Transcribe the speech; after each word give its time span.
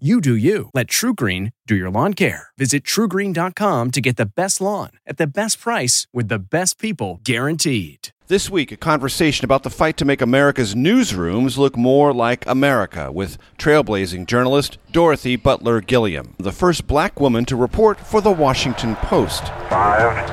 You 0.00 0.20
do 0.20 0.34
you. 0.34 0.70
Let 0.74 0.88
TruGreen 0.88 1.52
do 1.68 1.76
your 1.76 1.88
lawn 1.88 2.14
care. 2.14 2.48
Visit 2.58 2.82
trugreen.com 2.82 3.92
to 3.92 4.00
get 4.00 4.16
the 4.16 4.26
best 4.26 4.60
lawn 4.60 4.90
at 5.06 5.18
the 5.18 5.26
best 5.28 5.60
price 5.60 6.08
with 6.12 6.26
the 6.26 6.40
best 6.40 6.80
people 6.80 7.20
guaranteed. 7.22 8.08
This 8.26 8.50
week, 8.50 8.72
a 8.72 8.76
conversation 8.76 9.44
about 9.44 9.62
the 9.62 9.70
fight 9.70 9.96
to 9.98 10.04
make 10.04 10.20
America's 10.20 10.74
newsrooms 10.74 11.56
look 11.56 11.76
more 11.76 12.12
like 12.12 12.44
America 12.48 13.12
with 13.12 13.38
trailblazing 13.56 14.26
journalist 14.26 14.78
Dorothy 14.90 15.36
Butler 15.36 15.80
Gilliam, 15.80 16.34
the 16.38 16.50
first 16.50 16.88
black 16.88 17.20
woman 17.20 17.44
to 17.44 17.54
report 17.54 18.00
for 18.00 18.20
the 18.20 18.32
Washington 18.32 18.96
Post. 18.96 19.44
Five, 19.70 20.28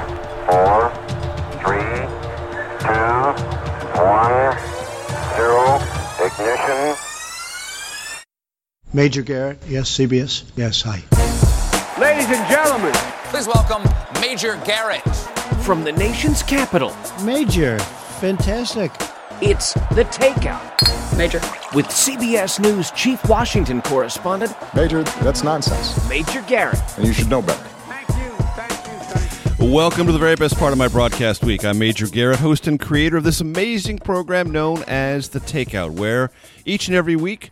four, 0.49 0.89
three, 1.61 2.01
two, 2.81 4.01
one, 4.01 4.57
zero, 5.35 5.77
ignition. 6.25 7.10
Major 8.93 9.21
Garrett, 9.21 9.57
yes, 9.67 9.89
CBS, 9.97 10.43
yes, 10.55 10.81
hi. 10.81 11.01
Ladies 11.99 12.25
and 12.27 12.49
gentlemen, 12.49 12.91
Please 13.29 13.47
welcome 13.47 13.83
Major 14.19 14.59
Garrett. 14.65 15.01
from 15.63 15.83
the 15.85 15.91
nation's 15.93 16.43
capital, 16.43 16.93
Major, 17.23 17.79
fantastic. 18.19 18.91
it's 19.41 19.73
The 19.95 20.03
Takeout. 20.11 21.17
Major. 21.17 21.39
With 21.75 21.85
CBS 21.87 22.59
News 22.59 22.91
Chief 22.91 23.23
Washington 23.29 23.81
Correspondent, 23.81 24.53
Major, 24.75 25.03
that's 25.03 25.43
nonsense, 25.43 25.97
Major 26.09 26.41
Garrett. 26.47 26.79
and 26.97 27.05
you 27.07 27.13
should 27.13 27.29
know 27.29 27.41
better. 27.41 27.63
Thank 27.63 28.09
you, 28.09 28.29
thank 28.55 28.71
you, 28.71 28.99
thank 29.13 29.59
you. 29.59 29.73
Welcome 29.73 30.05
to 30.07 30.11
the 30.11 30.19
very 30.19 30.35
best 30.35 30.57
part 30.57 30.73
of 30.73 30.77
my 30.77 30.89
broadcast 30.89 31.45
week. 31.45 31.63
I'm 31.63 31.79
Major 31.79 32.07
Garrett, 32.07 32.39
host 32.39 32.67
and 32.67 32.77
creator 32.79 33.15
of 33.17 33.23
this 33.23 33.39
amazing 33.39 33.99
program 33.99 34.51
known 34.51 34.83
as 34.87 35.29
The 35.29 35.39
Takeout, 35.39 35.91
where 35.91 36.29
each 36.65 36.87
and 36.89 36.97
every 36.97 37.15
week 37.15 37.51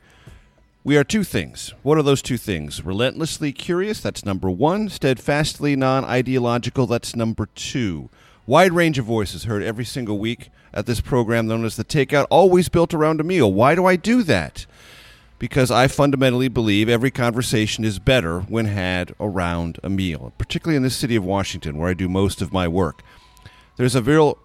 we 0.84 0.98
are 0.98 1.04
two 1.04 1.24
things. 1.24 1.74
What 1.84 1.98
are 1.98 2.04
those 2.04 2.22
two 2.22 2.38
things? 2.38 2.84
Relentlessly 2.84 3.52
curious, 3.52 4.02
that's 4.02 4.26
number 4.26 4.50
one. 4.50 4.90
Steadfastly 4.90 5.76
non 5.76 6.06
ideological, 6.06 6.88
that's 6.88 7.16
number 7.16 7.48
two. 7.56 8.10
Wide 8.46 8.74
range 8.74 8.98
of 8.98 9.06
voices 9.06 9.44
heard 9.44 9.62
every 9.62 9.86
single 9.86 10.18
week 10.18 10.50
at 10.74 10.86
this 10.86 11.02
program 11.02 11.48
known 11.48 11.66
as 11.66 11.76
The 11.76 11.84
Takeout, 11.84 12.28
always 12.30 12.70
built 12.70 12.94
around 12.94 13.20
a 13.20 13.24
meal. 13.24 13.52
Why 13.52 13.76
do 13.76 13.86
I 13.86 13.96
do 13.96 14.24
that? 14.24 14.66
because 15.40 15.72
I 15.72 15.88
fundamentally 15.88 16.50
believe 16.50 16.90
every 16.90 17.12
conversation 17.12 17.86
is 17.86 17.98
better 17.98 18.42
when 18.42 18.66
had 18.66 19.16
around 19.20 19.80
a 19.82 19.90
meal, 19.90 20.34
particularly 20.38 20.76
in 20.76 20.84
this 20.84 20.98
city 20.98 21.16
of 21.16 21.24
Washington 21.24 21.78
where 21.78 21.90
I 21.90 21.94
do 21.94 22.10
most 22.10 22.42
of 22.42 22.54
my 22.54 22.68
work. 22.68 23.02
There's 23.78 23.96
a 23.96 24.04
real 24.04 24.38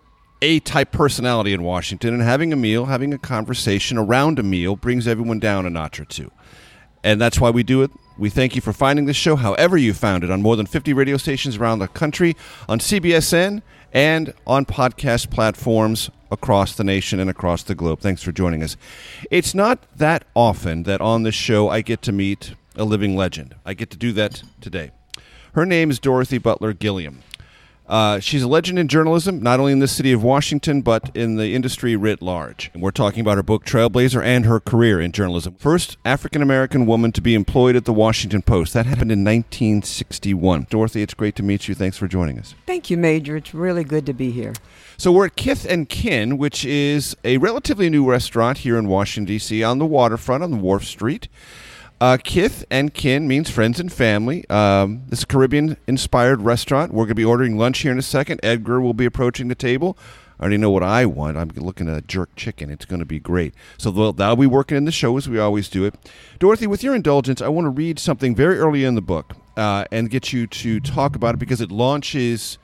A 0.44 0.60
type 0.60 0.92
personality 0.92 1.54
in 1.54 1.62
Washington, 1.62 2.12
and 2.12 2.22
having 2.22 2.52
a 2.52 2.56
meal, 2.56 2.84
having 2.84 3.14
a 3.14 3.18
conversation 3.18 3.96
around 3.96 4.38
a 4.38 4.42
meal 4.42 4.76
brings 4.76 5.08
everyone 5.08 5.38
down 5.38 5.64
a 5.64 5.70
notch 5.70 5.98
or 5.98 6.04
two. 6.04 6.30
And 7.02 7.18
that's 7.18 7.40
why 7.40 7.48
we 7.48 7.62
do 7.62 7.80
it. 7.80 7.90
We 8.18 8.28
thank 8.28 8.54
you 8.54 8.60
for 8.60 8.74
finding 8.74 9.06
this 9.06 9.16
show, 9.16 9.36
however 9.36 9.78
you 9.78 9.94
found 9.94 10.22
it, 10.22 10.30
on 10.30 10.42
more 10.42 10.54
than 10.54 10.66
50 10.66 10.92
radio 10.92 11.16
stations 11.16 11.56
around 11.56 11.78
the 11.78 11.88
country, 11.88 12.36
on 12.68 12.78
CBSN, 12.78 13.62
and 13.94 14.34
on 14.46 14.66
podcast 14.66 15.30
platforms 15.30 16.10
across 16.30 16.76
the 16.76 16.84
nation 16.84 17.20
and 17.20 17.30
across 17.30 17.62
the 17.62 17.74
globe. 17.74 18.00
Thanks 18.00 18.22
for 18.22 18.30
joining 18.30 18.62
us. 18.62 18.76
It's 19.30 19.54
not 19.54 19.78
that 19.96 20.26
often 20.34 20.82
that 20.82 21.00
on 21.00 21.22
this 21.22 21.34
show 21.34 21.70
I 21.70 21.80
get 21.80 22.02
to 22.02 22.12
meet 22.12 22.52
a 22.76 22.84
living 22.84 23.16
legend. 23.16 23.54
I 23.64 23.72
get 23.72 23.88
to 23.92 23.96
do 23.96 24.12
that 24.12 24.42
today. 24.60 24.90
Her 25.54 25.64
name 25.64 25.90
is 25.90 25.98
Dorothy 25.98 26.36
Butler 26.36 26.74
Gilliam. 26.74 27.22
Uh, 27.86 28.18
she's 28.18 28.42
a 28.42 28.48
legend 28.48 28.78
in 28.78 28.88
journalism, 28.88 29.42
not 29.42 29.60
only 29.60 29.72
in 29.72 29.78
the 29.78 29.88
city 29.88 30.12
of 30.12 30.22
Washington, 30.22 30.80
but 30.80 31.14
in 31.14 31.36
the 31.36 31.54
industry 31.54 31.96
writ 31.96 32.22
large. 32.22 32.70
And 32.72 32.82
we're 32.82 32.90
talking 32.90 33.20
about 33.20 33.36
her 33.36 33.42
book, 33.42 33.64
Trailblazer, 33.64 34.22
and 34.22 34.46
her 34.46 34.58
career 34.58 35.00
in 35.00 35.12
journalism. 35.12 35.54
First 35.58 35.98
African 36.04 36.40
American 36.40 36.86
woman 36.86 37.12
to 37.12 37.20
be 37.20 37.34
employed 37.34 37.76
at 37.76 37.84
the 37.84 37.92
Washington 37.92 38.40
Post. 38.40 38.72
That 38.72 38.86
happened 38.86 39.12
in 39.12 39.22
1961. 39.22 40.66
Dorothy, 40.70 41.02
it's 41.02 41.14
great 41.14 41.36
to 41.36 41.42
meet 41.42 41.68
you. 41.68 41.74
Thanks 41.74 41.98
for 41.98 42.08
joining 42.08 42.38
us. 42.38 42.54
Thank 42.66 42.88
you, 42.88 42.96
Major. 42.96 43.36
It's 43.36 43.52
really 43.52 43.84
good 43.84 44.06
to 44.06 44.14
be 44.14 44.30
here. 44.30 44.54
So 44.96 45.12
we're 45.12 45.26
at 45.26 45.36
Kith 45.36 45.66
and 45.68 45.88
Kin, 45.88 46.38
which 46.38 46.64
is 46.64 47.16
a 47.24 47.36
relatively 47.38 47.90
new 47.90 48.08
restaurant 48.08 48.58
here 48.58 48.78
in 48.78 48.88
Washington 48.88 49.26
D.C. 49.26 49.62
on 49.62 49.78
the 49.78 49.86
waterfront 49.86 50.42
on 50.42 50.50
the 50.50 50.56
Wharf 50.56 50.84
Street. 50.84 51.28
Uh, 52.04 52.18
Kith 52.18 52.66
and 52.70 52.92
Kin 52.92 53.26
means 53.26 53.48
friends 53.48 53.80
and 53.80 53.90
family. 53.90 54.46
Um, 54.50 55.04
this 55.08 55.20
is 55.20 55.22
a 55.22 55.26
Caribbean-inspired 55.26 56.42
restaurant. 56.42 56.92
We're 56.92 57.04
going 57.04 57.08
to 57.08 57.14
be 57.14 57.24
ordering 57.24 57.56
lunch 57.56 57.78
here 57.78 57.92
in 57.92 57.98
a 57.98 58.02
second. 58.02 58.40
Edgar 58.42 58.78
will 58.78 58.92
be 58.92 59.06
approaching 59.06 59.48
the 59.48 59.54
table. 59.54 59.96
I 60.38 60.42
already 60.42 60.58
know 60.58 60.70
what 60.70 60.82
I 60.82 61.06
want. 61.06 61.38
I'm 61.38 61.48
looking 61.56 61.88
at 61.88 61.96
a 61.96 62.02
jerk 62.02 62.36
chicken. 62.36 62.68
It's 62.68 62.84
going 62.84 62.98
to 62.98 63.06
be 63.06 63.18
great. 63.18 63.54
So 63.78 63.90
that'll 64.12 64.36
be 64.36 64.46
working 64.46 64.76
in 64.76 64.84
the 64.84 64.92
show 64.92 65.16
as 65.16 65.30
we 65.30 65.38
always 65.38 65.70
do 65.70 65.86
it. 65.86 65.94
Dorothy, 66.38 66.66
with 66.66 66.82
your 66.82 66.94
indulgence, 66.94 67.40
I 67.40 67.48
want 67.48 67.64
to 67.64 67.70
read 67.70 67.98
something 67.98 68.34
very 68.34 68.58
early 68.58 68.84
in 68.84 68.96
the 68.96 69.00
book 69.00 69.32
uh, 69.56 69.86
and 69.90 70.10
get 70.10 70.30
you 70.30 70.46
to 70.46 70.80
talk 70.80 71.16
about 71.16 71.36
it 71.36 71.38
because 71.38 71.62
it 71.62 71.70
launches 71.70 72.58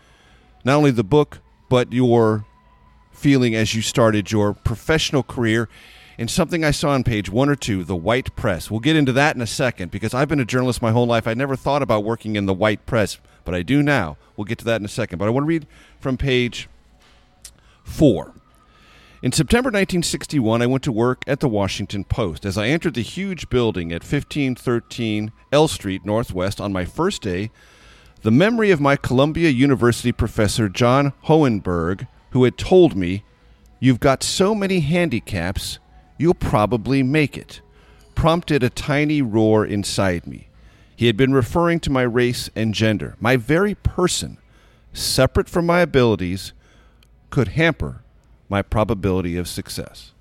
not 0.66 0.76
only 0.76 0.90
the 0.90 1.02
book 1.02 1.38
but 1.70 1.94
your 1.94 2.44
feeling 3.10 3.54
as 3.54 3.74
you 3.74 3.80
started 3.80 4.30
your 4.30 4.52
professional 4.52 5.22
career 5.22 5.66
in 6.20 6.28
something 6.28 6.62
I 6.62 6.70
saw 6.70 6.90
on 6.90 7.02
page 7.02 7.30
one 7.30 7.48
or 7.48 7.56
two, 7.56 7.82
the 7.82 7.96
white 7.96 8.36
press. 8.36 8.70
We'll 8.70 8.80
get 8.80 8.94
into 8.94 9.10
that 9.12 9.36
in 9.36 9.40
a 9.40 9.46
second 9.46 9.90
because 9.90 10.12
I've 10.12 10.28
been 10.28 10.38
a 10.38 10.44
journalist 10.44 10.82
my 10.82 10.90
whole 10.90 11.06
life. 11.06 11.26
I 11.26 11.32
never 11.32 11.56
thought 11.56 11.80
about 11.80 12.04
working 12.04 12.36
in 12.36 12.44
the 12.44 12.52
white 12.52 12.84
press, 12.84 13.18
but 13.42 13.54
I 13.54 13.62
do 13.62 13.82
now. 13.82 14.18
We'll 14.36 14.44
get 14.44 14.58
to 14.58 14.66
that 14.66 14.82
in 14.82 14.84
a 14.84 14.88
second. 14.88 15.18
But 15.18 15.28
I 15.28 15.30
want 15.30 15.44
to 15.44 15.48
read 15.48 15.66
from 15.98 16.18
page 16.18 16.68
four. 17.84 18.34
In 19.22 19.32
September 19.32 19.68
1961, 19.68 20.60
I 20.60 20.66
went 20.66 20.84
to 20.84 20.92
work 20.92 21.22
at 21.26 21.40
the 21.40 21.48
Washington 21.48 22.04
Post. 22.04 22.44
As 22.44 22.58
I 22.58 22.66
entered 22.66 22.94
the 22.94 23.00
huge 23.00 23.48
building 23.48 23.90
at 23.90 24.02
1513 24.02 25.32
L 25.52 25.68
Street 25.68 26.04
Northwest 26.04 26.60
on 26.60 26.70
my 26.70 26.84
first 26.84 27.22
day, 27.22 27.50
the 28.20 28.30
memory 28.30 28.70
of 28.70 28.78
my 28.78 28.94
Columbia 28.94 29.48
University 29.48 30.12
professor 30.12 30.68
John 30.68 31.14
Hohenberg, 31.24 32.06
who 32.32 32.44
had 32.44 32.58
told 32.58 32.94
me, 32.94 33.24
You've 33.78 34.00
got 34.00 34.22
so 34.22 34.54
many 34.54 34.80
handicaps, 34.80 35.78
you'll 36.20 36.34
probably 36.34 37.02
make 37.02 37.38
it, 37.38 37.62
prompted 38.14 38.62
a 38.62 38.68
tiny 38.68 39.22
roar 39.22 39.64
inside 39.64 40.26
me. 40.26 40.48
He 40.94 41.06
had 41.06 41.16
been 41.16 41.32
referring 41.32 41.80
to 41.80 41.90
my 41.90 42.02
race 42.02 42.50
and 42.54 42.74
gender. 42.74 43.16
My 43.18 43.36
very 43.36 43.74
person, 43.74 44.36
separate 44.92 45.48
from 45.48 45.64
my 45.64 45.80
abilities, 45.80 46.52
could 47.30 47.48
hamper 47.48 48.02
my 48.50 48.60
probability 48.60 49.38
of 49.38 49.48
success. 49.48 50.12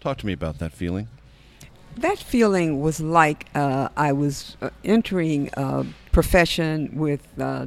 Talk 0.00 0.18
to 0.18 0.26
me 0.26 0.32
about 0.32 0.60
that 0.60 0.72
feeling. 0.72 1.08
That 1.96 2.18
feeling 2.18 2.80
was 2.80 3.00
like 3.00 3.46
uh, 3.56 3.88
I 3.96 4.12
was 4.12 4.56
uh, 4.62 4.70
entering 4.84 5.50
a 5.54 5.84
profession 6.12 6.90
with 6.94 7.26
uh, 7.40 7.66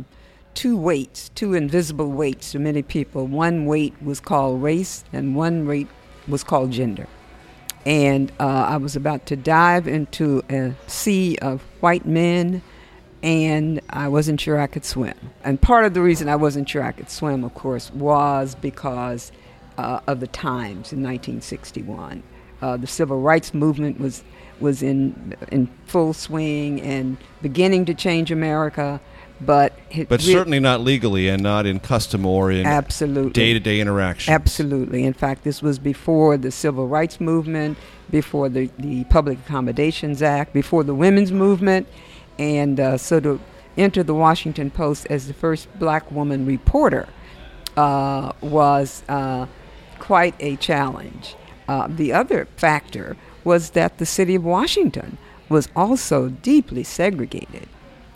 two 0.54 0.78
weights, 0.78 1.28
two 1.36 1.56
invisible 1.56 2.10
weights 2.10 2.54
to 2.54 2.60
many 2.60 2.84
people. 2.84 3.28
One 3.28 3.66
weight 3.66 3.96
was 4.02 4.22
called 4.22 4.64
race, 4.64 5.04
and 5.12 5.36
one 5.36 5.68
weight 5.68 5.90
was 6.26 6.42
called 6.46 6.72
gender. 6.72 7.08
And 7.90 8.32
uh, 8.40 8.44
I 8.44 8.78
was 8.78 8.96
about 8.96 9.26
to 9.26 9.36
dive 9.36 9.88
into 9.88 10.44
a 10.48 10.76
sea 10.86 11.40
of 11.40 11.64
white 11.80 12.06
men, 12.06 12.62
and 13.24 13.82
I 13.90 14.10
wasn't 14.10 14.40
sure 14.40 14.62
I 14.62 14.68
could 14.68 14.86
swim. 14.86 15.18
And 15.44 15.60
part 15.60 15.86
of 15.86 15.96
the 15.96 16.02
reason 16.04 16.30
I 16.30 16.36
wasn't 16.36 16.70
sure 16.70 16.84
I 16.84 16.92
could 16.92 17.10
swim, 17.10 17.44
of 17.44 17.56
course, 17.56 17.92
was 17.92 18.54
because 18.54 19.32
uh, 19.80 20.02
of 20.06 20.20
the 20.20 20.28
times 20.28 20.94
in 20.94 21.02
1961. 21.02 22.22
Uh, 22.62 22.78
the 22.78 22.86
civil 22.86 23.22
rights 23.22 23.56
movement 23.56 24.00
was 24.00 24.24
was 24.60 24.84
in 24.84 25.34
in 25.52 25.68
full 25.88 26.14
swing 26.14 26.80
and 26.82 27.18
beginning 27.42 27.86
to 27.86 27.96
change 27.96 28.30
America, 28.30 29.02
but 29.42 29.74
But 30.10 30.22
re- 30.22 30.34
certainly 30.34 30.60
not 30.60 30.82
legally 30.82 31.30
and 31.30 31.42
not 31.42 31.66
in 31.66 31.80
custom 31.80 32.26
or 32.26 32.52
in 32.52 32.66
absolutely 32.66 33.32
day 33.32 33.54
to 33.54 33.60
day 33.60 33.80
interaction. 33.80 34.34
Absolutely. 34.34 35.04
In 35.04 35.14
fact, 35.14 35.44
this 35.44 35.62
was 35.62 35.80
before 35.80 36.38
the 36.38 36.52
Civil 36.52 36.88
Rights 36.88 37.22
Movement, 37.22 37.78
before 38.10 38.50
the, 38.50 38.70
the 38.78 39.06
Public 39.06 39.40
Accommodations 39.40 40.22
Act, 40.22 40.54
before 40.54 40.84
the 40.84 40.96
women's 40.96 41.32
movement. 41.32 41.88
And 42.38 42.80
uh, 42.80 42.98
so 42.98 43.20
to 43.20 43.40
enter 43.78 44.04
the 44.04 44.14
Washington 44.14 44.72
Post 44.72 45.08
as 45.10 45.28
the 45.28 45.34
first 45.34 45.68
black 45.80 46.12
woman 46.12 46.46
reporter 46.46 47.08
uh, 47.78 48.34
was 48.42 49.04
uh, 49.08 49.46
quite 50.00 50.36
a 50.40 50.56
challenge. 50.58 51.36
Uh, 51.68 51.88
the 51.88 52.12
other 52.12 52.48
factor 52.58 53.16
was 53.44 53.72
that 53.72 54.00
the 54.00 54.06
city 54.06 54.36
of 54.36 54.44
Washington 54.44 55.18
was 55.48 55.70
also 55.76 56.30
deeply 56.30 56.84
segregated, 56.84 57.68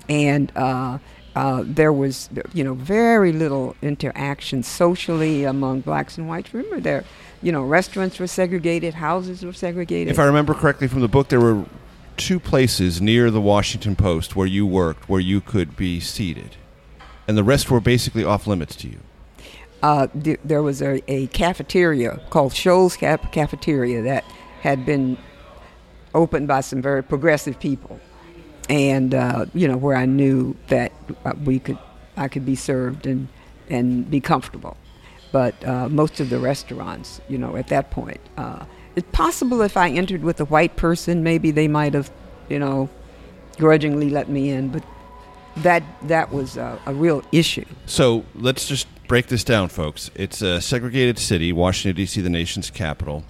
and 0.10 0.52
uh, 0.56 0.98
uh, 1.36 1.64
there 1.66 1.92
was, 1.94 2.30
you 2.54 2.64
know, 2.64 2.74
very 2.74 3.32
little 3.32 3.76
interaction 3.82 4.64
socially 4.64 5.44
among 5.44 5.82
blacks 5.82 6.18
and 6.18 6.28
whites. 6.28 6.54
Remember, 6.54 6.80
there, 6.80 7.04
you 7.42 7.52
know, 7.52 7.64
restaurants 7.64 8.20
were 8.20 8.28
segregated, 8.28 8.94
houses 8.94 9.44
were 9.44 9.54
segregated. 9.54 10.12
If 10.12 10.20
I 10.20 10.26
remember 10.26 10.54
correctly 10.54 10.88
from 10.88 11.02
the 11.02 11.08
book, 11.08 11.30
there 11.30 11.40
were 11.42 11.66
two 12.18 12.40
places 12.40 13.02
near 13.02 13.32
the 13.32 13.42
Washington 13.42 13.96
Post 13.96 14.36
where 14.36 14.48
you 14.48 14.68
worked 14.68 15.10
where 15.10 15.20
you 15.20 15.42
could 15.42 15.76
be 15.76 16.00
seated, 16.00 16.56
and 17.28 17.36
the 17.36 17.44
rest 17.44 17.72
were 17.72 17.82
basically 17.82 18.24
off 18.24 18.46
limits 18.46 18.76
to 18.76 18.88
you. 18.88 19.00
uh, 19.84 20.08
th- 20.24 20.40
there 20.44 20.64
was 20.64 20.82
a, 20.82 21.04
a 21.12 21.28
cafeteria 21.28 22.22
called 22.30 22.54
Scholl's 22.54 22.96
Cap- 22.96 23.32
Cafeteria 23.32 24.02
that 24.02 24.24
had 24.62 24.86
been 24.86 25.18
opened 26.16 26.48
by 26.48 26.62
some 26.62 26.82
very 26.82 27.04
progressive 27.04 27.60
people, 27.60 28.00
and 28.70 29.14
uh, 29.14 29.46
you 29.54 29.68
know 29.68 29.78
where 29.78 29.96
I 29.96 30.06
knew 30.06 30.56
that 30.68 30.92
we 31.44 31.60
could 31.60 31.78
I 32.18 32.28
could 32.28 32.46
be 32.46 32.56
served 32.56 33.06
and 33.06 33.28
and 33.70 34.10
be 34.10 34.20
comfortable. 34.20 34.78
But 35.32 35.66
uh, 35.66 35.90
most 35.90 36.20
of 36.20 36.30
the 36.30 36.38
restaurants, 36.38 37.20
you 37.28 37.40
know, 37.40 37.56
at 37.56 37.68
that 37.70 37.90
point, 37.90 38.20
uh, 38.38 38.66
it's 38.96 39.08
possible 39.12 39.62
if 39.64 39.76
I 39.76 39.90
entered 39.90 40.24
with 40.24 40.40
a 40.40 40.46
white 40.46 40.76
person, 40.76 41.24
maybe 41.24 41.50
they 41.50 41.68
might 41.68 41.96
have, 41.96 42.12
you 42.50 42.60
know, 42.60 42.88
grudgingly 43.58 44.12
let 44.12 44.30
me 44.30 44.52
in. 44.52 44.70
But 44.70 44.84
that 45.58 45.84
that 46.04 46.32
was 46.32 46.58
a, 46.58 46.80
a 46.86 46.94
real 46.94 47.24
issue. 47.32 47.66
So 47.88 48.26
let's 48.36 48.68
just 48.68 48.88
break 49.08 49.28
this 49.28 49.44
down, 49.44 49.70
folks. 49.70 50.12
It's 50.14 50.42
a 50.42 50.62
segregated 50.62 51.18
city, 51.18 51.52
Washington, 51.52 51.96
D.C., 51.96 52.22
the 52.22 52.30
nation's 52.30 52.70
capital. 52.70 53.24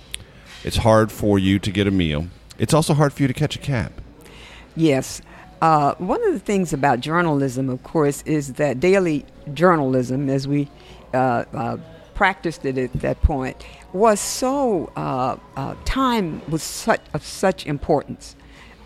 It's 0.65 0.77
hard 0.77 1.11
for 1.11 1.39
you 1.39 1.57
to 1.59 1.71
get 1.71 1.87
a 1.87 1.91
meal. 1.91 2.27
It's 2.57 2.73
also 2.73 2.93
hard 2.93 3.13
for 3.13 3.21
you 3.21 3.27
to 3.27 3.33
catch 3.33 3.55
a 3.55 3.59
cab. 3.59 4.02
Yes. 4.75 5.21
Uh, 5.61 5.95
one 5.95 6.21
of 6.27 6.33
the 6.33 6.39
things 6.39 6.73
about 6.73 6.99
journalism, 6.99 7.69
of 7.69 7.81
course, 7.83 8.21
is 8.23 8.53
that 8.53 8.79
daily 8.79 9.25
journalism, 9.53 10.29
as 10.29 10.47
we 10.47 10.69
uh, 11.13 11.45
uh, 11.53 11.77
practiced 12.13 12.65
it 12.65 12.77
at 12.77 12.91
that 12.93 13.21
point, 13.21 13.65
was 13.93 14.19
so, 14.19 14.91
uh, 14.95 15.37
uh, 15.55 15.75
time 15.85 16.41
was 16.49 16.63
such, 16.63 17.01
of 17.13 17.23
such 17.23 17.65
importance. 17.65 18.35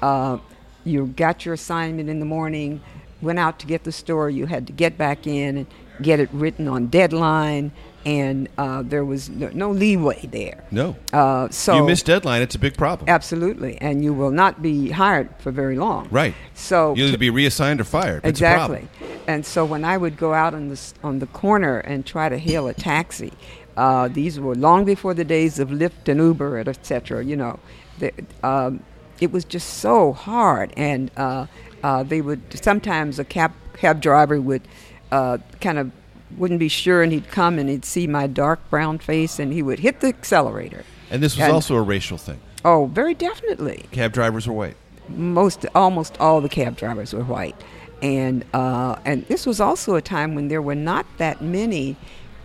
Uh, 0.02 0.38
you 0.84 1.08
got 1.08 1.46
your 1.46 1.56
assignment 1.56 2.10
in 2.10 2.20
the 2.20 2.26
morning, 2.26 2.82
went 3.22 3.40
out 3.40 3.60
to 3.60 3.66
get 3.66 3.84
the 3.84 3.92
story, 3.92 4.36
you 4.36 4.46
had 4.46 4.68
to 4.68 4.74
get 4.74 4.98
back 4.98 5.26
in 5.26 5.58
and 5.58 5.68
get 6.02 6.20
it 6.20 6.30
written 6.32 6.68
on 6.68 6.88
deadline, 6.88 7.72
and 8.06 8.48
uh, 8.58 8.84
there 8.84 9.04
was 9.04 9.30
no, 9.30 9.50
no 9.54 9.72
leeway 9.72 10.28
there. 10.32 10.64
No. 10.72 10.96
Uh, 11.12 11.50
so 11.50 11.76
you 11.76 11.86
miss 11.86 12.04
deadline, 12.04 12.42
it's 12.42 12.56
a 12.56 12.60
big 12.60 12.78
problem. 12.78 13.10
Absolutely, 13.10 13.78
and 13.82 14.04
you 14.04 14.14
will 14.14 14.32
not 14.32 14.62
be 14.62 14.92
hired 14.92 15.30
for 15.40 15.52
very 15.52 15.76
long. 15.76 16.08
Right. 16.10 16.34
So 16.54 16.96
You'll 16.96 17.10
either 17.10 17.18
be 17.18 17.30
reassigned 17.30 17.82
or 17.82 17.84
fired. 17.84 18.26
Exactly, 18.26 18.88
and 19.28 19.46
so 19.46 19.66
when 19.66 19.84
I 19.84 19.98
would 19.98 20.18
go 20.18 20.34
out 20.34 20.54
on 20.54 20.70
the 20.70 20.94
on 21.04 21.20
the 21.20 21.28
corner 21.28 21.80
and 21.80 22.06
try 22.06 22.30
to 22.30 22.38
hail 22.38 22.68
a 22.68 22.74
taxi, 22.74 23.34
uh, 23.76 24.08
these 24.08 24.40
were 24.40 24.56
long 24.56 24.86
before 24.86 25.14
the 25.14 25.26
days 25.26 25.60
of 25.60 25.70
Lyft 25.70 26.08
and 26.08 26.20
Uber, 26.20 26.60
and 26.60 26.68
et 26.68 26.86
cetera. 26.86 27.24
You 27.24 27.36
know, 27.36 27.60
the, 28.00 28.12
um, 28.44 28.84
it 29.20 29.32
was 29.32 29.46
just 29.46 29.80
so 29.80 30.14
hard, 30.14 30.74
and 30.78 31.12
uh, 31.18 31.48
uh, 31.84 32.04
they 32.04 32.22
would 32.22 32.42
sometimes 32.54 33.20
a 33.20 33.26
cab 33.26 33.54
cab 33.74 34.02
driver 34.02 34.40
would 34.42 34.68
uh, 35.12 35.38
kind 35.62 35.78
of 35.78 35.92
wouldn't 36.36 36.60
be 36.60 36.68
sure, 36.68 37.04
and 37.04 37.12
he'd 37.12 37.30
come 37.30 37.58
and 37.60 37.70
he'd 37.70 37.86
see 37.86 38.08
my 38.08 38.28
dark 38.28 38.60
brown 38.70 38.98
face, 39.00 39.40
and 39.40 39.54
he 39.54 39.62
would 39.62 39.80
hit 39.80 40.02
the 40.02 40.08
accelerator. 40.08 40.84
And 41.10 41.24
this 41.24 41.36
was 41.38 41.44
And- 41.46 41.54
also 41.54 41.76
a 41.76 41.82
racial 41.82 42.18
thing. 42.18 42.40
Oh, 42.66 42.88
very 42.88 43.14
definitely 43.14 43.86
Cab 43.92 44.12
drivers 44.12 44.48
were 44.48 44.54
white. 44.54 44.76
most 45.08 45.66
almost 45.74 46.18
all 46.20 46.42
the 46.42 46.50
cab 46.50 46.76
drivers 46.76 47.14
were 47.14 47.24
white, 47.24 47.56
and 48.02 48.44
uh, 48.54 48.98
and 49.06 49.26
this 49.28 49.46
was 49.46 49.62
also 49.62 49.96
a 49.96 50.02
time 50.02 50.36
when 50.36 50.50
there 50.50 50.62
were 50.62 50.76
not 50.76 51.06
that 51.18 51.42
many 51.42 51.96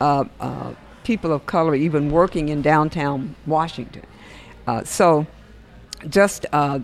uh, 0.01 0.25
uh, 0.39 0.73
people 1.03 1.33
of 1.33 1.45
color 1.47 1.75
even 1.75 2.11
working 2.13 2.51
in 2.51 2.63
downtown 2.63 3.35
Washington. 3.47 4.03
Uh, 4.69 4.85
so, 4.85 5.27
just 6.09 6.47
uh, 6.53 6.79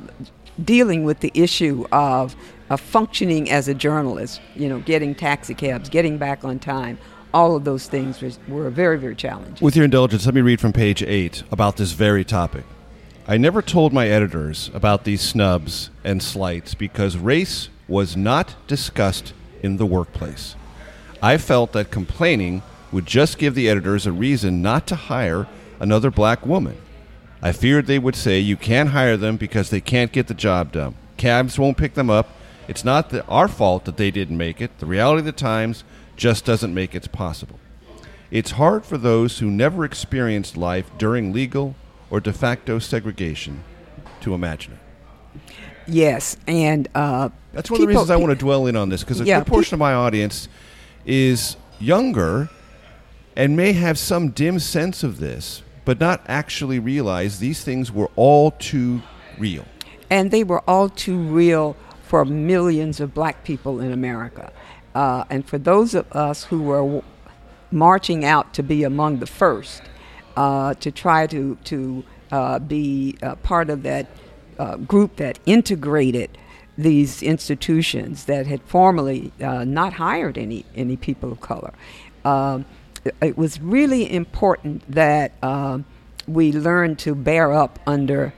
dealing 0.65 1.05
with 1.05 1.21
the 1.21 1.31
issue 1.35 1.87
of, 1.93 2.35
of 2.71 2.81
functioning 2.81 3.51
as 3.51 3.69
a 3.69 3.75
journalist, 3.75 4.41
you 4.55 4.69
know, 4.69 4.81
getting 4.81 5.15
taxicabs, 5.15 5.89
getting 5.89 6.19
back 6.19 6.45
on 6.45 6.59
time. 6.59 6.99
All 7.35 7.57
of 7.57 7.65
those 7.65 7.87
things 7.87 8.21
was, 8.23 8.39
were 8.49 8.71
very, 8.71 8.99
very 8.99 9.15
challenging. 9.15 9.65
With 9.65 9.77
your 9.77 9.85
indulgence, 9.85 10.25
let 10.25 10.35
me 10.35 10.41
read 10.41 10.61
from 10.61 10.73
page 10.73 11.03
eight 11.03 11.43
about 11.51 11.77
this 11.77 11.93
very 11.93 12.25
topic. 12.25 12.65
I 13.27 13.37
never 13.37 13.61
told 13.61 13.93
my 13.93 14.09
editors 14.09 14.71
about 14.73 15.05
these 15.05 15.21
snubs 15.21 15.91
and 16.03 16.23
slights 16.23 16.75
because 16.75 17.19
race 17.19 17.69
was 17.87 18.17
not 18.17 18.55
discussed 18.67 19.35
in 19.63 19.77
the 19.77 19.85
workplace. 19.85 20.57
I 21.23 21.37
felt 21.37 21.73
that 21.73 21.91
complaining 21.91 22.63
would 22.91 23.05
just 23.05 23.37
give 23.37 23.55
the 23.55 23.69
editors 23.69 24.07
a 24.07 24.13
reason 24.13 24.63
not 24.63 24.87
to 24.87 24.95
hire 24.95 25.47
another 25.79 26.11
black 26.11 26.47
woman. 26.47 26.79
I 27.43 27.53
feared 27.53 27.87
they 27.87 27.99
would 27.99 28.17
say 28.17 28.39
you 28.39 28.57
can't 28.57 28.91
hire 28.91 29.17
them 29.17 29.37
because 29.37 29.71
they 29.71 29.81
can't 29.81 30.11
get 30.13 30.27
the 30.27 30.35
job 30.35 30.73
done. 30.73 30.95
Cabs 31.19 31.59
won't 31.59 31.77
pick 31.77 31.95
them 31.95 32.11
up. 32.11 32.29
It's 32.69 32.85
not 32.85 33.11
the, 33.11 33.25
our 33.27 33.49
fault 33.49 33.85
that 33.87 33.97
they 33.97 34.11
didn't 34.11 34.37
make 34.37 34.61
it. 34.61 34.79
The 34.79 34.87
reality 34.87 35.21
of 35.21 35.25
the 35.25 35.33
times 35.33 35.85
just 36.17 36.45
doesn't 36.45 36.75
make 36.75 36.95
it 36.95 37.11
possible. 37.13 37.59
It's 38.31 38.53
hard 38.53 38.85
for 38.85 38.99
those 38.99 39.39
who 39.39 39.51
never 39.51 39.85
experienced 39.85 40.57
life 40.57 40.91
during 40.99 41.33
legal 41.33 41.75
or 42.11 42.21
de 42.21 42.33
facto 42.33 42.79
segregation 42.79 43.65
to 44.21 44.35
imagine 44.35 44.75
it. 44.75 45.41
Yes, 45.87 46.37
and 46.47 46.87
uh, 46.95 47.31
That's 47.55 47.71
one 47.71 47.79
of 47.81 47.83
the 47.83 47.89
reasons 47.89 48.11
I 48.11 48.17
want 48.17 48.31
to 48.31 48.37
dwell 48.37 48.67
in 48.67 48.77
on 48.77 48.91
this 48.91 49.03
because 49.03 49.21
a 49.23 49.25
Yeah, 49.25 49.39
good 49.39 49.47
portion 49.47 49.75
of 49.75 49.79
my 49.79 49.95
audience 49.95 50.49
is 51.07 51.57
younger 51.81 52.51
and 53.35 53.57
may 53.57 53.73
have 53.73 53.99
some 53.99 54.29
dim 54.31 54.59
sense 54.59 55.03
of 55.03 55.19
this, 55.19 55.63
but 55.87 55.99
not 55.99 56.21
actually 56.29 56.79
realize 56.79 57.39
these 57.39 57.65
things 57.65 57.91
were 57.91 58.11
all 58.17 58.51
too 58.51 59.01
real. 59.39 59.65
and 60.11 60.31
they 60.31 60.43
were 60.45 60.61
all 60.69 60.89
too 60.91 61.19
real 61.19 61.75
for 62.09 62.25
millions 62.25 63.01
of 63.01 63.13
black 63.13 63.45
people 63.45 63.81
in 63.81 63.93
America. 63.93 64.51
Uh, 64.95 65.25
and 65.29 65.47
for 65.47 65.59
those 65.59 65.95
of 65.95 66.11
us 66.13 66.45
who 66.45 66.63
were 66.63 66.81
w- 66.81 67.03
marching 67.71 68.25
out 68.25 68.55
to 68.55 68.63
be 68.63 68.83
among 68.83 69.19
the 69.19 69.27
first, 69.27 69.83
uh, 70.35 70.73
to 70.75 70.91
try 70.91 71.27
to, 71.27 71.57
to 71.65 72.03
uh, 72.33 72.59
be 72.61 73.17
uh, 73.23 73.35
part 73.37 73.69
of 73.69 73.83
that 73.83 74.07
uh, 74.59 74.77
group 74.77 75.17
that 75.17 75.39
integrated 75.45 76.31
these 76.79 77.23
institutions 77.23 78.25
that 78.25 78.47
had 78.47 78.63
formerly 78.63 79.31
uh, 79.43 79.65
not 79.65 79.93
hired 79.93 80.39
any, 80.39 80.65
any 80.75 80.97
people 80.97 81.31
of 81.31 81.41
color. 81.43 81.75
Um, 82.25 82.65
it- 83.21 83.37
was 83.37 83.61
really 83.61 84.11
important 84.11 84.83
that 84.91 85.33
we 86.27 86.53
learn 86.53 86.97
to 86.97 87.15
bear 87.15 87.53
up 87.53 87.79
under 87.87 88.33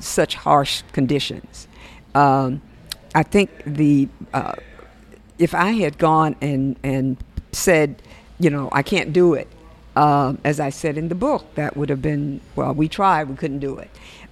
such 0.00 0.34
harsh 0.34 0.82
conditions. 0.92 1.68
Um, 2.14 2.60
I 3.14 3.22
think 3.22 3.50
the 3.66 4.08
uh, 4.32 4.54
if 5.38 5.54
I 5.54 5.72
had 5.72 5.98
gone 5.98 6.36
and 6.40 6.76
and 6.82 7.16
said, 7.52 8.02
you 8.38 8.50
know, 8.50 8.68
I 8.72 8.82
can't 8.82 9.12
do 9.12 9.34
it, 9.34 9.48
um, 9.96 10.38
as 10.44 10.58
I 10.60 10.70
said 10.70 10.96
in 10.96 11.08
the 11.08 11.14
book, 11.14 11.54
that 11.56 11.76
would 11.76 11.88
have 11.90 12.00
been 12.00 12.40
well. 12.56 12.72
We 12.74 12.88
tried, 12.88 13.28
we 13.28 13.36
couldn't 13.36 13.60
do 13.60 13.76
it. 13.78 13.90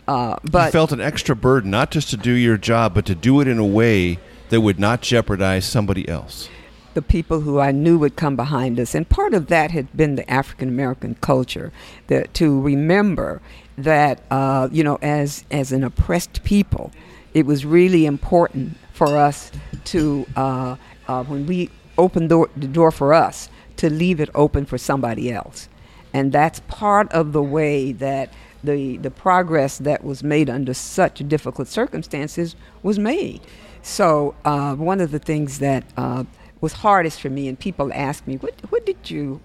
Uh, 0.08 0.36
you 0.52 0.70
felt 0.70 0.92
an 0.92 1.00
extra 1.00 1.36
burden, 1.36 1.70
not 1.70 1.90
just 1.90 2.10
to 2.10 2.16
do 2.16 2.32
your 2.32 2.56
job, 2.56 2.94
but 2.94 3.06
to 3.06 3.14
do 3.14 3.40
it 3.40 3.46
in 3.46 3.58
a 3.58 3.66
way 3.66 4.18
that 4.48 4.60
would 4.60 4.80
not 4.80 5.02
jeopardize 5.02 5.64
somebody 5.64 6.08
else. 6.08 6.48
the 6.94 7.02
people 7.02 7.40
who 7.40 7.60
I 7.60 7.70
knew 7.70 7.98
would 7.98 8.16
come 8.16 8.34
behind 8.34 8.80
us. 8.80 8.94
And 8.94 9.08
part 9.08 9.34
of 9.34 9.46
that 9.46 9.70
had 9.70 9.94
been 9.96 10.16
the 10.16 10.28
African 10.28 10.68
American 10.68 11.14
culture, 11.20 11.70
that 12.08 12.34
to 12.34 12.60
remember 12.60 13.40
that 13.78 14.22
uh, 14.30 14.68
you 14.72 14.82
know, 14.82 14.98
as 15.00 15.44
as 15.50 15.70
an 15.72 15.84
oppressed 15.84 16.42
people, 16.42 16.90
it 17.34 17.46
was 17.46 17.64
really 17.64 18.06
important 18.06 18.76
for 18.92 19.16
us 19.16 19.50
to 19.84 20.26
uh, 20.36 20.76
uh, 21.08 21.24
when 21.24 21.46
we 21.46 21.70
opened 21.98 22.28
door, 22.28 22.48
the 22.56 22.66
door 22.66 22.90
for 22.90 23.12
us 23.14 23.48
to 23.76 23.90
leave 23.90 24.20
it 24.20 24.28
open 24.34 24.66
for 24.66 24.78
somebody 24.78 25.32
else, 25.32 25.68
and 26.12 26.32
that's 26.32 26.60
part 26.68 27.10
of 27.12 27.32
the 27.32 27.42
way 27.42 27.92
that. 27.92 28.32
The, 28.62 28.98
the 28.98 29.10
progress 29.10 29.78
that 29.78 30.04
was 30.04 30.22
made 30.22 30.50
under 30.50 30.74
such 30.74 31.26
difficult 31.26 31.66
circumstances 31.66 32.56
was 32.82 32.98
made. 32.98 33.40
So 33.80 34.34
uh, 34.44 34.74
one 34.74 35.00
of 35.00 35.12
the 35.12 35.18
things 35.18 35.60
that 35.60 35.84
uh, 35.96 36.24
was 36.60 36.74
hardest 36.74 37.20
for 37.20 37.30
me, 37.30 37.48
and 37.48 37.58
people 37.58 37.90
ask 37.94 38.26
me, 38.26 38.36
"What 38.36 38.54
what 38.68 38.84
did 38.84 39.10
you? 39.10 39.40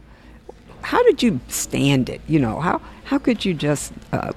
How 0.82 1.02
did 1.04 1.24
you 1.24 1.40
stand 1.48 2.10
it? 2.10 2.22
You 2.28 2.40
know, 2.40 2.60
how 2.60 2.82
how 3.06 3.18
could 3.18 3.46
you 3.46 3.54
just 3.54 3.94
uh, 4.12 4.34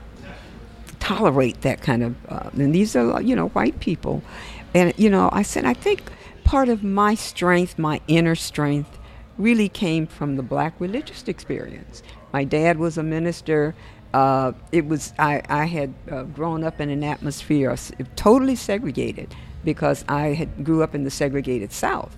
tolerate 1.01 1.61
that 1.63 1.81
kind 1.81 2.03
of?" 2.03 2.17
Uh, 2.29 2.51
and 2.55 2.75
these 2.75 2.97
are 2.97 3.21
you 3.23 3.37
know 3.37 3.49
white 3.49 3.81
people, 3.81 4.23
and 4.75 4.93
you 4.97 5.11
know, 5.11 5.29
I 5.33 5.43
said 5.43 5.65
I 5.65 5.75
think 5.75 6.03
part 6.45 6.69
of 6.69 6.83
my 6.83 7.15
strength, 7.15 7.79
my 7.79 8.01
inner 8.09 8.35
strength, 8.35 8.99
really 9.37 9.69
came 9.69 10.07
from 10.07 10.37
the 10.37 10.43
black 10.43 10.75
religious 10.81 11.27
experience. 11.29 12.03
My 12.33 12.45
dad 12.45 12.79
was 12.79 12.99
a 12.99 13.03
minister. 13.03 13.75
Uh, 14.13 14.53
it 14.73 14.87
was 14.87 15.13
I, 15.19 15.43
I 15.49 15.67
had 15.67 15.95
uh, 16.11 16.23
grown 16.25 16.65
up 16.65 16.81
in 16.81 16.91
an 16.91 17.05
atmosphere 17.05 17.77
totally 18.17 18.57
segregated 18.57 19.35
because 19.65 20.05
I 20.09 20.29
had 20.29 20.65
grew 20.65 20.83
up 20.83 20.95
in 20.95 21.05
the 21.05 21.11
segregated 21.11 21.73
South, 21.73 22.17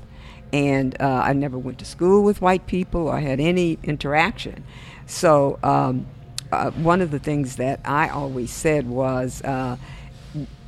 and 0.52 1.00
uh, 1.00 1.22
I 1.24 1.32
never 1.32 1.58
went 1.58 1.78
to 1.78 1.84
school 1.84 2.22
with 2.22 2.40
white 2.40 2.66
people 2.66 3.08
or 3.08 3.20
had 3.20 3.40
any 3.40 3.78
interaction. 3.82 4.64
So 5.06 5.58
um, 5.62 6.06
uh, 6.52 6.70
one 6.72 7.00
of 7.00 7.10
the 7.10 7.18
things 7.18 7.56
that 7.56 7.80
I 7.84 8.08
always 8.08 8.50
said 8.50 8.88
was 8.88 9.42
uh, 9.42 9.76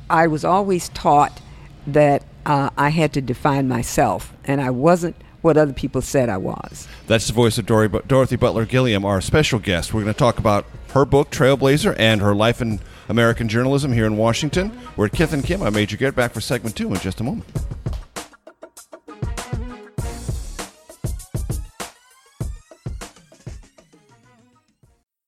I 0.09 0.27
was 0.27 0.45
always 0.45 0.89
taught 0.89 1.41
that 1.87 2.23
uh, 2.45 2.69
I 2.77 2.89
had 2.89 3.13
to 3.13 3.21
define 3.21 3.67
myself, 3.67 4.33
and 4.45 4.61
I 4.61 4.69
wasn't 4.69 5.15
what 5.41 5.57
other 5.57 5.73
people 5.73 6.01
said 6.01 6.29
I 6.29 6.37
was. 6.37 6.87
That's 7.07 7.27
the 7.27 7.33
voice 7.33 7.57
of 7.57 7.65
Dory, 7.65 7.89
Dorothy 8.07 8.37
Butler 8.37 8.65
Gilliam, 8.65 9.03
our 9.03 9.19
special 9.21 9.59
guest. 9.59 9.93
We're 9.93 10.01
going 10.01 10.13
to 10.13 10.17
talk 10.17 10.37
about 10.39 10.65
her 10.93 11.05
book, 11.05 11.31
Trailblazer, 11.31 11.95
and 11.99 12.21
her 12.21 12.33
life 12.33 12.61
in 12.61 12.79
American 13.09 13.49
journalism 13.49 13.91
here 13.91 14.05
in 14.05 14.15
Washington. 14.15 14.77
We're 14.95 15.07
at 15.07 15.11
Kith 15.11 15.33
and 15.33 15.43
Kin. 15.43 15.61
I'm 15.61 15.73
Major 15.73 15.97
Garrett, 15.97 16.15
back 16.15 16.31
for 16.31 16.41
segment 16.41 16.77
two 16.77 16.87
in 16.93 16.99
just 16.99 17.19
a 17.19 17.23
moment. 17.23 17.45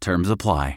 Terms 0.00 0.30
apply. 0.30 0.76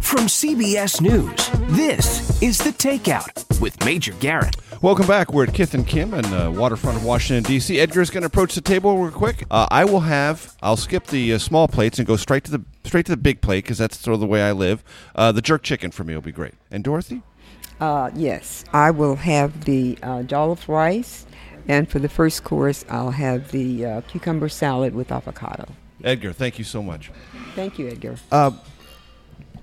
From 0.00 0.28
CBS 0.28 1.00
News, 1.00 1.50
this 1.76 2.40
is 2.42 2.58
The 2.58 2.70
Takeout 2.70 3.60
with 3.60 3.84
Major 3.84 4.12
Garrett. 4.14 4.56
Welcome 4.82 5.06
back. 5.06 5.32
We're 5.32 5.44
at 5.44 5.54
Kith 5.54 5.74
and 5.74 5.86
Kin 5.86 6.14
in 6.14 6.30
the 6.30 6.50
waterfront 6.50 6.96
of 6.96 7.04
Washington, 7.04 7.42
D.C. 7.44 7.78
Edgar's 7.78 8.10
going 8.10 8.22
to 8.22 8.26
approach 8.26 8.54
the 8.54 8.60
table 8.60 8.96
real 8.98 9.10
quick. 9.10 9.44
Uh, 9.50 9.66
I 9.70 9.84
will 9.84 10.00
have, 10.00 10.56
I'll 10.62 10.76
skip 10.76 11.06
the 11.06 11.34
uh, 11.34 11.38
small 11.38 11.68
plates 11.68 11.98
and 11.98 12.06
go 12.06 12.16
straight 12.16 12.44
to 12.44 12.50
the 12.50 12.64
straight 12.84 13.06
to 13.06 13.12
the 13.12 13.16
big 13.16 13.40
plate 13.40 13.64
because 13.64 13.78
that's 13.78 13.98
sort 13.98 14.14
of 14.14 14.20
the 14.20 14.26
way 14.26 14.42
I 14.42 14.52
live. 14.52 14.84
Uh, 15.14 15.32
the 15.32 15.42
jerk 15.42 15.62
chicken 15.62 15.90
for 15.90 16.04
me 16.04 16.14
will 16.14 16.22
be 16.22 16.32
great. 16.32 16.54
And 16.70 16.84
Dorothy? 16.84 17.22
Uh, 17.80 18.10
yes, 18.14 18.64
I 18.72 18.90
will 18.90 19.16
have 19.16 19.64
the 19.64 19.98
uh, 20.02 20.22
jollof 20.22 20.66
rice, 20.66 21.25
and 21.68 21.88
for 21.88 21.98
the 21.98 22.08
first 22.08 22.44
course, 22.44 22.84
I'll 22.88 23.10
have 23.10 23.50
the 23.52 23.84
uh, 23.84 24.00
cucumber 24.02 24.48
salad 24.48 24.94
with 24.94 25.10
avocado. 25.10 25.68
Edgar, 26.04 26.32
thank 26.32 26.58
you 26.58 26.64
so 26.64 26.82
much. 26.82 27.10
Thank 27.54 27.78
you, 27.78 27.88
Edgar. 27.88 28.16
Uh, 28.30 28.52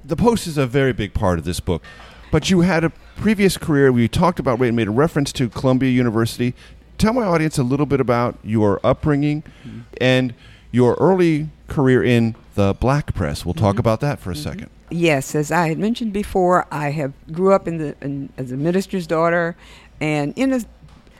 the 0.04 0.16
post 0.16 0.48
is 0.48 0.58
a 0.58 0.68
very 0.68 0.94
big 0.94 1.14
part 1.14 1.40
of 1.40 1.46
this 1.46 1.60
book. 1.60 1.84
But 2.32 2.50
you 2.50 2.62
had 2.62 2.84
a 2.84 2.90
previous 3.16 3.58
career 3.58 3.92
where 3.92 4.02
you 4.02 4.08
talked 4.08 4.40
about, 4.40 4.60
and 4.60 4.76
made 4.76 4.88
a 4.88 4.92
reference 4.92 5.32
to 5.34 5.50
Columbia 5.50 5.92
University. 5.92 6.56
Tell 6.98 7.14
my 7.14 7.24
audience 7.24 7.60
a 7.60 7.64
little 7.64 7.86
bit 7.86 8.00
about 8.00 8.40
your 8.44 8.80
upbringing 8.84 9.44
mm-hmm. 9.64 9.82
and 10.02 10.34
your 10.72 10.96
early 10.96 11.50
career 11.68 12.04
in 12.04 12.36
the 12.56 12.74
black 12.74 13.14
press. 13.14 13.46
We'll 13.46 13.54
talk 13.54 13.74
mm-hmm. 13.74 13.82
about 13.82 14.00
that 14.00 14.20
for 14.20 14.32
a 14.32 14.34
mm-hmm. 14.34 14.44
second. 14.44 14.70
Yes, 14.90 15.36
as 15.36 15.52
I 15.52 15.70
had 15.70 15.78
mentioned 15.78 16.12
before, 16.12 16.68
I 16.72 16.90
have 16.90 17.14
grew 17.32 17.54
up 17.54 17.68
in 17.68 17.78
the 17.78 17.96
in, 18.02 18.30
as 18.38 18.52
a 18.52 18.58
minister's 18.58 19.06
daughter, 19.06 19.56
and 20.02 20.34
in 20.36 20.54
a 20.54 20.62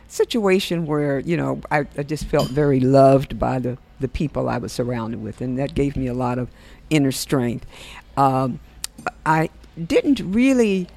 situation 0.08 0.86
where 0.86 1.20
you 1.20 1.38
know 1.38 1.62
I, 1.72 1.80
I 1.98 2.04
just 2.04 2.26
felt 2.26 2.50
very 2.50 2.80
loved 2.80 3.40
by 3.40 3.60
the 3.60 3.78
the 4.00 4.08
people 4.08 4.50
I 4.50 4.58
was 4.58 4.72
surrounded 4.72 5.22
with, 5.22 5.42
and 5.42 5.58
that 5.60 5.74
gave 5.76 5.96
me 5.96 6.08
a 6.08 6.14
lot 6.14 6.38
of 6.38 6.50
inner 6.90 7.12
strength. 7.12 7.66
Um, 8.18 8.60
I 9.26 9.50
didn't 9.88 10.20
really 10.20 10.88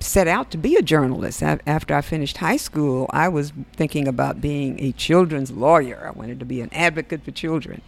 set 0.00 0.26
out 0.26 0.50
to 0.50 0.58
be 0.58 0.74
a 0.74 0.82
journalist. 0.82 1.40
A- 1.42 1.60
After 1.66 1.94
I 1.94 2.00
finished 2.00 2.38
high 2.38 2.56
school, 2.56 3.06
I 3.10 3.28
was 3.28 3.52
thinking 3.74 4.08
about 4.08 4.40
being 4.40 4.80
a 4.80 4.90
children's 4.92 5.52
lawyer. 5.52 6.04
I 6.06 6.18
wanted 6.18 6.40
to 6.40 6.44
be 6.44 6.60
an 6.60 6.70
advocate 6.72 7.22
for 7.24 7.30
children, 7.30 7.80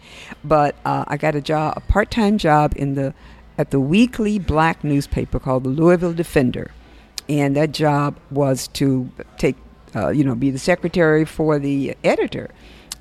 but 0.43 0.75
uh, 0.85 1.03
I 1.07 1.17
got 1.17 1.35
a 1.35 1.41
job, 1.41 1.73
a 1.75 1.81
part-time 1.81 2.37
job 2.37 2.73
in 2.77 2.95
the 2.95 3.13
at 3.57 3.71
the 3.71 3.79
weekly 3.79 4.39
black 4.39 4.83
newspaper 4.83 5.39
called 5.39 5.63
the 5.65 5.69
Louisville 5.69 6.13
Defender, 6.13 6.71
and 7.29 7.55
that 7.55 7.71
job 7.71 8.17
was 8.31 8.67
to 8.69 9.09
take, 9.37 9.55
uh, 9.95 10.09
you 10.09 10.23
know, 10.23 10.35
be 10.35 10.51
the 10.51 10.59
secretary 10.59 11.25
for 11.25 11.59
the 11.59 11.95
editor. 12.03 12.49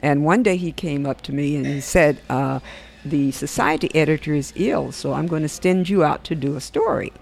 And 0.01 0.25
one 0.25 0.43
day 0.43 0.57
he 0.57 0.73
came 0.73 1.07
up 1.07 1.23
to 1.23 1.33
me 1.33 1.57
and 1.57 1.67
he 1.67 1.81
said, 1.81 2.21
uh, 2.29 2.61
"The 3.05 3.31
society 3.33 3.95
editor 3.95 4.35
is 4.35 4.53
ill, 4.57 4.93
so 4.93 5.13
I'm 5.13 5.27
going 5.27 5.43
to 5.43 5.49
send 5.49 5.89
you 5.89 6.05
out 6.05 6.25
to 6.25 6.35
do 6.35 6.57
a 6.57 6.61
story." 6.61 7.13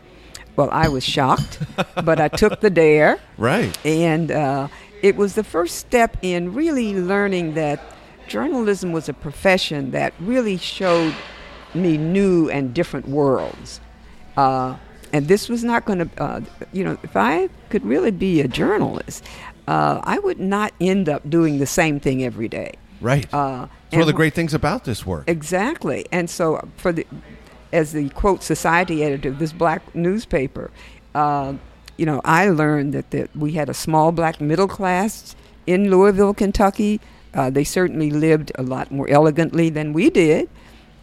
Well, 0.56 0.68
I 0.70 0.88
was 0.88 1.04
shocked, 1.04 1.60
but 2.04 2.20
I 2.20 2.28
took 2.28 2.60
the 2.60 2.70
dare. 2.70 3.18
Right. 3.38 3.76
And 3.86 4.30
uh, 4.30 4.68
it 5.02 5.16
was 5.16 5.34
the 5.34 5.44
first 5.44 5.76
step 5.76 6.16
in 6.22 6.54
really 6.54 6.94
learning 6.94 7.54
that 7.54 7.80
journalism 8.28 8.92
was 8.92 9.08
a 9.08 9.14
profession 9.14 9.90
that 9.92 10.12
really 10.20 10.56
showed 10.56 11.14
me 11.74 11.96
new 11.96 12.50
and 12.50 12.74
different 12.74 13.08
worlds. 13.08 13.80
Uh, 14.36 14.76
and 15.12 15.28
this 15.28 15.48
was 15.48 15.62
not 15.62 15.84
going 15.84 16.08
to, 16.08 16.22
uh, 16.22 16.40
you 16.72 16.84
know, 16.84 16.96
if 17.02 17.16
I 17.16 17.48
could 17.68 17.84
really 17.84 18.10
be 18.10 18.40
a 18.40 18.48
journalist, 18.48 19.24
uh, 19.68 20.00
I 20.02 20.18
would 20.18 20.40
not 20.40 20.72
end 20.80 21.08
up 21.08 21.28
doing 21.28 21.58
the 21.58 21.66
same 21.66 22.00
thing 22.00 22.22
every 22.24 22.48
day. 22.48 22.74
Right. 23.00 23.32
Uh, 23.32 23.66
It's 23.86 23.92
one 23.92 24.02
of 24.02 24.06
the 24.06 24.12
great 24.12 24.34
things 24.34 24.54
about 24.54 24.84
this 24.84 25.04
work. 25.04 25.24
Exactly. 25.26 26.06
And 26.12 26.30
so, 26.30 26.68
for 26.76 26.92
the 26.92 27.06
as 27.72 27.92
the 27.92 28.10
quote 28.10 28.42
society 28.42 29.02
editor 29.02 29.30
of 29.30 29.38
this 29.38 29.52
black 29.52 29.94
newspaper, 29.94 30.70
uh, 31.14 31.54
you 31.96 32.06
know, 32.06 32.20
I 32.24 32.48
learned 32.48 32.92
that, 32.92 33.10
that 33.10 33.34
we 33.34 33.52
had 33.52 33.68
a 33.68 33.74
small 33.74 34.12
black 34.12 34.40
middle 34.40 34.68
class 34.68 35.34
in 35.66 35.90
Louisville, 35.90 36.34
Kentucky. 36.34 37.00
Uh, 37.34 37.48
they 37.50 37.64
certainly 37.64 38.10
lived 38.10 38.52
a 38.56 38.62
lot 38.62 38.90
more 38.90 39.08
elegantly 39.08 39.70
than 39.70 39.92
we 39.92 40.10
did. 40.10 40.48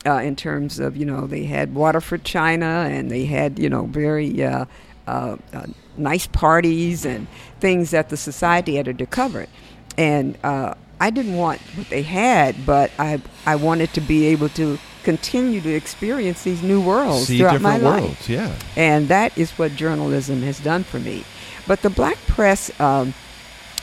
Uh, 0.06 0.14
in 0.22 0.34
terms 0.36 0.80
of, 0.80 0.96
you 0.96 1.06
know, 1.06 1.28
they 1.28 1.44
had 1.44 1.76
Waterford 1.76 2.24
China 2.24 2.88
and 2.90 3.12
they 3.12 3.26
had, 3.26 3.60
you 3.60 3.70
know, 3.70 3.86
very 3.88 4.42
uh, 4.42 4.64
uh, 5.10 5.38
uh, 5.54 5.66
nice 5.98 6.28
parties 6.28 7.06
and 7.06 7.28
things 7.60 7.92
that 7.92 8.10
the 8.10 8.18
society 8.18 8.78
editor 8.78 9.06
covered. 9.06 9.50
And 9.98 10.38
uh, 10.44 10.74
I 11.00 11.10
didn't 11.10 11.36
want 11.36 11.60
what 11.76 11.90
they 11.90 12.04
had, 12.04 12.66
but 12.66 12.92
I 13.00 13.22
I 13.46 13.56
wanted 13.56 13.94
to 13.94 14.02
be 14.02 14.28
able 14.28 14.50
to 14.50 14.78
continue 15.04 15.62
to 15.62 15.74
experience 15.74 16.44
these 16.44 16.62
new 16.62 16.82
worlds 16.82 17.28
See 17.28 17.38
throughout 17.38 17.62
my 17.62 17.78
different 17.78 17.84
life. 17.84 18.04
worlds, 18.04 18.30
yeah. 18.30 18.56
And 18.76 19.08
that 19.08 19.38
is 19.38 19.52
what 19.58 19.76
journalism 19.76 20.42
has 20.44 20.60
done 20.60 20.84
for 20.84 21.00
me. 21.00 21.24
But 21.68 21.82
the 21.82 21.90
black 21.90 22.18
press 22.28 22.70
um, 22.80 23.14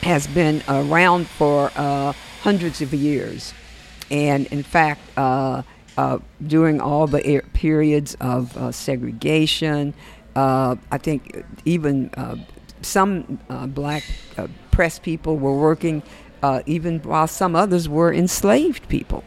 has 0.03 0.27
been 0.27 0.63
around 0.69 1.27
for 1.27 1.73
uh, 1.75 2.13
hundreds 2.43 2.81
of 2.83 2.93
years. 2.95 3.55
And 4.11 4.47
in 4.47 4.63
fact, 4.63 5.01
uh, 5.17 5.63
uh, 5.97 6.19
during 6.47 6.81
all 6.81 7.07
the 7.07 7.23
er- 7.39 7.45
periods 7.55 8.15
of 8.21 8.57
uh, 8.57 8.71
segregation, 8.71 9.95
uh, 10.37 10.77
I 10.93 10.99
think 10.99 11.21
even 11.65 12.11
uh, 12.17 12.37
some 12.83 13.39
uh, 13.49 13.67
black 13.67 14.03
uh, 14.37 14.47
press 14.71 14.99
people 14.99 15.37
were 15.37 15.59
working. 15.59 16.03
Uh, 16.43 16.61
even 16.67 17.01
while 17.01 17.27
some 17.27 17.57
others 17.57 17.89
were 17.89 18.13
enslaved 18.13 18.87
people, 18.89 19.25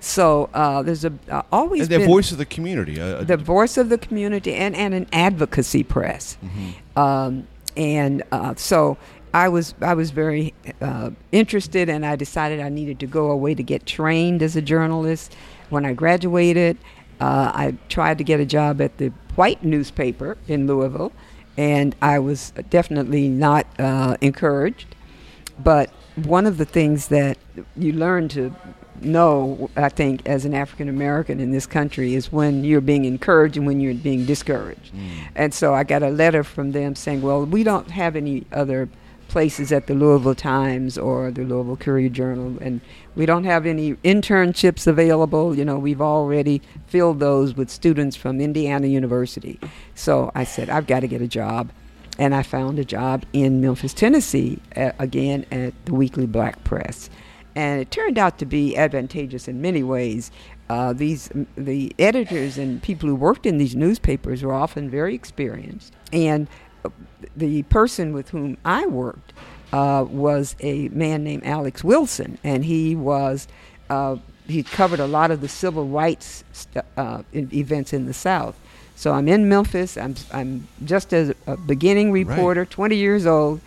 so 0.00 0.50
uh, 0.52 0.82
there's 0.82 1.04
a 1.04 1.12
uh, 1.30 1.42
always 1.52 1.82
And 1.82 1.90
the 1.90 2.06
voice 2.06 2.32
of 2.32 2.38
the 2.38 2.44
community. 2.44 3.00
Uh, 3.00 3.22
the 3.24 3.36
voice 3.36 3.78
of 3.80 3.88
the 3.88 3.96
community 3.96 4.52
and, 4.64 4.74
and 4.76 4.92
an 4.92 5.06
advocacy 5.12 5.84
press. 5.84 6.36
Um, 6.96 7.46
and 7.76 8.22
uh, 8.32 8.54
so 8.56 8.98
I 9.32 9.48
was 9.48 9.74
I 9.80 9.94
was 9.94 10.10
very 10.10 10.52
uh, 10.82 11.10
interested, 11.30 11.88
and 11.88 12.04
I 12.04 12.16
decided 12.16 12.60
I 12.60 12.70
needed 12.70 12.98
to 13.00 13.06
go 13.06 13.30
away 13.30 13.54
to 13.54 13.62
get 13.62 13.86
trained 13.86 14.42
as 14.42 14.56
a 14.56 14.62
journalist. 14.62 15.36
When 15.70 15.84
I 15.86 15.92
graduated, 15.94 16.76
uh, 17.20 17.52
I 17.54 17.76
tried 17.88 18.18
to 18.18 18.24
get 18.24 18.40
a 18.40 18.46
job 18.46 18.80
at 18.80 18.98
the 18.98 19.08
white 19.34 19.64
newspaper 19.64 20.36
in 20.46 20.66
Louisville, 20.66 21.12
and 21.56 21.94
I 22.00 22.18
was 22.18 22.52
definitely 22.70 23.28
not 23.28 23.66
uh, 23.78 24.16
encouraged. 24.20 24.94
But 25.58 25.90
one 26.14 26.46
of 26.46 26.58
the 26.58 26.64
things 26.64 27.08
that 27.08 27.38
you 27.76 27.92
learn 27.92 28.28
to 28.28 28.54
know, 29.00 29.70
I 29.76 29.88
think, 29.88 30.26
as 30.26 30.44
an 30.44 30.54
African 30.54 30.88
American 30.88 31.40
in 31.40 31.50
this 31.50 31.66
country 31.66 32.14
is 32.14 32.32
when 32.32 32.64
you're 32.64 32.80
being 32.80 33.04
encouraged 33.04 33.56
and 33.56 33.66
when 33.66 33.80
you're 33.80 33.94
being 33.94 34.24
discouraged. 34.24 34.92
And 35.34 35.52
so 35.52 35.74
I 35.74 35.84
got 35.84 36.02
a 36.02 36.10
letter 36.10 36.44
from 36.44 36.72
them 36.72 36.94
saying, 36.94 37.22
well, 37.22 37.44
we 37.44 37.62
don't 37.64 37.90
have 37.90 38.16
any 38.16 38.44
other 38.52 38.88
places 39.28 39.70
at 39.70 39.86
the 39.86 39.94
Louisville 39.94 40.34
Times 40.34 40.98
or 40.98 41.30
the 41.30 41.44
Louisville 41.44 41.76
Courier 41.76 42.08
Journal, 42.08 42.56
and 42.60 42.80
we 43.14 43.26
don't 43.26 43.44
have 43.44 43.66
any 43.66 43.94
internships 43.96 44.86
available. 44.86 45.54
You 45.54 45.64
know, 45.64 45.78
we've 45.78 46.00
already 46.00 46.62
filled 46.86 47.20
those 47.20 47.54
with 47.54 47.70
students 47.70 48.16
from 48.16 48.40
Indiana 48.40 48.86
University. 48.86 49.60
So 49.94 50.32
I 50.34 50.44
said, 50.44 50.70
I've 50.70 50.86
got 50.86 51.00
to 51.00 51.08
get 51.08 51.22
a 51.22 51.28
job. 51.28 51.70
And 52.18 52.34
I 52.34 52.42
found 52.42 52.80
a 52.80 52.84
job 52.84 53.24
in 53.32 53.60
Memphis, 53.60 53.94
Tennessee, 53.94 54.58
again 54.74 55.46
at 55.52 55.72
the 55.84 55.94
Weekly 55.94 56.26
Black 56.26 56.64
Press. 56.64 57.08
And 57.54 57.80
it 57.80 57.92
turned 57.92 58.18
out 58.18 58.38
to 58.38 58.46
be 58.46 58.76
advantageous 58.76 59.46
in 59.46 59.62
many 59.62 59.84
ways. 59.84 60.32
Uh, 60.68 60.92
these 60.92 61.30
the 61.56 61.94
editors 61.98 62.58
and 62.58 62.82
people 62.82 63.08
who 63.08 63.14
worked 63.14 63.46
in 63.46 63.58
these 63.58 63.76
newspapers 63.76 64.42
were 64.42 64.52
often 64.52 64.90
very 64.90 65.14
experienced, 65.14 65.94
and 66.12 66.48
the 67.36 67.62
person 67.64 68.12
with 68.12 68.30
whom 68.30 68.56
I 68.64 68.86
worked 68.86 69.32
uh, 69.72 70.04
was 70.08 70.56
a 70.60 70.88
man 70.88 71.24
named 71.24 71.44
Alex 71.44 71.84
Wilson, 71.84 72.38
and 72.42 72.64
he 72.64 72.94
was 72.94 73.48
uh, 73.90 74.16
he 74.46 74.62
covered 74.62 75.00
a 75.00 75.06
lot 75.06 75.30
of 75.30 75.40
the 75.40 75.48
civil 75.48 75.86
rights 75.86 76.44
st- 76.52 76.84
uh, 76.96 77.22
events 77.32 77.92
in 77.92 78.06
the 78.06 78.14
South. 78.14 78.58
So 78.96 79.12
I'm 79.12 79.28
in 79.28 79.48
Memphis. 79.48 79.96
I'm 79.96 80.14
I'm 80.32 80.68
just 80.84 81.12
as 81.12 81.32
a 81.46 81.56
beginning 81.56 82.12
reporter, 82.12 82.62
right. 82.62 82.70
20 82.70 82.96
years 82.96 83.26
old, 83.26 83.60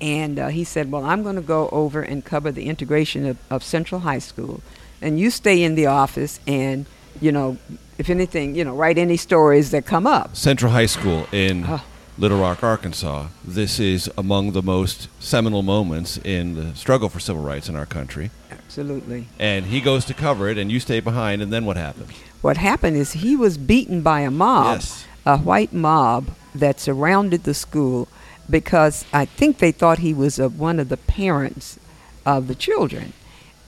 and 0.00 0.38
uh, 0.38 0.48
he 0.48 0.64
said, 0.64 0.90
"Well, 0.90 1.04
I'm 1.04 1.22
going 1.22 1.36
to 1.36 1.42
go 1.42 1.68
over 1.70 2.02
and 2.02 2.24
cover 2.24 2.50
the 2.52 2.66
integration 2.66 3.26
of, 3.26 3.38
of 3.50 3.62
Central 3.62 4.00
High 4.02 4.20
School." 4.20 4.62
and 5.02 5.18
you 5.18 5.30
stay 5.30 5.62
in 5.62 5.74
the 5.74 5.86
office 5.86 6.40
and 6.46 6.86
you 7.20 7.32
know 7.32 7.58
if 7.98 8.08
anything 8.08 8.54
you 8.54 8.64
know 8.64 8.74
write 8.74 8.96
any 8.96 9.16
stories 9.16 9.72
that 9.72 9.84
come 9.84 10.06
up 10.06 10.34
central 10.34 10.72
high 10.72 10.86
school 10.86 11.26
in 11.32 11.64
uh, 11.64 11.78
little 12.18 12.40
rock 12.40 12.62
arkansas. 12.62 13.28
This 13.44 13.80
is 13.80 14.10
among 14.16 14.52
the 14.52 14.62
most 14.62 15.08
seminal 15.20 15.62
moments 15.62 16.18
in 16.18 16.54
the 16.54 16.74
struggle 16.74 17.08
for 17.08 17.20
civil 17.20 17.42
rights 17.42 17.68
in 17.68 17.76
our 17.76 17.86
country. 17.86 18.30
Absolutely. 18.50 19.28
And 19.38 19.66
he 19.66 19.80
goes 19.80 20.04
to 20.06 20.14
cover 20.14 20.48
it 20.48 20.58
and 20.58 20.70
you 20.70 20.80
stay 20.80 21.00
behind 21.00 21.42
and 21.42 21.52
then 21.52 21.64
what 21.64 21.76
happened 21.76 22.10
what 22.40 22.56
happened 22.56 22.96
is 22.96 23.12
he 23.12 23.36
was 23.36 23.56
beaten 23.56 24.02
by 24.02 24.20
a 24.20 24.30
mob 24.30 24.78
yes. 24.80 25.04
a 25.24 25.38
white 25.38 25.72
mob 25.72 26.28
that 26.52 26.80
surrounded 26.80 27.44
the 27.44 27.54
school 27.54 28.08
because 28.50 29.04
i 29.12 29.24
think 29.24 29.58
they 29.58 29.70
thought 29.70 29.98
he 29.98 30.12
was 30.12 30.40
a, 30.40 30.48
one 30.48 30.80
of 30.80 30.88
the 30.88 30.96
parents 30.96 31.78
of 32.24 32.48
the 32.48 32.54
children. 32.54 33.12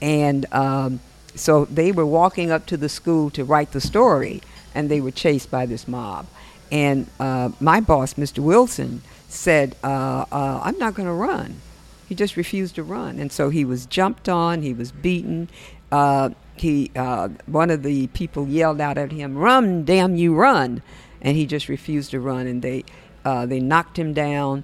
And 0.01 0.45
um, 0.53 0.99
so 1.35 1.65
they 1.65 1.91
were 1.91 2.05
walking 2.05 2.51
up 2.51 2.65
to 2.67 2.77
the 2.77 2.89
school 2.89 3.29
to 3.31 3.43
write 3.43 3.71
the 3.71 3.81
story, 3.81 4.41
and 4.73 4.89
they 4.89 5.01
were 5.01 5.11
chased 5.11 5.51
by 5.51 5.65
this 5.65 5.87
mob. 5.87 6.27
And 6.71 7.07
uh, 7.19 7.49
my 7.59 7.79
boss, 7.79 8.15
Mr. 8.15 8.39
Wilson, 8.39 9.01
said, 9.29 9.75
uh, 9.83 10.25
uh, 10.31 10.61
I'm 10.63 10.77
not 10.77 10.95
going 10.95 11.07
to 11.07 11.13
run. 11.13 11.61
He 12.07 12.15
just 12.15 12.37
refused 12.37 12.75
to 12.75 12.83
run. 12.83 13.19
And 13.19 13.31
so 13.31 13.49
he 13.49 13.65
was 13.65 13.85
jumped 13.85 14.29
on, 14.29 14.61
he 14.61 14.73
was 14.73 14.91
beaten. 14.91 15.49
Uh, 15.91 16.31
he, 16.55 16.91
uh, 16.95 17.29
one 17.45 17.69
of 17.69 17.83
the 17.83 18.07
people 18.07 18.47
yelled 18.47 18.79
out 18.79 18.97
at 18.97 19.11
him, 19.11 19.37
Run, 19.37 19.83
damn 19.83 20.15
you, 20.15 20.33
run. 20.35 20.81
And 21.21 21.35
he 21.35 21.45
just 21.45 21.69
refused 21.69 22.11
to 22.11 22.19
run, 22.19 22.45
and 22.45 22.61
they, 22.61 22.83
uh, 23.23 23.45
they 23.45 23.59
knocked 23.59 23.97
him 23.97 24.13
down. 24.13 24.63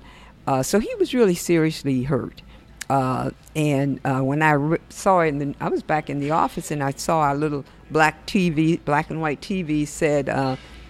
so 0.62 0.80
he 0.80 0.94
was 0.96 1.14
really 1.14 1.34
seriously 1.34 2.04
hurt. 2.04 2.42
And 2.90 4.00
when 4.04 4.42
I 4.42 4.52
re- 4.52 4.78
saw 4.90 5.22
it, 5.22 5.30
in 5.30 5.40
the, 5.40 5.56
I 5.60 5.70
was 5.70 5.82
back 5.82 6.10
in 6.10 6.20
the 6.20 6.32
office 6.32 6.70
and 6.72 6.84
I 6.84 6.92
saw 6.92 7.34
a 7.34 7.36
little 7.36 7.66
black 7.90 8.28
TV, 8.28 8.80
black 8.86 9.10
and 9.10 9.22
white 9.22 9.42
TV 9.42 9.88
said, 9.88 10.30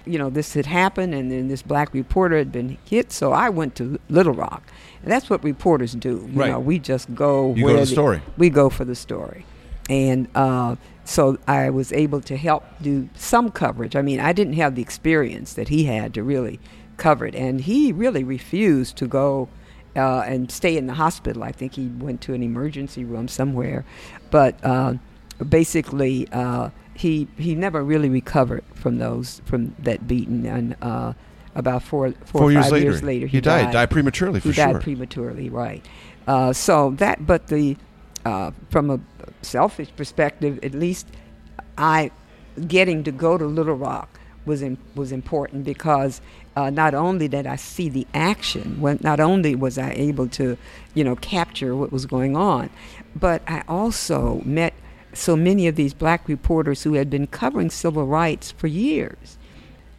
you 0.05 0.17
know, 0.17 0.29
this 0.29 0.53
had 0.53 0.65
happened 0.65 1.13
and 1.13 1.31
then 1.31 1.47
this 1.47 1.61
black 1.61 1.93
reporter 1.93 2.37
had 2.37 2.51
been 2.51 2.77
hit. 2.85 3.11
So 3.11 3.31
I 3.31 3.49
went 3.49 3.75
to 3.75 3.99
Little 4.09 4.33
Rock. 4.33 4.63
And 5.03 5.11
that's 5.11 5.29
what 5.29 5.43
reporters 5.43 5.93
do. 5.93 6.27
You 6.31 6.39
right. 6.39 6.51
know, 6.51 6.59
we 6.59 6.79
just 6.79 7.13
go 7.15 7.53
you 7.55 7.65
where 7.65 7.75
go 7.75 7.79
the 7.79 7.85
story. 7.85 8.21
we 8.37 8.49
go 8.49 8.69
for 8.69 8.85
the 8.85 8.95
story. 8.95 9.45
And 9.89 10.27
uh, 10.35 10.75
so 11.05 11.37
I 11.47 11.69
was 11.69 11.91
able 11.91 12.21
to 12.21 12.37
help 12.37 12.63
do 12.81 13.09
some 13.15 13.51
coverage. 13.51 13.95
I 13.95 14.01
mean, 14.01 14.19
I 14.19 14.31
didn't 14.31 14.53
have 14.53 14.75
the 14.75 14.81
experience 14.81 15.53
that 15.53 15.69
he 15.69 15.85
had 15.85 16.13
to 16.13 16.23
really 16.23 16.59
cover 16.97 17.25
it. 17.25 17.35
And 17.35 17.61
he 17.61 17.91
really 17.91 18.23
refused 18.23 18.95
to 18.97 19.07
go 19.07 19.49
uh, 19.95 20.21
and 20.21 20.51
stay 20.51 20.77
in 20.77 20.87
the 20.87 20.93
hospital. 20.93 21.43
I 21.43 21.51
think 21.51 21.75
he 21.75 21.87
went 21.87 22.21
to 22.21 22.33
an 22.33 22.43
emergency 22.43 23.03
room 23.03 23.27
somewhere, 23.27 23.85
but 24.29 24.63
uh, 24.63 24.93
basically 25.49 26.27
uh, 26.31 26.69
he 27.01 27.27
he 27.37 27.55
never 27.55 27.83
really 27.83 28.09
recovered 28.09 28.63
from 28.75 28.97
those 28.97 29.41
from 29.45 29.75
that 29.79 30.07
beating 30.07 30.45
and. 30.45 30.75
Uh, 30.81 31.13
about 31.53 31.83
four, 31.83 32.13
four, 32.23 32.43
four 32.43 32.51
years, 32.53 32.63
five 32.63 32.71
later, 32.71 32.85
years 32.85 33.03
later, 33.03 33.27
he, 33.27 33.37
he 33.37 33.41
died. 33.41 33.63
died. 33.63 33.73
Died 33.73 33.89
prematurely, 33.89 34.39
for 34.39 34.47
he 34.47 34.53
sure. 34.53 34.71
Died 34.71 34.81
prematurely, 34.81 35.49
right? 35.49 35.85
Uh, 36.25 36.53
so 36.53 36.91
that, 36.91 37.27
but 37.27 37.47
the 37.47 37.75
uh, 38.23 38.51
from 38.69 38.89
a 38.89 39.01
selfish 39.41 39.89
perspective, 39.97 40.59
at 40.63 40.73
least 40.73 41.07
I 41.77 42.11
getting 42.67 43.03
to 43.03 43.11
go 43.11 43.37
to 43.37 43.45
Little 43.45 43.75
Rock 43.75 44.17
was 44.45 44.61
in, 44.61 44.77
was 44.95 45.11
important 45.11 45.65
because 45.65 46.21
uh, 46.55 46.69
not 46.69 46.93
only 46.93 47.27
did 47.27 47.45
I 47.45 47.57
see 47.57 47.89
the 47.89 48.07
action, 48.13 48.79
not 49.01 49.19
only 49.19 49.55
was 49.55 49.77
I 49.77 49.91
able 49.91 50.27
to, 50.29 50.57
you 50.93 51.03
know, 51.03 51.15
capture 51.17 51.75
what 51.75 51.91
was 51.91 52.05
going 52.05 52.35
on, 52.37 52.69
but 53.15 53.41
I 53.47 53.63
also 53.67 54.41
met 54.45 54.73
so 55.13 55.35
many 55.35 55.67
of 55.67 55.75
these 55.75 55.93
black 55.93 56.27
reporters 56.27 56.83
who 56.83 56.93
had 56.93 57.09
been 57.09 57.27
covering 57.27 57.69
civil 57.69 58.05
rights 58.05 58.51
for 58.51 58.67
years. 58.67 59.37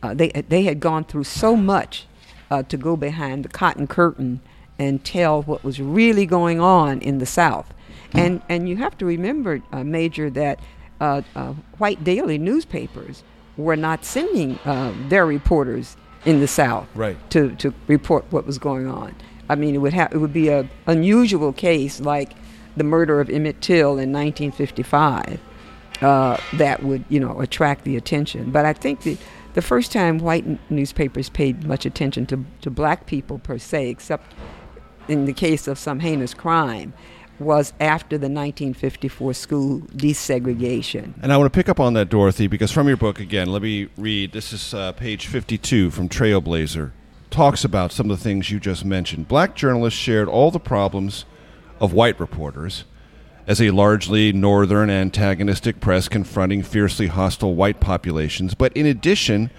Uh, 0.03 0.14
they 0.14 0.29
they 0.29 0.64
had 0.64 0.81
gone 0.81 1.05
through 1.05 1.25
so 1.25 1.55
much 1.55 2.07
uh, 2.51 2.62
to 2.64 2.77
go 2.77 2.96
behind 2.96 3.44
the 3.44 3.48
cotton 3.48 3.87
curtain 3.87 4.40
and 4.79 5.05
tell 5.05 5.42
what 5.42 5.62
was 5.62 5.81
really 5.81 6.27
going 6.27 6.61
on 6.61 7.01
in 7.01 7.18
the 7.18 7.27
South. 7.27 7.72
And 8.12 8.42
and 8.48 8.68
you 8.68 8.77
have 8.77 8.98
to 8.98 9.07
remember, 9.07 9.62
uh, 9.72 9.85
Major, 9.85 10.29
that 10.31 10.61
uh, 11.01 11.22
uh, 11.35 11.55
white 11.79 12.05
daily 12.05 12.38
newspapers 12.38 13.22
were 13.57 13.77
not 13.77 14.05
sending 14.05 14.59
uh, 14.64 14.94
their 15.09 15.27
reporters 15.27 15.96
in 16.25 16.40
the 16.40 16.48
South 16.48 16.87
right. 16.94 17.16
to, 17.31 17.55
to 17.57 17.75
report 17.87 18.25
what 18.31 18.46
was 18.46 18.59
going 18.59 18.87
on. 18.87 19.14
I 19.48 19.57
mean, 19.57 19.75
it 19.75 19.79
would 19.79 19.92
have 19.92 20.12
it 20.12 20.18
would 20.18 20.33
be 20.33 20.48
an 20.48 20.70
unusual 20.87 21.53
case 21.53 22.01
like 22.01 22.33
the 22.76 22.85
murder 22.85 23.20
of 23.20 23.28
Emmett 23.28 23.61
Till 23.61 23.98
in 23.98 24.12
1955 24.12 25.40
uh, 26.02 26.37
that 26.54 26.82
would 26.82 27.04
you 27.08 27.20
know 27.20 27.40
attract 27.40 27.85
the 27.85 27.96
attention. 27.96 28.50
But 28.50 28.66
I 28.66 28.72
think 28.72 29.02
the 29.02 29.16
the 29.54 29.62
first 29.62 29.92
time 29.92 30.18
white 30.18 30.44
n- 30.44 30.58
newspapers 30.68 31.28
paid 31.28 31.64
much 31.64 31.87
attention 31.87 32.26
to 32.26 32.44
to 32.62 32.70
black 32.70 33.06
people 33.06 33.38
per 33.38 33.58
se, 33.58 33.88
except 33.88 34.35
in 35.08 35.24
the 35.24 35.32
case 35.32 35.68
of 35.68 35.78
some 35.78 36.00
heinous 36.00 36.35
crime, 36.35 36.92
was 37.38 37.72
after 37.80 38.16
the 38.16 38.28
1954 38.28 39.35
school 39.35 39.80
desegregation. 39.80 41.14
And 41.22 41.32
I 41.32 41.37
want 41.37 41.52
to 41.52 41.56
pick 41.56 41.68
up 41.68 41.80
on 41.80 41.94
that, 41.94 42.08
Dorothy, 42.08 42.46
because 42.46 42.70
from 42.70 42.88
your 42.88 42.96
book, 42.96 43.20
again, 43.20 43.48
let 43.48 43.62
me 43.62 43.88
read. 43.96 44.32
This 44.32 44.52
is 44.52 44.74
uh, 44.74 44.92
page 44.92 45.26
52 45.26 45.90
from 45.90 46.08
Trailblazer. 46.08 46.92
Talks 47.30 47.64
about 47.64 47.92
some 47.92 48.11
of 48.11 48.18
the 48.18 48.22
things 48.22 48.50
you 48.50 48.61
just 48.61 48.85
mentioned. 48.85 49.26
Black 49.26 49.54
journalists 49.54 49.98
shared 49.98 50.28
all 50.28 50.50
the 50.50 50.61
problems 50.61 51.24
of 51.83 51.92
white 51.92 52.18
reporters 52.21 52.85
as 53.49 53.61
a 53.61 53.73
largely 53.73 54.33
northern 54.33 54.88
antagonistic 54.88 55.81
press 55.81 56.09
confronting 56.09 56.62
fiercely 56.62 57.09
hostile 57.09 57.57
white 57.57 57.81
populations. 57.81 58.55
But 58.55 58.73
in 58.75 58.87
addition, 58.87 59.51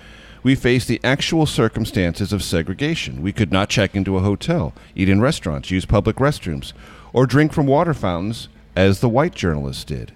we 0.41 0.55
faced 0.55 0.87
the 0.87 1.01
actual 1.03 1.45
circumstances 1.45 2.31
of 2.31 2.41
segregation. 2.41 3.21
We 3.21 3.33
could 3.33 3.51
not 3.51 3.69
check 3.69 3.93
into 3.93 4.15
a 4.15 4.21
hotel, 4.21 4.73
eat 4.95 5.09
in 5.09 5.19
restaurants, 5.19 5.69
use 5.69 5.85
public 5.85 6.15
restrooms, 6.15 6.71
or 7.11 7.27
drink 7.27 7.51
from 7.51 7.67
water 7.67 7.93
fountains 7.93 8.47
as 8.73 9.01
the 9.01 9.09
white 9.09 9.35
journalists 9.35 9.83
did. 9.83 10.13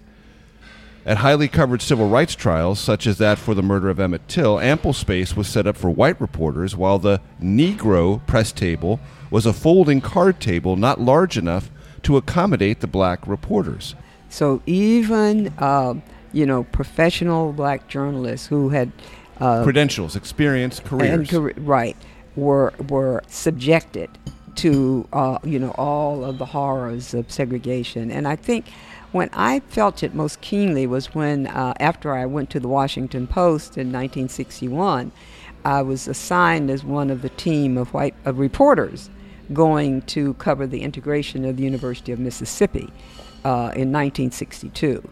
At 1.06 1.18
highly 1.18 1.50
covered 1.50 1.82
civil 1.82 2.08
rights 2.08 2.36
trials, 2.36 2.80
such 2.80 3.06
as 3.06 3.18
that 3.18 3.38
for 3.38 3.54
the 3.54 3.62
murder 3.62 3.90
of 3.90 4.00
Emmett 4.00 4.30
Till, 4.30 4.60
ample 4.62 4.94
space 4.94 5.36
was 5.36 5.48
set 5.48 5.68
up 5.68 5.76
for 5.76 5.90
white 5.90 6.20
reporters, 6.22 6.76
while 6.76 7.00
the 7.00 7.20
Negro 7.42 8.26
press 8.28 8.54
table 8.54 9.02
was 9.30 9.46
a 9.46 9.54
folding 9.54 10.00
card 10.00 10.40
table 10.40 10.78
not 10.78 11.02
large 11.02 11.38
enough 11.38 11.70
to 12.08 12.16
accommodate 12.16 12.80
the 12.80 12.88
black 12.88 13.28
reporters. 13.28 13.94
So 14.30 14.62
even, 14.66 15.54
uh, 15.58 15.96
you 16.32 16.46
know, 16.46 16.64
professional 16.64 17.52
black 17.52 17.90
journalists 17.90 18.48
who 18.48 18.70
had 18.70 18.94
uh, 19.42 19.62
credentials, 19.66 20.16
experience, 20.16 20.80
careers, 20.80 21.34
and, 21.34 21.68
right, 21.68 21.98
were 22.38 22.74
were 22.88 23.24
subjected 23.28 24.10
to 24.56 25.06
uh, 25.12 25.40
you 25.44 25.60
know 25.60 25.72
all 25.72 26.24
of 26.24 26.38
the 26.38 26.46
horrors 26.46 27.14
of 27.14 27.30
segregation. 27.30 28.10
And 28.10 28.26
I 28.26 28.38
think 28.38 28.70
when 29.12 29.30
I 29.34 29.60
felt 29.60 30.02
it 30.02 30.16
most 30.16 30.40
keenly 30.40 30.88
was 30.88 31.14
when 31.14 31.48
uh, 31.48 31.74
after 31.82 32.14
I 32.14 32.26
went 32.26 32.50
to 32.52 32.62
the 32.62 32.70
Washington 32.70 33.28
Post 33.28 33.78
in 33.78 33.88
1961, 33.88 35.12
I 35.66 35.82
was 35.82 36.08
assigned 36.08 36.72
as 36.72 36.86
one 36.86 37.10
of 37.10 37.22
the 37.22 37.30
team 37.30 37.78
of 37.78 37.94
white 37.94 38.16
of 38.24 38.40
reporters 38.40 39.10
going 39.54 40.02
to 40.04 40.34
cover 40.36 40.68
the 40.68 40.82
integration 40.82 41.46
of 41.46 41.58
the 41.58 41.64
University 41.64 42.12
of 42.12 42.20
Mississippi 42.20 42.92
uh, 43.44 43.72
in 43.76 43.92
1962. 43.92 45.08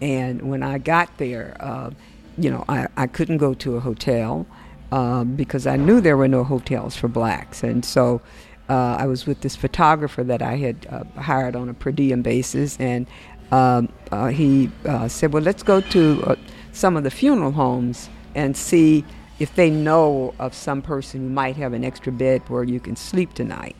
And 0.00 0.50
when 0.50 0.62
I 0.62 0.78
got 0.78 1.16
there, 1.18 1.56
uh, 1.60 1.90
you 2.36 2.50
know, 2.50 2.64
I, 2.68 2.88
I 2.96 3.06
couldn't 3.06 3.38
go 3.38 3.54
to 3.54 3.76
a 3.76 3.80
hotel. 3.80 4.46
Uh, 4.92 5.24
because 5.24 5.66
I 5.66 5.74
knew 5.74 6.00
there 6.00 6.16
were 6.16 6.28
no 6.28 6.44
hotels 6.44 6.94
for 6.94 7.08
blacks, 7.08 7.64
and 7.64 7.84
so 7.84 8.20
uh, 8.68 8.96
I 8.96 9.06
was 9.06 9.26
with 9.26 9.40
this 9.40 9.56
photographer 9.56 10.22
that 10.22 10.40
I 10.40 10.56
had 10.56 10.86
uh, 10.88 11.02
hired 11.20 11.56
on 11.56 11.68
a 11.68 11.74
per 11.74 11.90
diem 11.90 12.22
basis, 12.22 12.78
and 12.78 13.08
um, 13.50 13.88
he 14.30 14.70
said, 15.08 15.32
"Well, 15.32 15.42
let's 15.42 15.64
go 15.64 15.80
to 15.80 16.36
some 16.72 16.96
of 16.96 17.02
the 17.02 17.10
funeral 17.10 17.50
homes 17.50 18.08
and 18.36 18.56
see 18.56 19.04
if 19.38 19.54
they 19.54 19.70
know 19.70 20.34
of 20.38 20.54
some 20.54 20.82
person 20.82 21.20
who 21.20 21.28
might 21.28 21.56
have 21.56 21.72
an 21.72 21.84
extra 21.84 22.12
bed 22.12 22.42
where 22.48 22.64
you 22.64 22.80
can 22.80 22.96
sleep 22.96 23.34
tonight." 23.34 23.76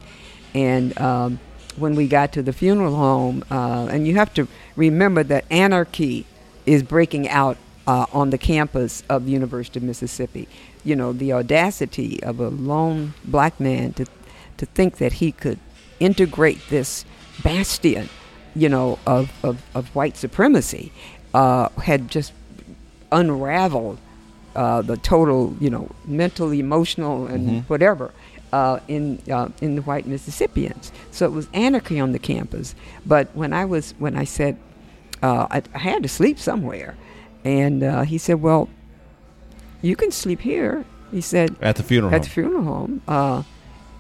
And 0.55 0.97
um, 1.01 1.41
when 1.77 1.95
we 1.95 2.07
got 2.07 2.33
to 2.35 2.43
the 2.43 2.53
funeral 2.53 2.95
home, 2.95 3.45
uh, 3.51 3.89
and 3.91 4.07
you 4.07 4.15
have 4.15 4.33
to 4.35 4.47
remember 4.77 5.23
that 5.25 5.45
anarchy 5.51 6.27
is 6.67 6.83
breaking 6.83 7.29
out 7.29 7.57
uh, 7.87 8.07
on 8.13 8.31
the 8.31 8.39
campus 8.39 9.03
of 9.09 9.27
the 9.27 9.33
University 9.33 9.79
of 9.79 9.83
Mississippi. 9.83 10.49
You 10.85 10.97
know, 10.97 11.13
the 11.13 11.33
audacity 11.33 12.23
of 12.23 12.41
a 12.41 12.49
lone 12.49 13.15
black 13.25 13.59
man 13.59 13.93
to 13.95 14.07
to 14.57 14.67
think 14.67 14.99
that 14.99 15.15
he 15.15 15.33
could 15.33 15.59
integrate 16.01 16.61
this 16.69 17.05
bastion, 17.43 18.09
you 18.55 18.69
know, 18.69 18.99
of, 19.07 19.33
of, 19.43 19.63
of 19.75 19.95
white 19.95 20.17
supremacy 20.17 20.93
uh, 21.33 21.69
had 21.83 22.09
just 22.09 22.33
unraveled 23.11 23.99
uh, 24.55 24.83
the 24.83 24.97
total, 24.97 25.57
you 25.61 25.71
know, 25.71 25.89
mental, 26.07 26.53
emotional, 26.53 27.27
and 27.27 27.49
Mm-hmm. 27.49 27.59
whatever 27.69 28.13
uh, 28.53 28.79
in 28.89 29.21
uh, 29.31 29.49
in 29.61 29.75
the 29.77 29.83
white 29.83 30.07
Mississippians. 30.07 30.93
So 31.11 31.27
it 31.27 31.33
was 31.33 31.49
anarchy 31.53 31.99
on 32.01 32.13
the 32.13 32.19
campus. 32.19 32.75
But 33.05 33.29
when 33.35 33.53
I 33.53 33.65
was 33.65 33.95
when 33.99 34.17
I 34.17 34.25
said 34.25 34.57
uh, 35.23 35.47
I, 35.51 35.63
I 35.75 35.79
had 35.79 36.03
to 36.03 36.09
sleep 36.09 36.39
somewhere, 36.39 36.97
and 37.45 37.83
uh, 37.83 38.03
he 38.03 38.19
said, 38.19 38.41
"Well, 38.43 38.69
you 39.83 39.97
can 39.97 40.11
sleep 40.11 40.41
here." 40.41 40.85
He 41.11 41.21
said 41.21 41.55
At 41.61 41.77
the 41.77 41.83
funeral 41.83 42.13
at 42.13 42.19
home. 42.19 42.25
the 42.25 42.31
funeral 42.31 42.63
home. 42.65 43.03
Uh, 43.07 43.43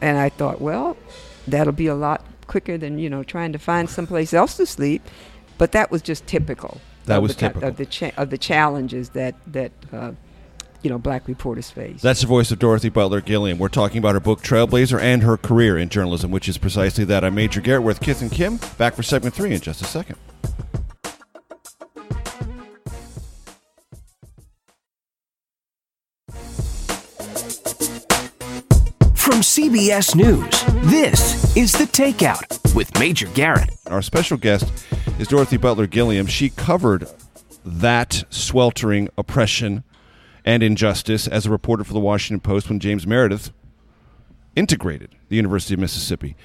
and 0.00 0.18
I 0.18 0.28
thought, 0.28 0.60
well, 0.60 0.96
that'll 1.46 1.72
be 1.72 1.86
a 1.86 1.94
lot 1.94 2.24
quicker 2.46 2.76
than 2.76 2.98
you 2.98 3.08
know 3.08 3.22
trying 3.22 3.52
to 3.52 3.58
find 3.58 3.88
someplace 3.88 4.34
else 4.34 4.56
to 4.56 4.66
sleep. 4.66 5.02
But 5.58 5.72
that 5.72 5.90
was 5.90 6.02
just 6.02 6.26
typical. 6.26 6.80
That 7.06 7.22
was 7.22 7.34
the 7.36 7.40
typical. 7.40 7.68
of 7.68 7.76
the 7.76 7.86
cha- 7.86 8.10
of 8.16 8.30
the 8.30 8.38
challenges 8.38 9.10
that 9.10 9.34
that 9.52 9.72
uh, 9.92 10.12
you 10.84 10.90
know 10.90 10.98
black 10.98 11.26
reporters 11.26 11.70
face. 11.70 12.02
That's 12.02 12.20
the 12.20 12.26
voice 12.26 12.50
of 12.50 12.58
Dorothy 12.58 12.90
Butler 12.90 13.22
Gilliam. 13.22 13.58
We're 13.58 13.68
talking 13.68 13.98
about 13.98 14.14
her 14.14 14.20
book 14.20 14.42
Trailblazer 14.42 15.00
and 15.00 15.22
her 15.22 15.38
career 15.38 15.78
in 15.78 15.88
journalism, 15.88 16.30
which 16.30 16.48
is 16.48 16.58
precisely 16.58 17.04
that. 17.06 17.24
I'm 17.24 17.34
Major 17.34 17.62
Garrett 17.62 17.82
with 17.82 18.00
Kith 18.00 18.20
and 18.20 18.30
Kin. 18.30 18.60
Back 18.76 18.94
for 18.94 19.02
segment 19.02 19.34
three 19.34 19.54
in 19.54 19.60
just 19.60 19.80
a 19.80 19.86
second. 19.86 20.16
From 29.14 29.40
CBS 29.40 30.14
News, 30.14 30.64
this 30.90 31.56
is 31.56 31.72
The 31.72 31.84
Takeout 31.84 32.74
with 32.74 32.96
Major 32.98 33.26
Garrett. 33.28 33.70
Our 33.86 34.02
special 34.02 34.36
guest 34.36 34.70
is 35.18 35.28
Dorothy 35.28 35.56
Butler 35.56 35.86
Gilliam. 35.86 36.26
She 36.26 36.50
covered 36.50 37.08
that 37.64 38.24
sweltering 38.28 39.08
oppression 39.16 39.82
and 40.44 40.62
injustice 40.62 41.26
as 41.26 41.46
a 41.46 41.50
reporter 41.50 41.84
for 41.84 41.92
the 41.92 42.00
Washington 42.00 42.40
Post 42.40 42.68
when 42.68 42.80
James 42.80 43.06
Meredith 43.06 43.52
integrated 44.56 45.14
the 45.28 45.36
University 45.36 45.74
of 45.74 45.80
Mississippi. 45.80 46.36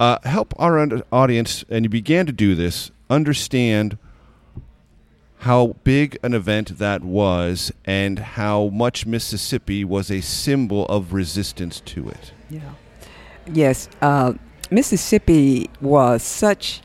Uh, 0.00 0.18
help 0.24 0.52
our 0.58 1.02
audience, 1.12 1.64
and 1.68 1.84
you 1.84 1.88
began 1.88 2.26
to 2.26 2.32
do 2.32 2.54
this, 2.54 2.90
understand 3.08 3.96
how 5.38 5.76
big 5.84 6.18
an 6.22 6.34
event 6.34 6.78
that 6.78 7.04
was 7.04 7.70
and 7.84 8.18
how 8.18 8.68
much 8.68 9.06
Mississippi 9.06 9.84
was 9.84 10.10
a 10.10 10.20
symbol 10.20 10.86
of 10.86 11.12
resistance 11.12 11.80
to 11.80 12.08
it. 12.08 12.32
Yeah. 12.48 12.72
Yes, 13.52 13.88
uh, 14.00 14.32
Mississippi 14.70 15.68
was 15.82 16.22
such 16.22 16.80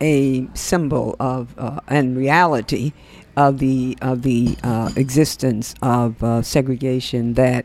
a 0.00 0.48
symbol 0.54 1.14
of 1.20 1.54
uh, 1.56 1.80
and 1.86 2.16
reality 2.16 2.92
of 3.36 3.58
the 3.58 3.96
of 4.02 4.22
the 4.22 4.56
uh, 4.62 4.90
existence 4.96 5.74
of 5.82 6.22
uh, 6.22 6.42
segregation 6.42 7.34
that 7.34 7.64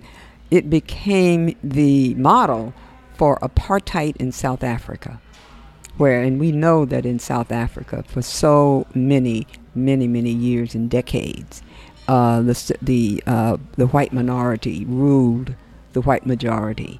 it 0.51 0.69
became 0.69 1.55
the 1.63 2.13
model 2.15 2.73
for 3.13 3.39
apartheid 3.39 4.15
in 4.17 4.31
South 4.31 4.63
Africa, 4.63 5.19
where 5.97 6.21
and 6.21 6.39
we 6.39 6.51
know 6.51 6.85
that 6.85 7.05
in 7.05 7.19
South 7.19 7.51
Africa 7.51 8.03
for 8.07 8.21
so 8.21 8.85
many 8.93 9.47
many 9.73 10.07
many 10.07 10.31
years 10.31 10.75
and 10.75 10.89
decades, 10.89 11.61
uh, 12.07 12.41
the 12.41 12.77
the 12.81 13.23
uh, 13.25 13.57
the 13.77 13.87
white 13.87 14.13
minority 14.13 14.85
ruled 14.85 15.55
the 15.93 16.01
white 16.01 16.25
majority. 16.25 16.99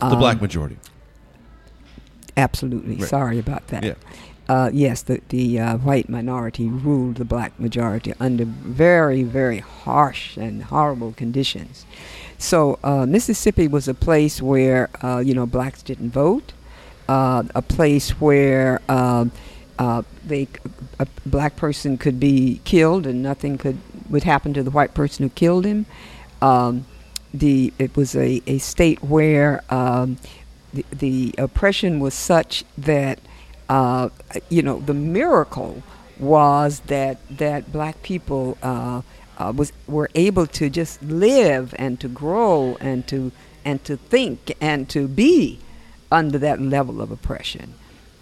The 0.00 0.06
Um, 0.06 0.18
black 0.18 0.40
majority. 0.40 0.78
Absolutely. 2.36 2.96
Right. 2.96 3.08
Sorry 3.08 3.38
about 3.38 3.68
that. 3.68 3.84
Yeah. 3.84 3.94
Uh, 4.48 4.70
yes, 4.72 5.02
the, 5.02 5.20
the 5.28 5.58
uh, 5.58 5.76
white 5.78 6.08
minority 6.08 6.68
ruled 6.68 7.16
the 7.16 7.24
black 7.24 7.58
majority 7.58 8.12
under 8.18 8.44
very, 8.44 9.22
very 9.22 9.58
harsh 9.58 10.36
and 10.36 10.64
horrible 10.64 11.12
conditions. 11.12 11.86
So 12.38 12.78
uh, 12.82 13.06
Mississippi 13.06 13.68
was 13.68 13.86
a 13.86 13.94
place 13.94 14.42
where, 14.42 14.90
uh, 15.02 15.18
you 15.18 15.32
know, 15.32 15.46
blacks 15.46 15.82
didn't 15.82 16.10
vote, 16.10 16.52
uh, 17.08 17.44
a 17.54 17.62
place 17.62 18.10
where 18.20 18.82
um, 18.88 19.30
uh, 19.78 20.02
they, 20.26 20.48
a 20.98 21.06
black 21.24 21.56
person 21.56 21.96
could 21.96 22.18
be 22.18 22.60
killed 22.64 23.06
and 23.06 23.22
nothing 23.22 23.58
could 23.58 23.78
would 24.10 24.24
happen 24.24 24.52
to 24.52 24.62
the 24.62 24.70
white 24.70 24.92
person 24.92 25.22
who 25.24 25.30
killed 25.30 25.64
him. 25.64 25.86
Um, 26.42 26.84
the 27.32 27.72
it 27.78 27.96
was 27.96 28.14
a, 28.14 28.42
a 28.46 28.58
state 28.58 29.02
where 29.02 29.62
um, 29.70 30.18
the, 30.74 30.84
the 30.92 31.34
oppression 31.38 32.00
was 32.00 32.12
such 32.12 32.64
that 32.76 33.18
uh, 33.72 34.10
you 34.50 34.62
know 34.62 34.78
the 34.80 34.94
miracle 34.94 35.82
was 36.18 36.80
that 36.94 37.16
that 37.38 37.72
black 37.72 37.96
people 38.02 38.58
uh, 38.62 39.00
uh, 39.38 39.52
was 39.56 39.72
were 39.86 40.10
able 40.14 40.46
to 40.46 40.68
just 40.68 41.02
live 41.02 41.74
and 41.78 41.98
to 41.98 42.08
grow 42.08 42.76
and 42.80 43.08
to 43.08 43.32
and 43.64 43.82
to 43.88 43.96
think 43.96 44.38
and 44.60 44.90
to 44.90 45.08
be 45.08 45.58
under 46.10 46.38
that 46.38 46.60
level 46.60 47.00
of 47.00 47.10
oppression 47.10 47.72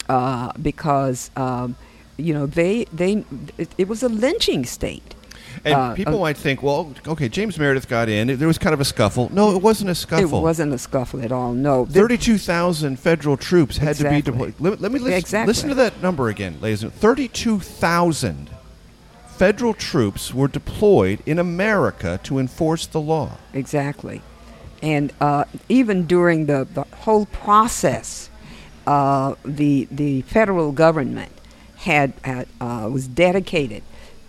uh, 0.08 0.52
because 0.62 1.32
um, 1.36 1.74
you 2.16 2.32
know 2.32 2.46
they 2.46 2.84
they 2.92 3.24
it, 3.58 3.68
it 3.76 3.88
was 3.88 4.02
a 4.04 4.08
lynching 4.08 4.64
state. 4.64 5.14
And 5.64 5.74
Uh, 5.74 5.94
people 5.94 6.16
uh, 6.16 6.20
might 6.20 6.36
think, 6.36 6.62
well, 6.62 6.92
okay, 7.06 7.28
James 7.28 7.58
Meredith 7.58 7.88
got 7.88 8.08
in. 8.08 8.38
There 8.38 8.48
was 8.48 8.58
kind 8.58 8.72
of 8.74 8.80
a 8.80 8.84
scuffle. 8.84 9.30
No, 9.32 9.54
it 9.54 9.62
wasn't 9.62 9.90
a 9.90 9.94
scuffle. 9.94 10.38
It 10.38 10.42
wasn't 10.42 10.72
a 10.72 10.78
scuffle 10.78 11.22
at 11.22 11.32
all. 11.32 11.52
No, 11.52 11.84
32,000 11.86 12.98
federal 12.98 13.36
troops 13.36 13.76
had 13.76 13.96
to 13.96 14.08
be 14.08 14.22
deployed. 14.22 14.54
Let, 14.58 14.80
let 14.80 14.92
me 14.92 14.98
listen, 14.98 15.18
Exactly. 15.18 15.46
listen 15.50 15.68
to 15.70 15.74
that 15.76 16.00
number 16.02 16.28
again, 16.28 16.58
ladies 16.60 16.82
and 16.82 16.92
32,000 16.92 18.50
federal 19.36 19.72
troops 19.74 20.34
were 20.34 20.48
deployed 20.48 21.22
in 21.24 21.38
America 21.38 22.20
to 22.22 22.38
enforce 22.38 22.86
the 22.86 23.00
law. 23.00 23.38
Exactly. 23.54 24.20
And 24.82 25.12
uh, 25.20 25.44
even 25.68 26.06
during 26.06 26.46
the, 26.46 26.66
the 26.72 26.84
whole 26.98 27.26
process, 27.26 28.28
uh, 28.86 29.34
the, 29.44 29.88
the 29.90 30.22
federal 30.22 30.72
government 30.72 31.32
had, 31.76 32.12
had 32.22 32.48
uh, 32.60 32.88
was 32.92 33.06
dedicated 33.08 33.82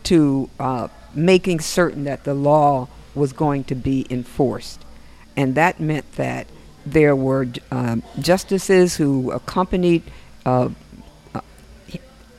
to 0.04 0.50
uh, 0.60 0.88
making 1.14 1.60
certain 1.60 2.04
that 2.06 2.24
the 2.24 2.34
law 2.34 2.88
was 3.14 3.34
going 3.34 3.64
to 3.66 3.76
be 3.76 4.06
enforced. 4.10 4.84
And 5.36 5.56
that 5.56 5.80
meant 5.80 6.12
that 6.14 6.48
there 6.86 7.16
were 7.16 7.48
um, 7.72 8.04
justices 8.20 8.96
who 8.96 9.32
accompanied 9.32 10.04
uh, 10.46 10.70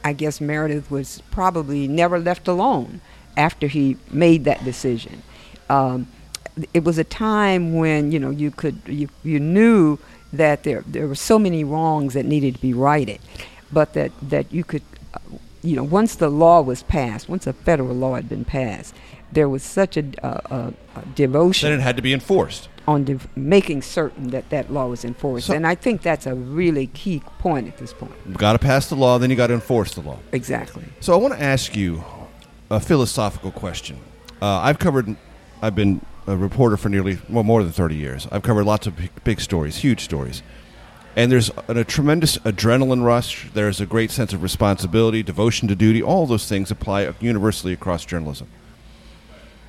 I 0.05 0.13
guess 0.13 0.41
Meredith 0.41 0.91
was 0.91 1.23
probably 1.31 1.87
never 1.87 2.19
left 2.19 2.49
alone 2.49 3.01
after 3.37 3.67
he 3.67 3.97
made 4.11 4.45
that 4.45 4.65
decision. 4.65 5.23
Um, 5.69 6.09
it 6.75 6.85
was 6.85 6.99
a 6.99 7.05
time 7.05 7.75
when 7.75 8.13
you 8.13 8.19
know 8.19 8.31
you 8.31 8.51
could 8.51 8.81
you, 8.87 9.09
you 9.23 9.41
knew 9.41 9.99
that 10.33 10.65
there 10.65 10.83
there 10.87 11.07
were 11.07 11.15
so 11.15 11.39
many 11.39 11.65
wrongs 11.65 12.15
that 12.15 12.27
needed 12.27 12.57
to 12.57 12.61
be 12.61 12.75
righted, 12.75 13.21
but 13.73 13.95
that 13.95 14.13
that 14.23 14.53
you 14.53 14.65
could 14.65 14.83
uh, 15.15 15.19
you 15.63 15.77
know 15.77 15.85
once 15.85 16.17
the 16.17 16.29
law 16.29 16.61
was 16.61 16.83
passed, 16.83 17.29
once 17.29 17.47
a 17.47 17.53
federal 17.53 17.95
law 17.95 18.15
had 18.15 18.29
been 18.29 18.45
passed, 18.45 18.95
there 19.33 19.49
was 19.49 19.63
such 19.63 19.97
a, 19.97 20.05
uh, 20.27 20.41
a, 20.95 20.99
a 21.01 21.05
devotion 21.15 21.71
Then 21.71 21.79
it 21.81 21.83
had 21.83 21.97
to 21.97 22.03
be 22.03 22.13
enforced. 22.13 22.69
on 22.87 23.05
de- 23.05 23.19
making 23.37 23.81
certain 23.83 24.29
that 24.31 24.51
that 24.51 24.73
law 24.73 24.87
was 24.89 25.05
enforced, 25.05 25.47
So- 25.47 25.55
and 25.55 25.67
I 25.67 25.75
think 25.75 26.03
that's 26.03 26.27
a 26.27 26.35
really 26.35 26.89
key 26.89 27.23
point 27.39 27.69
at 27.69 27.79
this 27.79 27.93
point. 27.93 28.13
You've 28.27 28.37
got 28.39 28.53
to 28.55 28.59
pass 28.59 28.89
the 28.89 28.97
law, 28.97 29.19
then 29.19 29.31
you 29.31 29.37
got 29.37 29.47
to 29.49 29.55
enforce 29.55 29.95
the 29.95 30.01
law. 30.03 30.19
Exactly. 30.33 30.85
So 31.01 31.15
I 31.15 31.17
want 31.17 31.35
to 31.35 31.43
ask 31.43 31.75
you 31.77 32.05
a 32.71 32.81
philosophical 32.81 33.53
question. 33.53 33.97
Uh, 34.43 34.59
I've 34.59 34.79
covered, 34.79 35.15
I've 35.63 35.75
been 35.77 36.05
a 36.27 36.37
reporter 36.37 36.77
for 36.77 36.89
nearly 36.89 37.19
well 37.29 37.43
more 37.45 37.63
than 37.63 37.73
thirty 37.73 37.95
years. 37.97 38.27
I've 38.31 38.43
covered 38.43 38.65
lots 38.65 38.87
of 38.87 38.97
big, 38.97 39.11
big 39.25 39.41
stories, 39.41 39.77
huge 39.79 40.01
stories, 40.05 40.43
and 41.17 41.31
there's 41.31 41.51
a, 41.69 41.81
a 41.81 41.85
tremendous 41.85 42.39
adrenaline 42.39 43.05
rush. 43.05 43.51
There's 43.53 43.81
a 43.81 43.87
great 43.87 44.11
sense 44.11 44.33
of 44.33 44.43
responsibility, 44.43 45.23
devotion 45.23 45.69
to 45.69 45.75
duty. 45.75 46.03
All 46.03 46.27
those 46.27 46.49
things 46.49 46.71
apply 46.71 47.13
universally 47.21 47.73
across 47.73 48.05
journalism. 48.05 48.49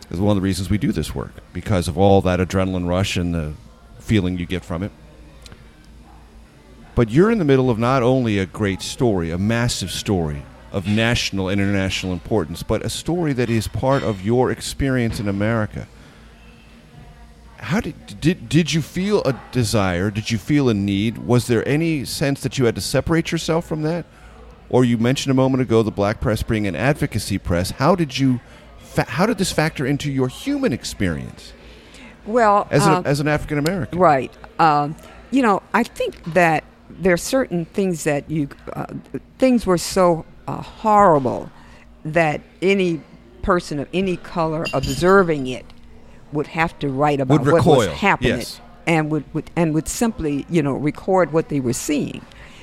Is 0.09 0.19
one 0.19 0.35
of 0.35 0.41
the 0.41 0.45
reasons 0.45 0.69
we 0.69 0.77
do 0.77 0.91
this 0.91 1.15
work 1.15 1.31
because 1.53 1.87
of 1.87 1.97
all 1.97 2.21
that 2.21 2.39
adrenaline 2.39 2.87
rush 2.87 3.17
and 3.17 3.33
the 3.33 3.53
feeling 3.99 4.37
you 4.37 4.45
get 4.45 4.63
from 4.63 4.83
it. 4.83 4.91
But 6.95 7.09
you're 7.09 7.31
in 7.31 7.39
the 7.39 7.45
middle 7.45 7.69
of 7.69 7.79
not 7.79 8.03
only 8.03 8.37
a 8.37 8.45
great 8.45 8.81
story, 8.81 9.31
a 9.31 9.37
massive 9.37 9.89
story 9.91 10.43
of 10.71 10.87
national 10.87 11.49
and 11.49 11.59
international 11.59 12.13
importance, 12.13 12.61
but 12.63 12.85
a 12.85 12.89
story 12.89 13.33
that 13.33 13.49
is 13.49 13.67
part 13.67 14.03
of 14.03 14.23
your 14.23 14.51
experience 14.51 15.19
in 15.19 15.27
America. 15.27 15.87
How 17.63 17.79
did 17.79 18.19
did 18.19 18.49
did 18.49 18.73
you 18.73 18.81
feel 18.81 19.21
a 19.23 19.39
desire? 19.53 20.11
Did 20.11 20.29
you 20.29 20.37
feel 20.37 20.67
a 20.67 20.73
need? 20.73 21.17
Was 21.19 21.47
there 21.47 21.65
any 21.67 22.03
sense 22.03 22.41
that 22.41 22.57
you 22.57 22.65
had 22.65 22.75
to 22.75 22.81
separate 22.81 23.31
yourself 23.31 23.65
from 23.65 23.83
that? 23.83 24.05
Or 24.69 24.83
you 24.83 24.97
mentioned 24.97 25.31
a 25.31 25.33
moment 25.33 25.61
ago 25.61 25.81
the 25.81 25.91
black 25.91 26.19
press 26.19 26.43
being 26.43 26.67
an 26.67 26.75
advocacy 26.75 27.37
press. 27.37 27.71
How 27.71 27.95
did 27.95 28.19
you 28.19 28.41
fa- 28.79 29.05
how 29.07 29.25
did 29.25 29.37
this 29.37 29.53
factor 29.53 29.85
into 29.85 30.11
your 30.11 30.27
human 30.27 30.73
experience 30.73 31.53
Well, 32.25 32.67
as, 32.69 32.85
uh, 32.85 33.01
a, 33.03 33.07
as 33.07 33.21
an 33.21 33.29
African 33.29 33.57
American? 33.57 33.97
Right. 33.97 34.31
Um, 34.59 34.95
you 35.31 35.41
know, 35.41 35.63
I 35.73 35.83
think 35.83 36.21
that 36.33 36.65
there 36.89 37.13
are 37.13 37.17
certain 37.17 37.65
things 37.65 38.03
that 38.03 38.29
you, 38.29 38.49
uh, 38.73 38.87
things 39.39 39.65
were 39.65 39.77
so 39.77 40.25
uh, 40.47 40.61
horrible 40.61 41.49
that 42.03 42.41
any 42.61 43.01
person 43.41 43.79
of 43.79 43.87
any 43.93 44.17
color 44.17 44.65
observing 44.73 45.47
it 45.47 45.65
would 46.33 46.47
have 46.47 46.77
to 46.79 46.89
write 46.89 47.19
about 47.19 47.45
what 47.45 47.65
was 47.65 47.87
happening 47.87 48.39
yes. 48.39 48.59
and 48.87 49.11
would, 49.11 49.31
would 49.33 49.49
and 49.55 49.73
would 49.73 49.87
simply 49.87 50.45
you 50.49 50.61
know 50.61 50.73
record 50.73 51.31
what 51.31 51.49
they 51.49 51.59
were 51.59 51.73
seeing. 51.73 52.21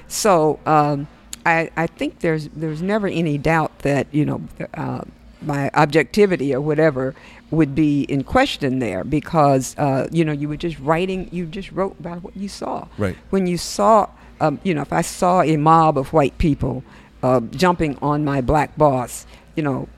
So 0.09 0.59
um, 0.67 1.07
I, 1.47 1.71
I 1.77 1.87
think 1.87 2.21
there's 2.21 2.49
there's 2.49 2.83
never 2.83 3.07
any 3.07 3.39
doubt 3.39 3.81
that 3.81 4.07
you 4.13 4.25
know 4.25 4.43
uh, 4.75 5.03
my 5.43 5.71
objectivity 5.75 6.55
or 6.55 6.61
whatever 6.61 7.15
would 7.51 7.75
be 7.75 8.03
in 8.03 8.23
question 8.23 8.79
there 8.79 9.05
because 9.05 9.77
uh, 9.79 10.09
you 10.11 10.25
know 10.25 10.33
you 10.33 10.49
were 10.49 10.57
just 10.57 10.79
writing 10.81 11.29
you 11.33 11.47
just 11.47 11.73
wrote 11.73 11.99
about 11.99 12.23
what 12.23 12.37
you 12.37 12.49
saw 12.49 12.87
Right. 12.99 13.17
when 13.31 13.47
you 13.47 13.57
saw 13.57 14.09
um, 14.41 14.61
you 14.63 14.75
know 14.75 14.83
if 14.83 14.93
I 14.93 15.01
saw 15.03 15.43
a 15.43 15.57
mob 15.57 15.97
of 15.97 16.13
white 16.13 16.37
people 16.39 16.85
uh, 17.23 17.41
jumping 17.41 17.97
on 18.03 18.25
my 18.25 18.41
black 18.41 18.77
boss 18.77 19.27
you 19.57 19.63
know 19.63 19.89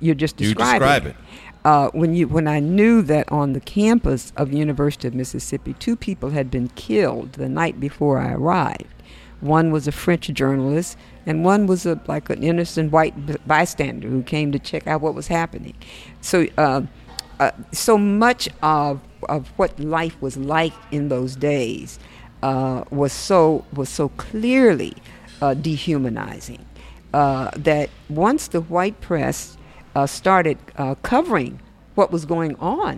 you're 0.00 0.14
just 0.14 0.36
describing 0.36 0.66
You 0.66 0.78
describe 0.78 1.06
it. 1.06 1.16
Uh, 1.66 1.90
when 1.90 2.14
you 2.14 2.28
when 2.28 2.46
I 2.46 2.60
knew 2.60 3.02
that 3.02 3.30
on 3.32 3.52
the 3.52 3.58
campus 3.58 4.32
of 4.36 4.52
University 4.52 5.08
of 5.08 5.14
Mississippi, 5.16 5.72
two 5.72 5.96
people 5.96 6.30
had 6.30 6.48
been 6.48 6.68
killed 6.68 7.32
the 7.32 7.48
night 7.48 7.80
before 7.80 8.18
I 8.18 8.34
arrived. 8.34 9.02
One 9.40 9.72
was 9.72 9.88
a 9.88 9.92
French 9.92 10.28
journalist, 10.28 10.96
and 11.26 11.44
one 11.44 11.66
was 11.66 11.84
a 11.84 12.00
like 12.06 12.30
an 12.30 12.44
innocent 12.44 12.92
white 12.92 13.48
bystander 13.48 14.06
who 14.08 14.22
came 14.22 14.52
to 14.52 14.60
check 14.60 14.86
out 14.86 15.00
what 15.00 15.16
was 15.16 15.26
happening. 15.26 15.74
So, 16.20 16.46
uh, 16.56 16.82
uh, 17.40 17.50
so 17.72 17.98
much 17.98 18.48
of 18.62 19.00
of 19.28 19.48
what 19.56 19.76
life 19.80 20.16
was 20.22 20.36
like 20.36 20.72
in 20.92 21.08
those 21.08 21.34
days 21.34 21.98
uh, 22.44 22.84
was 22.90 23.12
so 23.12 23.64
was 23.72 23.88
so 23.88 24.10
clearly 24.10 24.94
uh, 25.42 25.54
dehumanizing 25.54 26.64
uh, 27.12 27.50
that 27.56 27.90
once 28.08 28.46
the 28.46 28.60
white 28.60 29.00
press 29.00 29.58
uh, 29.96 30.06
started 30.06 30.58
uh, 30.76 30.94
covering 31.02 31.52
what 31.94 32.08
was 32.12 32.24
going 32.26 32.54
on 32.56 32.94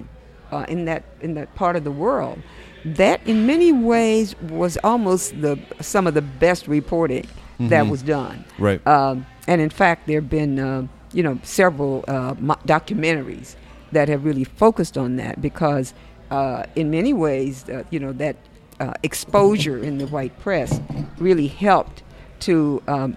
uh, 0.50 0.64
in 0.68 0.84
that 0.87 1.02
in 1.20 1.34
that 1.34 1.48
part 1.54 1.76
of 1.76 1.84
the 1.84 1.90
world, 2.04 2.38
that 2.84 3.18
in 3.26 3.46
many 3.46 3.70
ways 3.72 4.34
was 4.50 4.76
almost 4.82 5.40
the 5.40 5.54
some 5.80 6.06
of 6.08 6.14
the 6.14 6.22
best 6.44 6.66
reporting 6.68 7.26
that 7.72 7.84
Mhm. 7.84 7.90
was 7.90 8.02
done. 8.02 8.44
Right. 8.58 8.80
Um, 8.87 9.26
and 9.46 9.61
in 9.61 9.70
fact, 9.70 10.06
there 10.06 10.20
have 10.20 10.30
been 10.30 10.58
uh, 10.58 10.87
you 11.12 11.22
know 11.22 11.38
several 11.42 12.04
uh, 12.08 12.34
mo- 12.48 12.62
documentaries 12.66 13.54
that 13.92 14.08
have 14.08 14.24
really 14.24 14.44
focused 14.44 14.96
on 14.98 15.16
that 15.16 15.40
because 15.40 15.94
uh, 16.30 16.64
in 16.76 16.90
many 16.90 17.12
ways, 17.26 17.64
uh, 17.68 17.82
you 17.90 18.00
know 18.00 18.12
that 18.24 18.37
uh, 18.80 18.92
exposure 19.02 19.78
in 19.88 19.98
the 19.98 20.06
white 20.08 20.34
press 20.40 20.80
really 21.18 21.46
helped 21.48 22.02
to 22.40 22.82
um, 22.88 23.16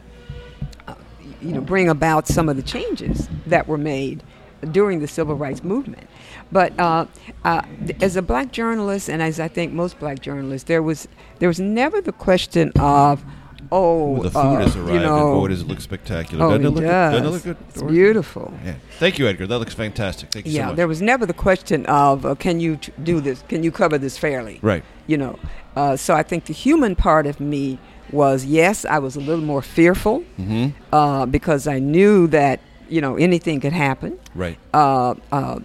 you 1.42 1.54
know, 1.54 1.62
bring 1.62 1.90
about 1.90 2.28
some 2.28 2.50
of 2.50 2.56
the 2.56 2.64
changes 2.64 3.28
that 3.48 3.68
were 3.68 3.78
made 3.78 4.24
during 4.72 5.00
the 5.00 5.08
civil 5.08 5.36
rights 5.36 5.64
movement. 5.64 6.08
But 6.52 6.78
uh, 6.80 7.06
uh, 7.44 7.62
as 8.02 8.16
a 8.16 8.22
black 8.22 8.52
journalist, 8.52 9.10
and 9.10 9.22
as 9.22 9.40
I 9.40 9.48
think 9.48 9.74
most 9.74 10.00
black 10.00 10.22
journalists, 10.22 10.68
there 10.68 10.84
was 10.84 11.08
there 11.40 11.48
was 11.48 11.60
never 11.60 12.02
the 12.02 12.12
question 12.12 12.72
of, 12.78 13.24
oh, 13.72 14.18
Ooh, 14.18 14.24
the 14.24 14.32
food 14.32 14.40
uh, 14.40 14.56
has 14.58 14.76
arrived. 14.76 14.94
you 14.94 15.00
know, 15.00 15.40
and 15.40 15.50
does 15.50 15.62
it 15.62 15.68
look 15.68 15.82
spectacular. 15.82 16.46
Oh, 16.46 16.50
doesn't 16.50 16.66
it 16.66 16.70
look, 16.70 16.84
does. 16.84 17.14
Doesn't 17.14 17.26
it 17.26 17.30
look 17.30 17.44
good? 17.44 17.58
It's 17.70 17.80
Doris? 17.80 17.94
beautiful. 17.94 18.54
Yeah. 18.64 18.76
Thank 19.00 19.18
you, 19.18 19.28
Edgar. 19.28 19.48
That 19.48 19.60
looks 19.60 19.74
fantastic. 19.74 20.30
Thank 20.32 20.46
you 20.46 20.52
yeah, 20.52 20.64
so 20.64 20.68
much. 20.68 20.76
there 20.76 20.88
was 20.88 21.02
never 21.02 21.26
the 21.26 21.34
question 21.34 21.86
of, 21.86 22.26
uh, 22.26 22.36
can 22.36 22.60
you 22.60 22.78
t- 22.78 22.92
do 23.02 23.22
this? 23.22 23.44
Can 23.48 23.64
you 23.64 23.72
cover 23.72 23.98
this 23.98 24.18
fairly? 24.18 24.60
Right. 24.62 24.84
You 25.08 25.18
know, 25.18 25.40
uh, 25.76 25.96
so 25.96 26.14
I 26.14 26.24
think 26.24 26.46
the 26.46 26.54
human 26.54 26.96
part 26.96 27.26
of 27.26 27.40
me 27.40 27.80
was 28.12 28.46
yes, 28.46 28.86
I 28.86 29.00
was 29.00 29.16
a 29.16 29.20
little 29.20 29.44
more 29.46 29.62
fearful 29.62 30.24
Mhm. 30.40 30.74
uh, 30.92 31.26
because 31.26 31.68
I 31.68 31.80
knew 31.80 32.28
that 32.28 32.60
you 32.90 33.02
know 33.02 33.16
anything 33.16 33.60
could 33.62 33.74
happen. 33.74 34.18
Right. 34.36 34.58
Uh, 34.74 35.16
uh, 35.32 35.60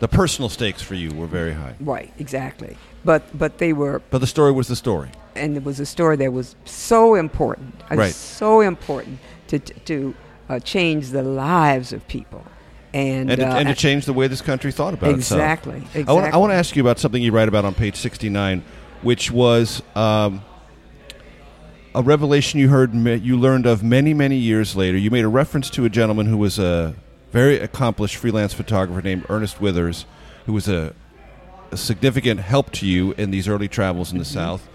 The 0.00 0.08
personal 0.08 0.48
stakes 0.48 0.80
for 0.82 0.94
you 0.94 1.10
were 1.12 1.26
very 1.26 1.52
high. 1.52 1.74
right. 1.80 2.10
Exactly. 2.18 2.76
But 3.04 3.22
but 3.38 3.58
they 3.58 3.72
were, 3.72 4.00
But 4.10 4.20
the 4.20 4.26
story 4.26 4.52
was 4.52 4.66
the 4.68 4.76
story. 4.76 5.08
and 5.36 5.56
it 5.56 5.64
was 5.64 5.78
a 5.80 5.86
story 5.86 6.16
that 6.16 6.32
was 6.32 6.54
so 6.64 7.14
important. 7.14 7.74
uh, 7.90 7.96
Right. 7.96 8.14
So 8.14 8.60
important 8.60 9.18
to 9.48 9.58
to, 9.58 9.74
to 9.84 10.14
uh, 10.48 10.58
change 10.60 11.10
the 11.10 11.22
lives 11.22 11.92
of 11.92 12.00
people. 12.08 12.42
And 12.92 13.30
And, 13.30 13.40
to, 13.40 13.46
uh, 13.46 13.54
and 13.60 13.68
to 13.68 13.74
change 13.74 14.04
the 14.04 14.12
way 14.12 14.26
this 14.28 14.40
country 14.42 14.72
thought 14.72 14.94
about 14.94 15.10
Exactly, 15.14 15.76
itself. 15.94 16.08
I 16.08 16.12
want, 16.12 16.34
I 16.34 16.36
want 16.38 16.50
to 16.52 16.56
ask 16.56 16.74
you 16.74 16.82
about 16.82 16.98
something 16.98 17.22
you 17.22 17.30
write 17.30 17.46
about 17.46 17.64
on 17.64 17.72
page 17.74 17.94
69, 17.94 18.62
which 19.02 19.30
was 19.30 19.80
um, 19.94 20.42
a 21.94 22.02
revelation 22.02 22.60
you 22.60 22.68
heard 22.68 22.94
you 22.94 23.36
learned 23.36 23.66
of 23.66 23.82
many, 23.82 24.14
many 24.14 24.36
years 24.36 24.76
later. 24.76 24.96
You 24.96 25.10
made 25.10 25.24
a 25.24 25.28
reference 25.28 25.70
to 25.70 25.84
a 25.84 25.88
gentleman 25.90 26.26
who 26.26 26.36
was 26.36 26.58
a 26.58 26.94
very 27.32 27.58
accomplished 27.58 28.16
freelance 28.16 28.52
photographer 28.52 29.02
named 29.02 29.26
Ernest 29.28 29.60
Withers, 29.60 30.06
who 30.46 30.52
was 30.52 30.68
a, 30.68 30.94
a 31.70 31.76
significant 31.76 32.40
help 32.40 32.70
to 32.72 32.86
you 32.86 33.12
in 33.12 33.30
these 33.30 33.48
early 33.48 33.68
travels 33.68 34.12
in 34.12 34.18
the 34.18 34.24
mm-hmm. 34.24 34.34
South. 34.34 34.68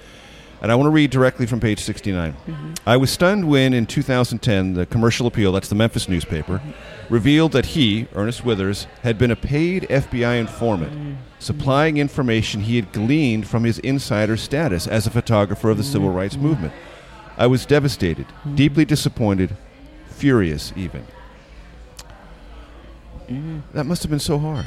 And 0.62 0.72
I 0.72 0.76
want 0.76 0.88
to 0.88 0.92
read 0.92 1.12
directly 1.12 1.46
from 1.46 1.60
page 1.60 1.80
69. 1.80 2.34
Mm-hmm. 2.34 2.74
I 2.86 2.98
was 2.98 3.12
stunned 3.12 3.48
when, 3.48 3.74
in 3.74 3.86
2010, 3.86 4.74
the 4.74 4.86
Commercial 4.86 5.28
Appeal, 5.28 5.52
that's 5.52 5.68
the 5.68 5.76
Memphis 5.76 6.10
newspaper, 6.10 6.62
revealed 7.10 7.52
that 7.52 7.68
he, 7.68 8.08
Ernest 8.16 8.44
Withers, 8.44 8.88
had 9.04 9.18
been 9.18 9.32
a 9.32 9.36
paid 9.36 9.84
FBI 9.84 10.40
informant, 10.40 10.94
mm-hmm. 10.94 11.14
supplying 11.40 11.98
information 11.98 12.62
he 12.62 12.78
had 12.78 12.92
gleaned 12.94 13.48
from 13.48 13.64
his 13.64 13.80
insider 13.80 14.38
status 14.38 14.88
as 14.88 15.06
a 15.06 15.12
photographer 15.12 15.70
of 15.70 15.78
the 15.78 15.84
civil 15.84 16.10
rights 16.10 16.38
movement. 16.38 16.74
I 17.38 17.48
was 17.48 17.66
devastated, 17.66 18.26
deeply 18.56 18.86
disappointed, 18.86 19.56
furious 20.10 20.72
even. 20.76 21.06
That 23.74 23.86
must 23.86 24.04
have 24.04 24.10
been 24.10 24.20
so 24.20 24.38
hard. 24.38 24.66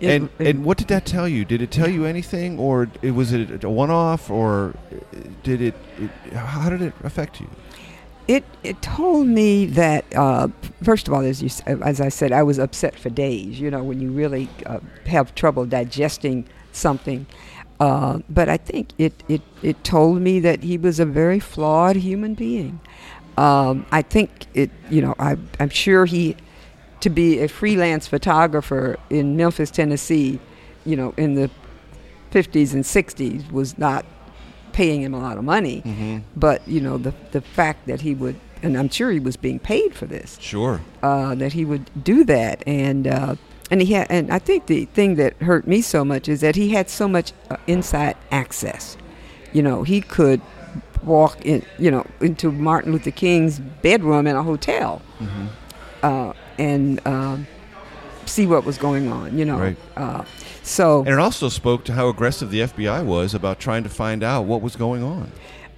It- 0.00 0.10
and 0.10 0.28
it- 0.38 0.46
and 0.48 0.64
what 0.64 0.76
did 0.78 0.88
that 0.88 1.04
tell 1.06 1.26
you? 1.28 1.44
Did 1.44 1.62
it 1.62 1.70
tell 1.70 1.88
you 1.88 2.04
anything, 2.04 2.58
or 2.58 2.88
it, 3.02 3.12
was 3.12 3.32
it 3.32 3.64
a 3.64 3.70
one-off, 3.70 4.30
or 4.30 4.74
did 5.42 5.60
it, 5.62 5.74
it? 6.00 6.34
How 6.34 6.68
did 6.70 6.82
it 6.82 6.92
affect 7.02 7.40
you? 7.40 7.48
It 8.28 8.44
it 8.64 8.82
told 8.82 9.26
me 9.28 9.66
that 9.66 10.04
uh, 10.14 10.48
first 10.82 11.06
of 11.08 11.14
all, 11.14 11.20
as 11.20 11.42
you 11.42 11.48
as 11.82 12.00
I 12.00 12.08
said, 12.08 12.32
I 12.32 12.42
was 12.42 12.58
upset 12.58 12.98
for 12.98 13.08
days. 13.08 13.60
You 13.60 13.70
know, 13.70 13.82
when 13.84 14.00
you 14.00 14.10
really 14.10 14.48
uh, 14.66 14.80
have 15.06 15.34
trouble 15.34 15.64
digesting 15.64 16.44
something. 16.72 17.26
Uh, 17.78 18.20
but 18.28 18.48
I 18.48 18.56
think 18.56 18.90
it, 18.98 19.12
it 19.28 19.42
it 19.62 19.84
told 19.84 20.20
me 20.20 20.40
that 20.40 20.62
he 20.62 20.78
was 20.78 20.98
a 20.98 21.04
very 21.04 21.38
flawed 21.38 21.96
human 21.96 22.34
being. 22.34 22.80
Um, 23.36 23.84
I 23.92 24.02
think 24.02 24.46
it. 24.54 24.70
You 24.90 25.02
know, 25.02 25.14
I 25.18 25.36
I'm 25.60 25.68
sure 25.68 26.06
he 26.06 26.36
to 27.00 27.10
be 27.10 27.40
a 27.40 27.48
freelance 27.48 28.06
photographer 28.06 28.96
in 29.10 29.36
Memphis, 29.36 29.70
Tennessee. 29.70 30.40
You 30.84 30.96
know, 30.96 31.14
in 31.16 31.34
the 31.34 31.50
50s 32.30 32.74
and 32.74 32.84
60s 32.84 33.50
was 33.50 33.76
not 33.76 34.04
paying 34.72 35.02
him 35.02 35.14
a 35.14 35.18
lot 35.18 35.38
of 35.38 35.44
money. 35.44 35.82
Mm-hmm. 35.82 36.18
But 36.36 36.66
you 36.68 36.80
know 36.80 36.98
the 36.98 37.14
the 37.32 37.40
fact 37.40 37.86
that 37.86 38.02
he 38.02 38.14
would, 38.14 38.36
and 38.62 38.76
I'm 38.76 38.88
sure 38.88 39.10
he 39.10 39.20
was 39.20 39.36
being 39.36 39.58
paid 39.58 39.94
for 39.94 40.06
this. 40.06 40.38
Sure. 40.40 40.80
Uh, 41.02 41.34
that 41.34 41.52
he 41.54 41.64
would 41.64 41.90
do 42.04 42.24
that, 42.24 42.62
and 42.66 43.06
uh, 43.06 43.36
and 43.70 43.80
he 43.82 43.92
had, 43.94 44.06
and 44.10 44.30
I 44.32 44.38
think 44.38 44.66
the 44.66 44.84
thing 44.86 45.16
that 45.16 45.34
hurt 45.42 45.66
me 45.66 45.80
so 45.82 46.04
much 46.04 46.28
is 46.28 46.40
that 46.40 46.54
he 46.56 46.70
had 46.70 46.88
so 46.90 47.08
much 47.08 47.32
uh, 47.50 47.56
inside 47.66 48.16
access. 48.30 48.96
You 49.52 49.62
know, 49.62 49.82
he 49.82 50.00
could 50.00 50.40
walk 51.02 51.44
in, 51.46 51.64
you 51.78 51.90
know, 51.90 52.04
into 52.20 52.50
Martin 52.52 52.92
Luther 52.92 53.10
King's 53.10 53.58
bedroom 53.58 54.26
in 54.26 54.36
a 54.36 54.42
hotel, 54.42 55.02
Mm-hmm. 55.20 55.46
uh, 56.02 56.32
and 56.58 57.06
um, 57.06 57.46
see 58.26 58.46
what 58.46 58.64
was 58.64 58.76
going 58.78 59.10
on. 59.10 59.36
You 59.38 59.44
know, 59.44 59.58
Right. 59.58 59.76
uh, 59.96 60.24
so 60.62 61.00
And 61.00 61.08
it 61.10 61.18
also 61.18 61.48
spoke 61.48 61.84
to 61.84 61.92
how 61.92 62.08
aggressive 62.08 62.50
the 62.50 62.60
FBI 62.60 63.04
was 63.04 63.34
about 63.34 63.58
trying 63.60 63.82
to 63.84 63.88
find 63.88 64.22
out 64.22 64.44
what 64.46 64.62
was 64.62 64.74
going 64.76 65.02
on. 65.02 65.30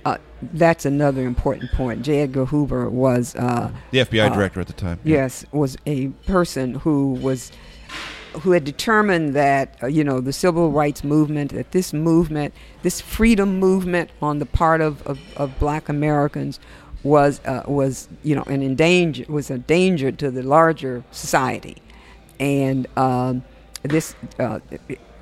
uh, 0.04 0.16
that's 0.54 0.84
another 0.86 1.26
important 1.26 1.70
point. 1.72 2.02
J. 2.02 2.20
Edgar 2.22 2.46
Hoover 2.46 2.88
was. 2.88 3.34
Uh, 3.36 3.70
The 3.90 3.98
FBI 3.98 4.30
uh, 4.30 4.34
director 4.34 4.60
at 4.60 4.66
the 4.66 4.72
time. 4.72 4.98
yeah. 5.04 5.16
Yes, 5.16 5.44
was 5.52 5.76
a 5.86 6.08
person 6.26 6.74
who 6.74 7.12
was 7.14 7.50
who 8.38 8.52
had 8.52 8.64
determined 8.64 9.34
that 9.34 9.76
uh, 9.82 9.86
you 9.86 10.04
know 10.04 10.20
the 10.20 10.32
civil 10.32 10.70
rights 10.70 11.04
movement, 11.04 11.52
that 11.52 11.72
this 11.72 11.92
movement, 11.92 12.54
this 12.82 13.00
freedom 13.00 13.58
movement 13.58 14.10
on 14.22 14.38
the 14.38 14.46
part 14.46 14.80
of, 14.80 15.06
of, 15.06 15.18
of 15.36 15.58
Black 15.58 15.88
Americans 15.88 16.60
was 17.02 17.40
uh, 17.44 17.62
was 17.66 18.08
you 18.22 18.34
know 18.34 18.42
an 18.44 18.62
endanger 18.62 19.24
was 19.28 19.50
a 19.50 19.58
danger 19.58 20.10
to 20.12 20.30
the 20.30 20.42
larger 20.42 21.04
society, 21.10 21.76
and 22.40 22.86
um, 22.96 23.44
this 23.82 24.14
uh, 24.38 24.60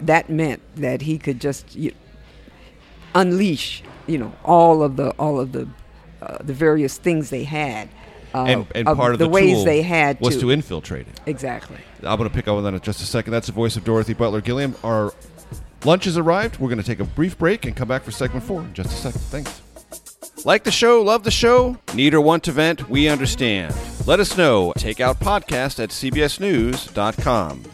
that 0.00 0.31
meant 0.31 0.62
that 0.76 1.02
he 1.02 1.18
could 1.18 1.40
just 1.40 1.74
you, 1.74 1.92
unleash 3.14 3.83
you 4.07 4.18
know 4.18 4.33
all 4.44 4.83
of 4.83 4.96
the 4.96 5.11
all 5.12 5.38
of 5.40 5.52
the 5.52 5.68
uh, 6.22 6.38
the 6.42 6.55
various 6.55 6.98
things 6.98 7.31
they 7.31 7.44
had. 7.44 7.88
Uh, 8.37 8.44
and, 8.44 8.66
and 8.75 8.87
part 8.87 9.12
of 9.12 9.18
the, 9.18 9.25
the, 9.25 9.31
ways 9.31 9.55
tool 9.55 9.64
they 9.64 9.81
had 9.81 10.20
was 10.20 10.35
to, 10.35 10.42
to 10.42 10.51
infiltrate 10.51 11.09
it. 11.09 11.20
exactly. 11.25 11.79
I'm 12.03 12.18
going 12.18 12.29
to 12.29 12.35
pick 12.35 12.46
up 12.49 12.57
on 12.57 12.64
that 12.64 12.75
in 12.75 12.81
just 12.81 13.01
a 13.01 13.07
second. 13.07 13.33
That's 13.33 13.46
the 13.46 13.53
voice 13.55 13.77
of 13.77 13.85
Dorothy 13.85 14.12
Butler 14.12 14.42
Gilliam. 14.42 14.75
Our 14.85 15.14
lunch 15.85 16.05
has 16.05 16.18
arrived. 16.18 16.59
We're 16.59 16.68
going 16.68 16.81
to 16.81 16.85
take 16.85 17.01
a 17.01 17.05
brief 17.05 17.38
break 17.38 17.64
and 17.64 17.75
come 17.75 17.88
back 17.88 18.03
for 18.03 18.11
segment 18.11 18.44
four 18.44 18.61
in 18.61 18.75
just 18.75 18.90
a 18.90 18.96
second. 18.96 19.20
Thanks. 19.22 19.62
Like 20.44 20.64
the 20.64 20.70
show, 20.70 21.03
love 21.03 21.25
the 21.25 21.31
show, 21.31 21.79
need 21.94 22.14
or 22.14 22.20
want 22.20 22.44
to 22.44 22.53
vent, 22.53 22.88
we 22.90 23.09
understand. 23.09 23.75
Let 24.07 24.20
us 24.20 24.37
know. 24.37 24.72
Takeout 24.77 25.16
podcast 25.16 25.83
at 25.83 25.90
cbsnews.com. 25.90 27.64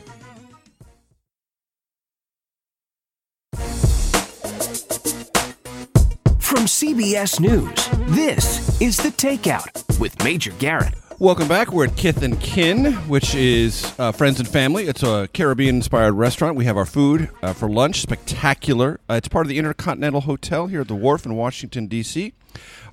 From 6.38 6.66
CBS 6.66 7.40
News, 7.40 7.88
this 8.14 8.71
is 8.82 8.96
The 8.96 9.10
Takeout 9.10 10.00
with 10.00 10.24
Major 10.24 10.50
Garrett. 10.58 10.94
Welcome 11.20 11.46
back. 11.46 11.70
We're 11.70 11.86
at 11.86 11.96
Kith 11.96 12.20
and 12.24 12.40
Kin, 12.40 12.94
which 13.06 13.32
is 13.32 13.94
uh, 13.96 14.10
friends 14.10 14.40
and 14.40 14.48
family. 14.48 14.88
It's 14.88 15.04
a 15.04 15.28
Caribbean-inspired 15.32 16.14
restaurant. 16.14 16.56
We 16.56 16.64
have 16.64 16.76
our 16.76 16.84
food 16.84 17.30
uh, 17.44 17.52
for 17.52 17.70
lunch. 17.70 18.00
Spectacular. 18.02 18.98
Uh, 19.08 19.14
it's 19.14 19.28
part 19.28 19.46
of 19.46 19.50
the 19.50 19.58
Intercontinental 19.58 20.22
Hotel 20.22 20.66
here 20.66 20.80
at 20.80 20.88
the 20.88 20.96
Wharf 20.96 21.24
in 21.24 21.36
Washington 21.36 21.86
D.C. 21.86 22.32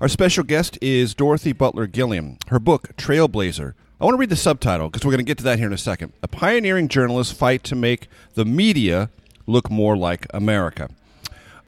Our 0.00 0.06
special 0.06 0.44
guest 0.44 0.78
is 0.80 1.12
Dorothy 1.12 1.52
Butler 1.52 1.88
Gilliam. 1.88 2.38
Her 2.46 2.60
book, 2.60 2.90
Trailblazer. 2.96 3.74
I 4.00 4.04
want 4.04 4.14
to 4.14 4.18
read 4.18 4.30
the 4.30 4.36
subtitle 4.36 4.90
because 4.90 5.04
we're 5.04 5.10
going 5.10 5.24
to 5.24 5.28
get 5.28 5.38
to 5.38 5.44
that 5.44 5.58
here 5.58 5.66
in 5.66 5.72
a 5.72 5.78
second. 5.78 6.12
A 6.22 6.28
pioneering 6.28 6.86
journalist 6.86 7.34
fight 7.34 7.64
to 7.64 7.74
make 7.74 8.06
the 8.34 8.44
media 8.44 9.10
look 9.48 9.68
more 9.68 9.96
like 9.96 10.28
America. 10.32 10.88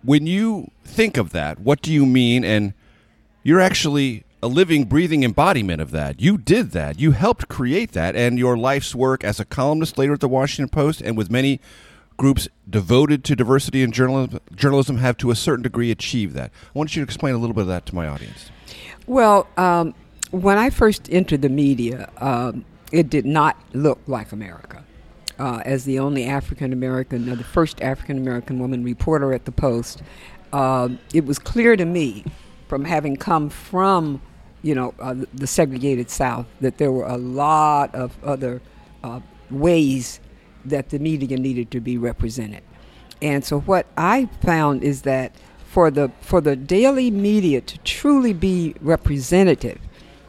When 0.04 0.28
you 0.28 0.70
think 0.85 1.16
of 1.16 1.30
that, 1.30 1.58
what 1.58 1.82
do 1.82 1.92
you 1.92 2.06
mean? 2.06 2.44
And 2.44 2.74
you're 3.42 3.61
actually 3.61 4.24
a 4.42 4.48
living, 4.48 4.85
breathing 4.85 5.22
embodiment 5.22 5.81
of 5.81 5.92
that. 5.92 6.20
You 6.20 6.37
did 6.37 6.72
that. 6.72 6.98
You 6.98 7.12
helped 7.12 7.48
create 7.48 7.92
that. 7.92 8.16
And 8.16 8.38
your 8.38 8.57
life's 8.57 8.94
work 8.94 9.22
as 9.22 9.38
a 9.38 9.44
columnist 9.44 9.96
later 9.96 10.14
at 10.14 10.20
the 10.20 10.28
Washington 10.28 10.68
Post 10.68 11.00
and 11.00 11.16
with 11.16 11.31
many 11.31 11.61
groups 12.16 12.48
devoted 12.68 13.24
to 13.24 13.37
diversity 13.37 13.83
in 13.83 13.92
journalism, 13.92 14.40
journalism 14.55 14.96
have 14.98 15.16
to 15.18 15.31
a 15.31 15.37
certain 15.37 15.62
degree 15.62 15.90
achieved 15.90 16.35
that. 16.35 16.50
I 16.74 16.78
want 16.78 16.94
you 16.94 17.02
to 17.02 17.05
explain 17.05 17.35
a 17.35 17.38
little 17.38 17.55
bit 17.55 17.62
of 17.62 17.68
that 17.68 17.87
to 17.87 17.94
my 17.94 18.07
audience. 18.07 18.50
Well, 19.07 19.48
um, 19.57 19.94
when 20.31 20.59
I 20.59 20.70
first 20.70 21.09
entered 21.11 21.42
the 21.42 21.48
media, 21.48 22.11
um, 22.18 22.64
it 22.90 23.11
did 23.11 23.26
not 23.26 23.57
look 23.72 24.00
like 24.07 24.33
America. 24.33 24.85
Uh, 25.38 25.62
as 25.64 25.85
the 25.85 25.98
only 25.98 26.26
African 26.26 26.72
American, 26.72 27.28
uh, 27.28 27.35
the 27.35 27.44
first 27.44 27.81
African 27.81 28.18
American 28.18 28.59
woman 28.59 28.85
reporter 28.85 29.33
at 29.33 29.44
the 29.44 29.52
Post, 29.52 30.02
uh, 30.52 30.90
it 31.12 31.24
was 31.24 31.38
clear 31.38 31.74
to 31.74 31.85
me, 31.85 32.24
from 32.72 32.87
having 32.87 33.14
come 33.14 33.50
from, 33.50 34.18
you 34.62 34.74
know, 34.74 34.94
uh, 34.98 35.14
the- 35.35 35.46
segregated 35.46 36.08
South, 36.08 36.46
that 36.62 36.78
there 36.78 36.90
were 36.90 37.04
a 37.04 37.18
lot 37.18 37.94
of 37.94 38.16
other 38.24 38.62
uh, 39.04 39.20
ways 39.50 40.20
that 40.64 40.88
the 40.88 40.98
media 40.98 41.37
needed 41.37 41.70
to 41.70 41.80
be 41.80 41.98
represented. 41.98 42.62
And 43.20 43.44
so 43.44 43.61
what 43.61 43.85
I 43.94 44.26
found 44.40 44.82
is 44.82 45.02
that 45.02 45.32
for 45.66 45.90
the 45.90 46.12
for 46.22 46.40
the 46.40 46.56
daily 46.56 47.11
media 47.11 47.61
to 47.61 47.76
truly 47.80 48.32
be 48.32 48.74
representative, 48.80 49.78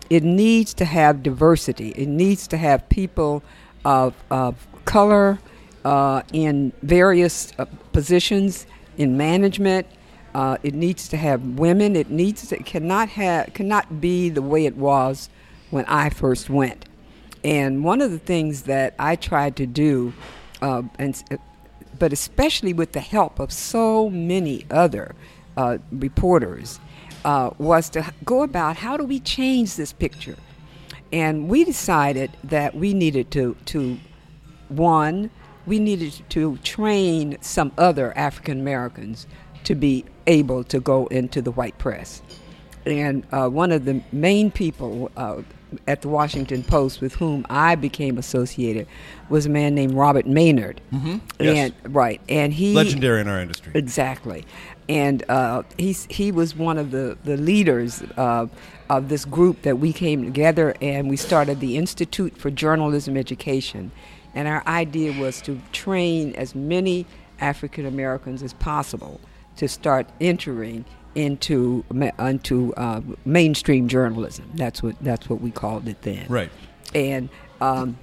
it 0.10 0.24
needs 0.26 0.74
to 0.74 0.84
have 0.84 1.24
diversity. 1.24 1.94
It 1.96 2.10
needs 2.10 2.46
to 2.48 2.58
have 2.58 2.90
people 2.90 3.42
of 3.86 4.16
of 4.30 4.68
color 4.84 5.40
uh, 5.86 6.24
in 6.34 6.74
various 6.82 7.54
uh, 7.58 7.64
positions 7.94 8.68
in 8.98 9.16
management. 9.16 9.88
Uh, 10.34 10.58
it 10.64 10.74
needs 10.74 11.08
to 11.10 11.18
have 11.18 11.44
women. 11.44 11.96
It 11.96 12.10
needs 12.10 12.48
to, 12.48 12.56
it 12.56 12.66
cannot 12.66 13.10
have 13.10 13.54
cannot 13.54 14.02
be 14.02 14.30
the 14.30 14.42
way 14.42 14.66
it 14.66 14.76
was 14.76 15.30
when 15.70 15.86
I 15.86 16.10
first 16.10 16.50
went. 16.50 16.86
And 17.44 17.84
one 17.84 18.02
of 18.02 18.12
the 18.12 18.20
things 18.20 18.64
that 18.64 18.96
I 18.98 19.16
tried 19.16 19.56
to 19.58 19.66
do, 19.66 20.14
uh, 20.62 20.84
and 20.98 21.22
but 22.00 22.14
especially 22.14 22.74
with 22.74 22.94
the 22.94 23.00
help 23.00 23.40
of 23.40 23.52
so 23.52 24.10
many 24.10 24.66
other 24.72 25.14
uh, 25.56 25.78
reporters, 25.92 26.80
uh, 27.26 27.52
was 27.58 27.90
to 27.92 28.12
go 28.26 28.44
about 28.44 28.78
how 28.78 28.98
do 28.98 29.04
we 29.04 29.20
change 29.20 29.76
this 29.76 29.94
picture. 29.94 30.38
And 31.12 31.48
we 31.48 31.64
decided 31.64 32.32
that 32.44 32.76
we 32.76 32.94
needed 32.94 33.30
to 33.32 33.56
to 33.66 34.00
one, 34.70 35.30
we 35.68 35.78
needed 35.78 36.24
to 36.30 36.58
train 36.58 37.38
some 37.42 37.72
other 37.78 38.18
African 38.18 38.60
Americans 38.60 39.28
to 39.66 39.76
be 39.76 40.06
able 40.28 40.64
to 40.66 40.80
go 40.80 41.08
into 41.08 41.42
the 41.42 41.52
white 41.52 41.78
press. 41.78 42.22
And 42.86 43.26
uh, 43.32 43.50
one 43.50 43.72
of 43.72 43.86
the 43.86 44.02
main 44.12 44.52
people 44.52 45.10
uh, 45.16 45.42
at 45.88 46.02
the 46.02 46.10
Washington 46.10 46.64
Post 46.64 47.02
with 47.02 47.16
whom 47.16 47.46
I 47.50 47.76
became 47.76 48.18
associated 48.18 48.88
was 49.30 49.46
a 49.46 49.50
man 49.50 49.76
named 49.76 49.94
Robert 49.94 50.26
Maynard. 50.28 50.82
Mm-hmm. 50.92 51.18
Yes. 51.40 51.72
And, 51.84 51.96
right. 51.96 52.22
And 52.30 52.54
he 52.54 52.74
Legendary 52.74 53.22
in 53.22 53.28
our 53.28 53.40
industry. 53.40 53.72
Exactly, 53.76 54.46
and 54.90 55.24
uh, 55.30 55.64
he's 55.78 56.06
he 56.10 56.32
was 56.32 56.56
one 56.56 56.78
of 56.78 56.92
the 56.92 57.18
the 57.24 57.38
leaders 57.38 58.04
uh, 58.18 58.48
of 58.90 59.10
this 59.10 59.26
group 59.26 59.62
that 59.64 59.80
we 59.80 59.94
came 59.94 60.24
together 60.24 60.76
and 60.82 61.10
we 61.10 61.18
started 61.18 61.60
the 61.60 61.78
Institute 61.78 62.38
for 62.38 62.52
Journalism 62.52 63.18
Education, 63.18 63.92
and 64.36 64.48
our 64.48 64.66
idea 64.68 65.20
was 65.20 65.42
to 65.42 65.60
train 65.72 66.36
as 66.36 66.54
many 66.54 67.06
African 67.40 67.86
Americans 67.86 68.44
as 68.44 68.54
possible 68.54 69.20
to 69.58 69.68
start 69.68 70.08
entering 70.20 70.86
into 71.16 71.84
into 72.20 72.74
uh, 72.76 73.02
mainstream 73.26 73.88
journalism. 73.88 74.50
That's 74.56 74.82
what 74.82 74.96
that's 75.02 75.30
what 75.30 75.42
we 75.42 75.52
called 75.52 75.88
it 75.88 76.02
then. 76.02 76.26
Right. 76.28 76.50
And 76.96 77.30
um, 77.62 77.98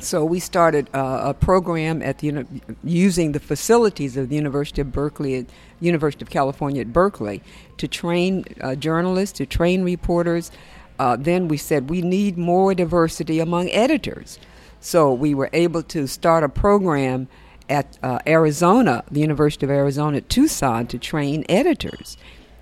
so 0.00 0.24
we 0.24 0.40
started 0.40 0.88
uh, 0.92 1.22
a 1.24 1.34
program 1.34 2.02
at 2.02 2.18
the 2.18 2.26
uni- 2.28 2.46
using 2.82 3.32
the 3.32 3.40
facilities 3.40 4.16
of 4.16 4.28
the 4.28 4.34
University 4.34 4.80
of 4.80 4.92
Berkeley, 4.92 5.36
at 5.36 5.46
University 5.80 6.24
of 6.24 6.30
California 6.30 6.80
at 6.80 6.92
Berkeley, 6.92 7.42
to 7.78 7.86
train 7.86 8.44
uh, 8.60 8.74
journalists, 8.74 9.38
to 9.38 9.46
train 9.46 9.84
reporters. 9.84 10.50
Uh, 10.98 11.16
then 11.16 11.48
we 11.48 11.56
said 11.56 11.90
we 11.90 12.02
need 12.02 12.36
more 12.36 12.74
diversity 12.74 13.40
among 13.40 13.70
editors. 13.70 14.38
So 14.80 15.12
we 15.12 15.34
were 15.34 15.50
able 15.52 15.82
to 15.84 16.06
start 16.06 16.44
a 16.44 16.48
program 16.48 17.28
at 17.68 17.98
uh, 18.02 18.18
Arizona, 18.26 19.04
the 19.10 19.20
University 19.20 19.66
of 19.66 19.70
Arizona 19.70 20.18
at 20.18 20.28
Tucson, 20.28 20.86
to 20.88 20.98
train 20.98 21.44
editors. 21.48 22.16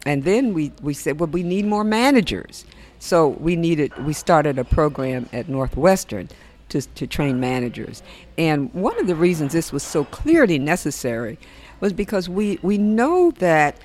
And 0.05 0.25
then 0.25 0.55
we, 0.55 0.73
we 0.83 0.95
said, 0.95 1.21
well, 1.21 1.29
we 1.29 1.43
need 1.43 1.65
more 1.65 1.85
managers. 1.85 2.65
So 2.99 3.29
we 3.29 3.57
needed, 3.57 3.93
we 4.05 4.12
started 4.12 4.59
a 4.59 4.65
program 4.65 5.29
at 5.33 5.49
Northwestern 5.49 6.29
to, 6.69 6.83
to 6.83 7.07
train 7.07 7.41
managers. 7.41 8.03
And 8.38 8.73
one 8.75 8.99
of 8.99 9.07
the 9.07 9.15
reasons 9.15 9.53
this 9.53 9.73
was 9.73 9.83
so 9.83 10.05
clearly 10.05 10.59
necessary 10.59 11.38
was 11.81 11.93
because 11.93 12.29
we, 12.29 12.59
we 12.62 12.79
know 12.79 13.33
that 13.33 13.77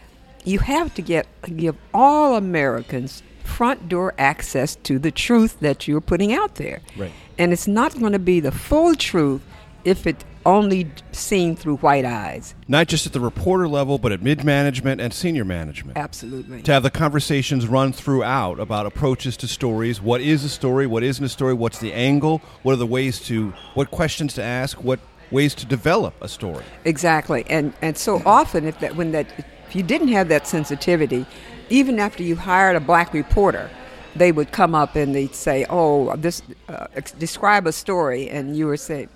you 0.46 0.60
have 0.60 0.94
to 0.96 1.02
get 1.02 1.28
give 1.56 1.76
all 1.94 2.36
Americans 2.36 3.22
front 3.44 3.90
door 3.90 4.14
access 4.18 4.76
to 4.76 4.98
the 4.98 5.12
truth 5.12 5.60
that 5.60 5.88
you're 5.88 6.02
putting 6.02 6.34
out 6.34 6.56
there. 6.56 6.82
Right. 6.96 7.12
And 7.38 7.52
it's 7.52 7.68
not 7.68 7.98
going 8.00 8.14
to 8.14 8.20
be 8.20 8.40
the 8.40 8.52
full 8.52 8.96
truth 8.96 9.42
if 9.88 10.06
it 10.06 10.26
only 10.46 10.92
seen 11.14 11.56
through 11.56 11.78
white 11.78 12.04
eyes. 12.04 12.54
Not 12.68 12.88
just 12.88 13.06
at 13.06 13.14
the 13.14 13.22
reporter 13.22 13.70
level, 13.70 13.98
but 13.98 14.12
at 14.12 14.22
mid 14.22 14.44
management 14.44 15.00
and 15.00 15.14
senior 15.14 15.46
management. 15.46 15.98
Absolutely. 15.98 16.62
to 16.64 16.74
have 16.74 16.84
the 16.84 16.90
conversations 16.90 17.68
run 17.68 17.94
throughout 17.94 18.60
about 18.60 18.86
approaches 18.86 19.38
to 19.38 19.48
stories. 19.48 20.02
What 20.02 20.20
is 20.20 20.44
a 20.44 20.50
story? 20.50 20.88
What 20.88 21.04
isn't 21.04 21.24
a 21.24 21.30
story? 21.30 21.54
What's 21.54 21.80
the 21.80 21.94
angle? 21.94 22.42
What 22.64 22.74
are 22.74 22.78
the 22.78 22.86
ways 22.86 23.20
to, 23.28 23.54
what 23.76 23.90
questions 23.90 24.34
to 24.36 24.44
ask? 24.44 24.84
What 24.84 25.00
ways 25.32 25.56
to 25.56 25.66
develop 25.66 26.14
a 26.22 26.28
story? 26.28 26.66
Exactly, 26.84 27.46
and 27.50 27.74
and 27.82 27.98
so 27.98 28.22
often 28.26 28.66
if 28.66 28.80
that 28.82 28.96
when 28.96 29.12
that 29.14 29.28
if 29.68 29.76
you 29.76 29.84
didn't 29.84 30.10
have 30.10 30.28
that 30.30 30.48
sensitivity, 30.48 31.26
even 31.70 31.98
after 31.98 32.24
you 32.24 32.36
hired 32.36 32.76
a 32.76 32.82
black 32.82 33.14
reporter, 33.14 33.70
they 34.16 34.32
would 34.32 34.52
come 34.52 34.76
up 34.76 34.96
and 34.96 35.14
they'd 35.16 35.36
say, 35.36 35.66
"Oh, 35.70 36.16
this 36.16 36.42
uh, 36.70 36.88
describe 37.20 37.68
a 37.68 37.72
story," 37.72 38.30
and 38.30 38.56
you 38.58 38.68
would 38.68 38.82
say. 38.82 39.08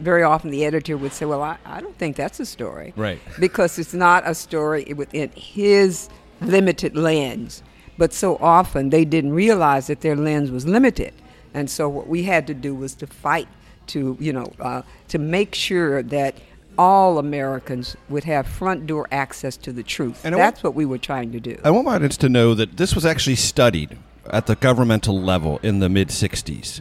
Very 0.00 0.22
often, 0.22 0.50
the 0.50 0.64
editor 0.64 0.96
would 0.96 1.12
say, 1.12 1.26
"Well, 1.26 1.42
I, 1.42 1.56
I 1.64 1.80
don't 1.80 1.96
think 1.98 2.16
that's 2.16 2.40
a 2.40 2.46
story, 2.46 2.92
Right. 2.96 3.20
Because 3.38 3.78
it's 3.78 3.94
not 3.94 4.22
a 4.26 4.34
story 4.34 4.92
within 4.96 5.30
his 5.34 6.08
limited 6.40 6.96
lens." 6.96 7.62
But 7.98 8.12
so 8.12 8.36
often, 8.38 8.90
they 8.90 9.04
didn't 9.04 9.32
realize 9.32 9.86
that 9.86 10.00
their 10.00 10.16
lens 10.16 10.50
was 10.50 10.66
limited, 10.66 11.12
And 11.54 11.68
so 11.68 11.88
what 11.88 12.08
we 12.08 12.22
had 12.22 12.46
to 12.46 12.54
do 12.54 12.74
was 12.74 12.94
to 12.94 13.06
fight 13.06 13.46
to, 13.88 14.16
you 14.18 14.32
know, 14.32 14.50
uh, 14.58 14.82
to 15.08 15.18
make 15.18 15.54
sure 15.54 16.02
that 16.02 16.34
all 16.78 17.18
Americans 17.18 17.96
would 18.08 18.24
have 18.24 18.46
front 18.46 18.86
door 18.86 19.06
access 19.12 19.56
to 19.58 19.72
the 19.72 19.82
truth. 19.82 20.24
And 20.24 20.34
I 20.34 20.38
That's 20.38 20.62
what 20.62 20.74
we 20.74 20.86
were 20.86 20.98
trying 20.98 21.32
to 21.32 21.40
do. 21.40 21.58
I 21.62 21.70
want 21.70 21.84
my 21.84 21.96
audience 21.96 22.16
to 22.18 22.28
know 22.28 22.54
that 22.54 22.76
this 22.76 22.94
was 22.94 23.04
actually 23.04 23.36
studied 23.36 23.98
at 24.30 24.46
the 24.46 24.56
governmental 24.56 25.20
level 25.20 25.60
in 25.62 25.80
the 25.80 25.88
mid 25.88 26.08
60s. 26.08 26.80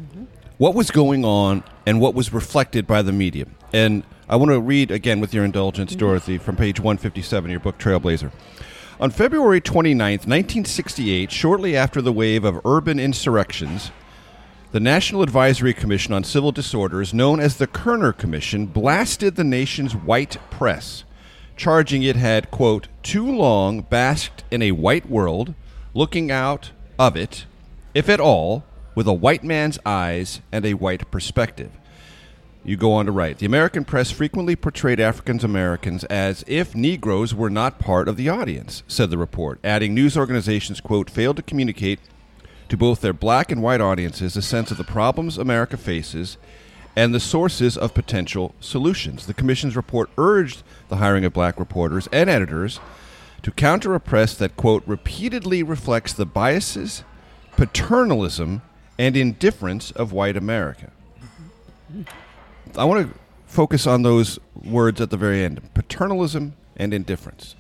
What 0.62 0.76
was 0.76 0.92
going 0.92 1.26
on 1.26 1.64
and 1.88 2.00
what 2.00 2.14
was 2.14 2.32
reflected 2.32 2.86
by 2.86 3.02
the 3.02 3.12
media. 3.12 3.48
And 3.74 4.04
I 4.30 4.36
want 4.36 4.52
to 4.52 4.60
read 4.60 4.92
again, 4.92 5.20
with 5.20 5.34
your 5.34 5.44
indulgence, 5.44 5.90
mm-hmm. 5.90 6.00
Dorothy, 6.00 6.38
from 6.38 6.56
page 6.56 6.80
157 6.80 7.50
of 7.50 7.52
your 7.52 7.60
book, 7.60 7.80
Trailblazer. 7.80 8.32
On 9.00 9.10
February 9.10 9.60
29th, 9.60 10.28
1968, 10.28 11.32
shortly 11.32 11.76
after 11.76 12.00
the 12.00 12.14
wave 12.14 12.46
of 12.46 12.64
urban 12.64 13.00
insurrections, 13.00 13.90
the 14.72 14.80
National 14.80 15.24
Advisory 15.24 15.74
Commission 15.74 16.14
on 16.14 16.24
Civil 16.24 16.52
Disorders, 16.52 17.12
known 17.12 17.40
as 17.40 17.58
the 17.58 17.66
Kerner 17.66 18.14
Commission, 18.14 18.68
blasted 18.68 19.38
the 19.38 19.44
nation's 19.44 19.96
white 19.96 20.38
press, 20.52 21.06
charging 21.58 22.04
it 22.04 22.18
had, 22.18 22.52
quote, 22.52 22.88
too 23.02 23.26
long 23.26 23.82
basked 23.82 24.44
in 24.52 24.62
a 24.62 24.74
white 24.74 25.10
world, 25.10 25.56
looking 25.96 26.30
out 26.30 26.70
of 27.00 27.18
it, 27.18 27.48
if 27.96 28.08
at 28.08 28.20
all, 28.20 28.64
with 28.96 29.08
a 29.08 29.14
white 29.14 29.44
man's 29.44 29.80
eyes 29.86 30.42
and 30.52 30.66
a 30.66 30.74
white 30.74 31.10
perspective. 31.12 31.72
You 32.64 32.78
go 32.78 32.94
on 32.94 33.08
to 33.08 33.12
write 33.12 33.40
The 33.40 33.48
American 33.48 33.84
press 33.84 34.12
frequently 34.12 34.56
portrayed 34.56 35.00
African 35.00 35.44
Americans 35.44 36.04
as 36.06 36.44
if 36.46 36.76
Negroes 36.76 37.34
were 37.34 37.50
not 37.50 37.80
part 37.80 38.08
of 38.08 38.18
the 38.18 38.30
audience, 38.30 38.84
said 38.88 39.10
the 39.10 39.18
report, 39.18 39.60
adding 39.64 39.96
news 39.96 40.16
organizations, 40.16 40.80
quote, 40.80 41.10
failed 41.10 41.38
to 41.38 41.42
communicate 41.42 42.00
to 42.70 42.78
both 42.78 43.02
their 43.02 43.14
black 43.14 43.52
and 43.52 43.64
white 43.64 43.82
audiences 43.82 44.38
a 44.38 44.42
sense 44.42 44.70
of 44.70 44.78
the 44.78 44.84
problems 44.84 45.38
America 45.38 45.76
faces 45.76 46.38
and 46.96 47.14
the 47.14 47.20
sources 47.20 47.78
of 47.78 47.94
potential 47.94 48.54
solutions. 48.60 49.26
The 49.26 49.34
Commission's 49.34 49.76
report 49.76 50.10
urged 50.18 50.62
the 50.90 50.98
hiring 50.98 51.26
of 51.26 51.34
black 51.34 51.60
reporters 51.60 52.08
and 52.12 52.30
editors 52.30 52.80
to 53.42 53.52
counter 53.52 53.96
a 53.96 54.00
press 54.00 54.36
that, 54.36 54.56
quote, 54.56 54.84
repeatedly 54.86 55.64
reflects 55.64 56.14
the 56.14 56.26
biases, 56.26 57.04
paternalism, 57.58 58.62
and 59.02 59.18
indifference 59.18 59.90
of 59.90 60.12
white 60.12 60.38
America. 60.38 60.92
I 62.78 62.84
want 62.86 63.12
to 63.12 63.20
focus 63.48 63.88
on 63.88 64.04
those 64.04 64.38
words 64.64 65.02
at 65.02 65.10
the 65.10 65.18
very 65.18 65.44
end 65.44 65.60
paternalism 65.74 66.54
and 66.78 66.94
indifference. 66.94 67.56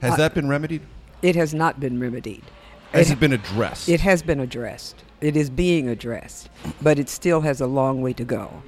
Has 0.00 0.14
Uh, 0.14 0.16
that 0.16 0.32
been 0.32 0.48
remedied? 0.48 0.80
It 1.20 1.36
has 1.36 1.52
not 1.52 1.80
been 1.80 2.00
remedied. 2.00 2.44
Has 2.92 3.10
it 3.10 3.20
been 3.20 3.34
addressed? 3.34 3.90
It 3.90 4.00
has 4.00 4.22
been 4.22 4.40
addressed. 4.40 5.04
It 5.20 5.36
is 5.36 5.50
being 5.50 5.86
addressed, 5.86 6.48
but 6.80 6.98
it 6.98 7.10
still 7.10 7.42
has 7.42 7.60
a 7.60 7.66
long 7.66 8.00
way 8.00 8.14
to 8.14 8.24
go. 8.24 8.62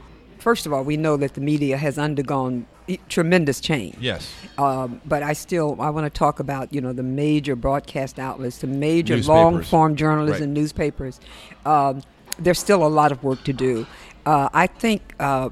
First 0.46 0.64
of 0.64 0.72
all, 0.72 0.84
we 0.84 0.96
know 0.96 1.16
that 1.16 1.34
the 1.34 1.40
media 1.40 1.76
has 1.76 1.98
undergone 1.98 2.66
tremendous 3.08 3.58
change. 3.58 3.96
Yes. 3.98 4.32
Um, 4.58 5.00
but 5.04 5.24
I 5.24 5.32
still 5.32 5.76
I 5.80 5.90
want 5.90 6.06
to 6.06 6.18
talk 6.18 6.38
about 6.38 6.72
you 6.72 6.80
know 6.80 6.92
the 6.92 7.02
major 7.02 7.56
broadcast 7.56 8.20
outlets, 8.20 8.58
the 8.58 8.68
major 8.68 9.16
long 9.16 9.64
form 9.64 9.96
journalism 9.96 10.50
Right. 10.50 10.60
newspapers. 10.60 11.18
Um, 11.64 12.00
there's 12.38 12.60
still 12.60 12.86
a 12.86 12.92
lot 13.00 13.10
of 13.10 13.24
work 13.24 13.42
to 13.42 13.52
do. 13.52 13.88
Uh, 14.24 14.48
I 14.52 14.68
think 14.68 15.16
uh, 15.18 15.48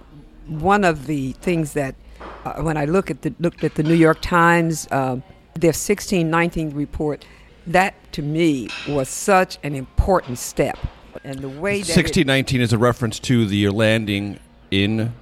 one 0.47 0.84
of 0.84 1.07
the 1.07 1.32
things 1.32 1.72
that 1.72 1.97
uh, 2.45 2.62
when 2.62 2.76
I 2.76 2.84
look 2.84 3.11
at 3.11 3.22
the 3.22 3.34
looked 3.40 3.64
at 3.64 3.74
the 3.74 3.82
New 3.82 3.95
York 3.95 4.20
Times, 4.20 4.86
uh, 4.92 5.16
their 5.55 5.74
1619 5.74 6.70
report, 6.70 7.26
that 7.66 7.95
to 8.12 8.22
me 8.22 8.68
was 8.88 9.09
such 9.09 9.59
an 9.64 9.74
important 9.74 10.38
step. 10.38 10.78
And 11.24 11.40
the 11.40 11.49
way 11.49 11.82
that 11.82 11.97
1619 11.97 12.61
is 12.61 12.72
a 12.72 12.78
reference 12.78 13.18
to 13.18 13.45
the 13.45 13.70
landing 13.70 14.38
in 14.82 15.14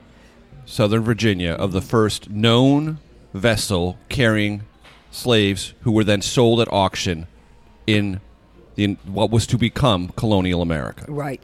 Southern 0.64 1.03
Virginia 1.03 1.53
of 1.53 1.72
the 1.72 1.82
first 1.82 2.30
known 2.30 2.98
vessel 3.34 3.98
carrying 4.09 4.62
slaves 5.11 5.74
who 5.82 5.92
were 5.92 6.05
then 6.05 6.22
sold 6.22 6.61
at 6.61 6.72
auction 6.72 7.26
in, 7.86 8.20
in 8.76 8.96
what 9.05 9.30
was 9.30 9.46
to 9.46 9.59
become 9.59 10.09
colonial 10.16 10.62
America. 10.62 11.05
Right. 11.09 11.42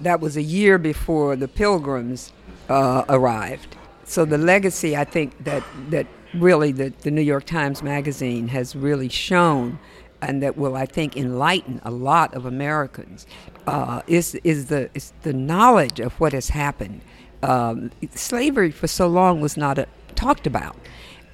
That 0.00 0.20
was 0.20 0.36
a 0.36 0.42
year 0.42 0.78
before 0.78 1.36
the 1.36 1.48
Pilgrims 1.48 2.32
uh, 2.68 3.04
arrived. 3.08 3.76
So 4.04 4.24
the 4.24 4.38
legacy, 4.38 4.96
I 4.96 5.04
think 5.04 5.44
that 5.44 5.62
that 5.90 6.06
really 6.34 6.72
the, 6.72 6.92
the 7.02 7.10
New 7.10 7.22
York 7.22 7.44
Times 7.44 7.82
Magazine 7.82 8.48
has 8.48 8.74
really 8.74 9.08
shown, 9.08 9.78
and 10.20 10.42
that 10.42 10.56
will 10.56 10.76
I 10.76 10.86
think 10.86 11.16
enlighten 11.16 11.80
a 11.84 11.90
lot 11.90 12.34
of 12.34 12.46
Americans, 12.46 13.26
uh, 13.66 14.02
is 14.06 14.34
is 14.42 14.66
the 14.66 14.90
is 14.94 15.12
the 15.22 15.32
knowledge 15.32 16.00
of 16.00 16.12
what 16.20 16.32
has 16.32 16.48
happened. 16.48 17.02
Um, 17.42 17.90
slavery 18.14 18.70
for 18.70 18.86
so 18.86 19.08
long 19.08 19.40
was 19.40 19.56
not 19.56 19.78
a, 19.78 19.86
talked 20.14 20.46
about. 20.46 20.76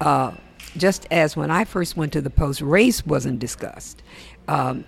Uh, 0.01 0.31
just 0.77 1.07
as 1.11 1.35
when 1.35 1.51
I 1.51 1.65
first 1.65 1.97
went 1.97 2.13
to 2.13 2.21
the 2.21 2.29
Post, 2.29 2.61
race 2.61 3.05
wasn't 3.05 3.39
discussed. 3.39 4.01
Um, 4.47 4.85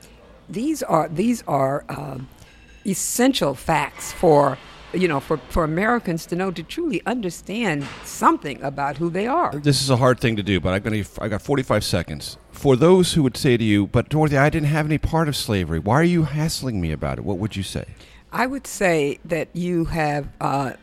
these 0.50 0.84
are 0.84 1.08
these 1.08 1.44
are 1.48 1.86
um, 1.90 2.28
essential 2.86 3.56
facts 3.56 4.12
for 4.12 4.58
you 4.94 5.08
know 5.08 5.20
for, 5.20 5.38
for 5.50 5.64
Americans 5.64 6.26
to 6.28 6.36
know 6.36 6.52
to 6.52 6.64
truly 6.64 7.02
understand 7.06 7.88
something 8.04 8.62
about 8.62 8.98
who 8.98 9.10
they 9.10 9.28
are. 9.28 9.52
This 9.56 9.82
is 9.82 9.90
a 9.90 9.98
hard 9.98 10.20
thing 10.20 10.36
to 10.36 10.44
do, 10.44 10.60
but 10.60 10.74
I'm 10.74 10.82
going 10.82 11.04
to. 11.04 11.10
I 11.22 11.28
got 11.28 11.42
45 11.42 11.84
seconds 11.84 12.38
for 12.52 12.76
those 12.76 13.14
who 13.14 13.24
would 13.24 13.38
say 13.38 13.58
to 13.58 13.64
you, 13.64 13.88
"But 13.88 14.10
Dorothy, 14.10 14.38
I 14.38 14.50
didn't 14.50 14.70
have 14.70 14.86
any 14.86 14.98
part 14.98 15.28
of 15.28 15.36
slavery. 15.36 15.80
Why 15.80 15.96
are 15.96 16.04
you 16.04 16.24
hassling 16.24 16.82
me 16.82 16.92
about 16.92 17.18
it?" 17.18 17.24
What 17.24 17.38
would 17.38 17.56
you 17.56 17.64
say? 17.64 17.86
I 18.34 18.48
would 18.48 18.66
say 18.66 19.20
that 19.26 19.50
you 19.54 19.86
have 19.86 20.28
uh, 20.40 20.74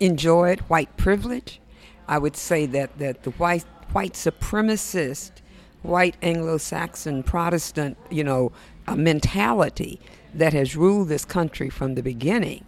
enjoyed 0.00 0.60
white 0.60 0.96
privilege. 0.96 1.60
I 2.06 2.18
would 2.18 2.36
say 2.36 2.66
that, 2.66 2.98
that 2.98 3.22
the 3.22 3.30
white 3.32 3.64
white 3.92 4.12
supremacist, 4.12 5.32
white 5.82 6.16
Anglo-Saxon 6.22 7.22
Protestant, 7.22 7.96
you 8.10 8.22
know, 8.22 8.52
uh, 8.86 8.94
mentality 8.96 9.98
that 10.34 10.52
has 10.52 10.76
ruled 10.76 11.08
this 11.08 11.24
country 11.24 11.70
from 11.70 11.94
the 11.94 12.02
beginning 12.02 12.64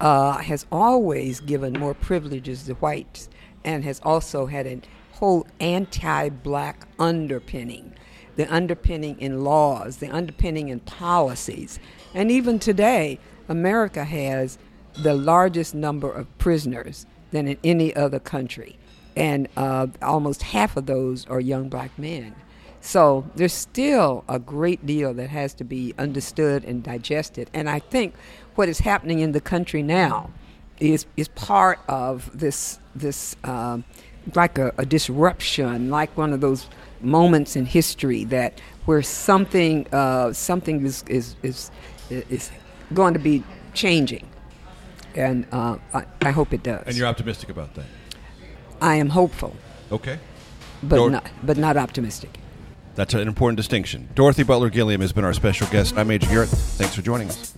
uh, 0.00 0.38
has 0.38 0.66
always 0.72 1.40
given 1.40 1.72
more 1.74 1.94
privileges 1.94 2.64
to 2.64 2.74
whites 2.74 3.28
and 3.64 3.84
has 3.84 4.00
also 4.02 4.46
had 4.46 4.66
a 4.66 4.80
whole 5.12 5.46
anti-black 5.60 6.88
underpinning 6.98 7.94
the 8.36 8.52
underpinning 8.52 9.18
in 9.20 9.44
laws, 9.44 9.98
the 9.98 10.10
underpinning 10.10 10.68
in 10.68 10.80
policies. 10.80 11.78
And 12.14 12.30
even 12.30 12.58
today, 12.58 13.18
America 13.48 14.04
has 14.04 14.58
the 14.94 15.14
largest 15.14 15.74
number 15.74 16.10
of 16.10 16.26
prisoners 16.38 17.06
than 17.30 17.48
in 17.48 17.58
any 17.64 17.94
other 17.94 18.18
country. 18.18 18.78
And 19.16 19.48
uh, 19.56 19.88
almost 20.02 20.42
half 20.42 20.76
of 20.76 20.86
those 20.86 21.26
are 21.26 21.40
young 21.40 21.68
black 21.68 21.98
men. 21.98 22.34
So 22.80 23.24
there's 23.34 23.52
still 23.52 24.24
a 24.28 24.38
great 24.38 24.84
deal 24.84 25.14
that 25.14 25.30
has 25.30 25.54
to 25.54 25.64
be 25.64 25.94
understood 25.98 26.64
and 26.64 26.82
digested. 26.82 27.48
And 27.54 27.68
I 27.70 27.78
think 27.78 28.14
what 28.56 28.68
is 28.68 28.80
happening 28.80 29.20
in 29.20 29.32
the 29.32 29.40
country 29.40 29.82
now 29.82 30.30
is, 30.80 31.06
is 31.16 31.28
part 31.28 31.78
of 31.88 32.30
this, 32.38 32.78
this 32.94 33.36
um, 33.44 33.84
like 34.34 34.58
a, 34.58 34.72
a 34.78 34.86
disruption, 34.86 35.90
like 35.90 36.16
one 36.16 36.32
of 36.32 36.40
those 36.40 36.66
moments 37.00 37.56
in 37.56 37.66
history 37.66 38.24
that 38.24 38.60
where 38.86 39.02
something 39.02 39.86
uh, 39.92 40.32
something 40.32 40.84
is, 40.84 41.04
is 41.08 41.36
is 41.42 41.70
is 42.10 42.50
going 42.92 43.14
to 43.14 43.20
be 43.20 43.42
changing, 43.72 44.26
and 45.16 45.46
uh, 45.52 45.78
I, 45.92 46.04
I 46.22 46.30
hope 46.30 46.52
it 46.52 46.62
does. 46.62 46.84
And 46.86 46.96
you're 46.96 47.06
optimistic 47.06 47.48
about 47.48 47.74
that. 47.74 47.86
I 48.80 48.96
am 48.96 49.08
hopeful, 49.08 49.54
Okay. 49.92 50.18
but 50.82 50.96
Dor- 50.96 51.10
not 51.10 51.26
but 51.42 51.56
not 51.56 51.76
optimistic. 51.76 52.38
That's 52.94 53.14
an 53.14 53.26
important 53.26 53.56
distinction. 53.56 54.08
Dorothy 54.14 54.44
Butler 54.44 54.70
Gilliam 54.70 55.00
has 55.00 55.12
been 55.12 55.24
our 55.24 55.32
special 55.32 55.66
guest. 55.68 55.96
I'm 55.96 56.08
Major 56.08 56.28
Garrett. 56.28 56.48
Thanks 56.48 56.94
for 56.94 57.02
joining 57.02 57.28
us. 57.28 57.52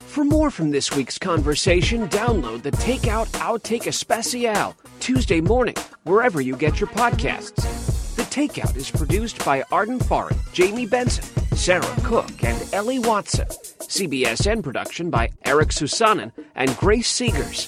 For 0.00 0.24
more 0.24 0.50
from 0.50 0.70
this 0.70 0.94
week's 0.94 1.18
conversation, 1.18 2.08
download 2.08 2.62
the 2.62 2.72
Takeout 2.72 3.28
Outtake 3.38 3.86
Especial 3.86 4.74
Tuesday 4.98 5.40
morning, 5.40 5.76
wherever 6.02 6.40
you 6.40 6.56
get 6.56 6.78
your 6.80 6.88
podcasts. 6.90 8.16
The 8.16 8.22
Takeout 8.24 8.76
is 8.76 8.90
produced 8.90 9.42
by 9.44 9.62
Arden 9.70 10.00
Farren, 10.00 10.36
Jamie 10.52 10.84
Benson, 10.84 11.24
Sarah 11.56 11.86
Cook, 12.02 12.42
and 12.44 12.74
Ellie 12.74 12.98
Watson. 12.98 13.46
CBSN 13.90 14.62
production 14.62 15.10
by 15.10 15.30
Eric 15.44 15.70
Soussanin 15.70 16.30
and 16.54 16.76
Grace 16.76 17.12
Seegers. 17.12 17.66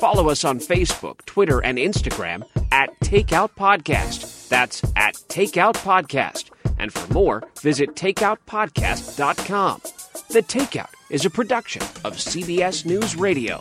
Follow 0.00 0.28
us 0.28 0.44
on 0.44 0.58
Facebook, 0.58 1.24
Twitter, 1.26 1.60
and 1.62 1.78
Instagram 1.78 2.42
at 2.72 2.90
Takeout 3.00 3.50
Podcast. 3.56 4.48
That's 4.48 4.82
at 4.96 5.14
Takeout 5.28 5.74
Podcast. 5.74 6.50
And 6.80 6.92
for 6.92 7.12
more, 7.12 7.44
visit 7.60 7.94
takeoutpodcast.com. 7.94 9.80
The 10.30 10.42
Takeout 10.42 10.92
is 11.08 11.24
a 11.24 11.30
production 11.30 11.82
of 12.04 12.16
CBS 12.16 12.84
News 12.84 13.14
Radio. 13.14 13.60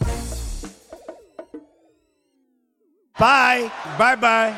Bye. 3.19 3.71
Bye 3.99 4.15
bye. 4.15 4.57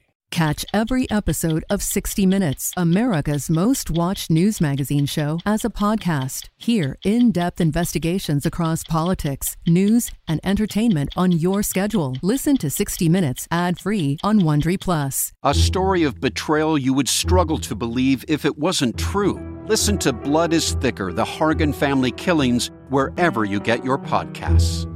Catch 0.31 0.65
every 0.73 1.11
episode 1.11 1.65
of 1.69 1.83
60 1.83 2.25
Minutes, 2.25 2.71
America's 2.77 3.49
most 3.49 3.91
watched 3.91 4.31
news 4.31 4.61
magazine 4.61 5.05
show, 5.05 5.39
as 5.45 5.65
a 5.65 5.69
podcast. 5.69 6.47
Hear 6.57 6.97
in 7.03 7.33
depth 7.33 7.59
investigations 7.59 8.45
across 8.45 8.85
politics, 8.85 9.57
news, 9.67 10.09
and 10.29 10.39
entertainment 10.45 11.09
on 11.17 11.33
your 11.33 11.61
schedule. 11.61 12.15
Listen 12.21 12.55
to 12.57 12.69
60 12.69 13.09
Minutes 13.09 13.45
ad 13.51 13.77
free 13.77 14.17
on 14.23 14.39
Wondery 14.39 14.79
Plus. 14.79 15.33
A 15.43 15.53
story 15.53 16.03
of 16.03 16.21
betrayal 16.21 16.77
you 16.77 16.93
would 16.93 17.09
struggle 17.09 17.57
to 17.59 17.75
believe 17.75 18.23
if 18.29 18.45
it 18.45 18.57
wasn't 18.57 18.97
true. 18.97 19.37
Listen 19.67 19.97
to 19.97 20.13
Blood 20.13 20.53
is 20.53 20.75
Thicker 20.75 21.11
The 21.11 21.25
Hargan 21.25 21.75
Family 21.75 22.11
Killings 22.11 22.71
wherever 22.87 23.43
you 23.43 23.59
get 23.59 23.83
your 23.83 23.97
podcasts. 23.97 24.87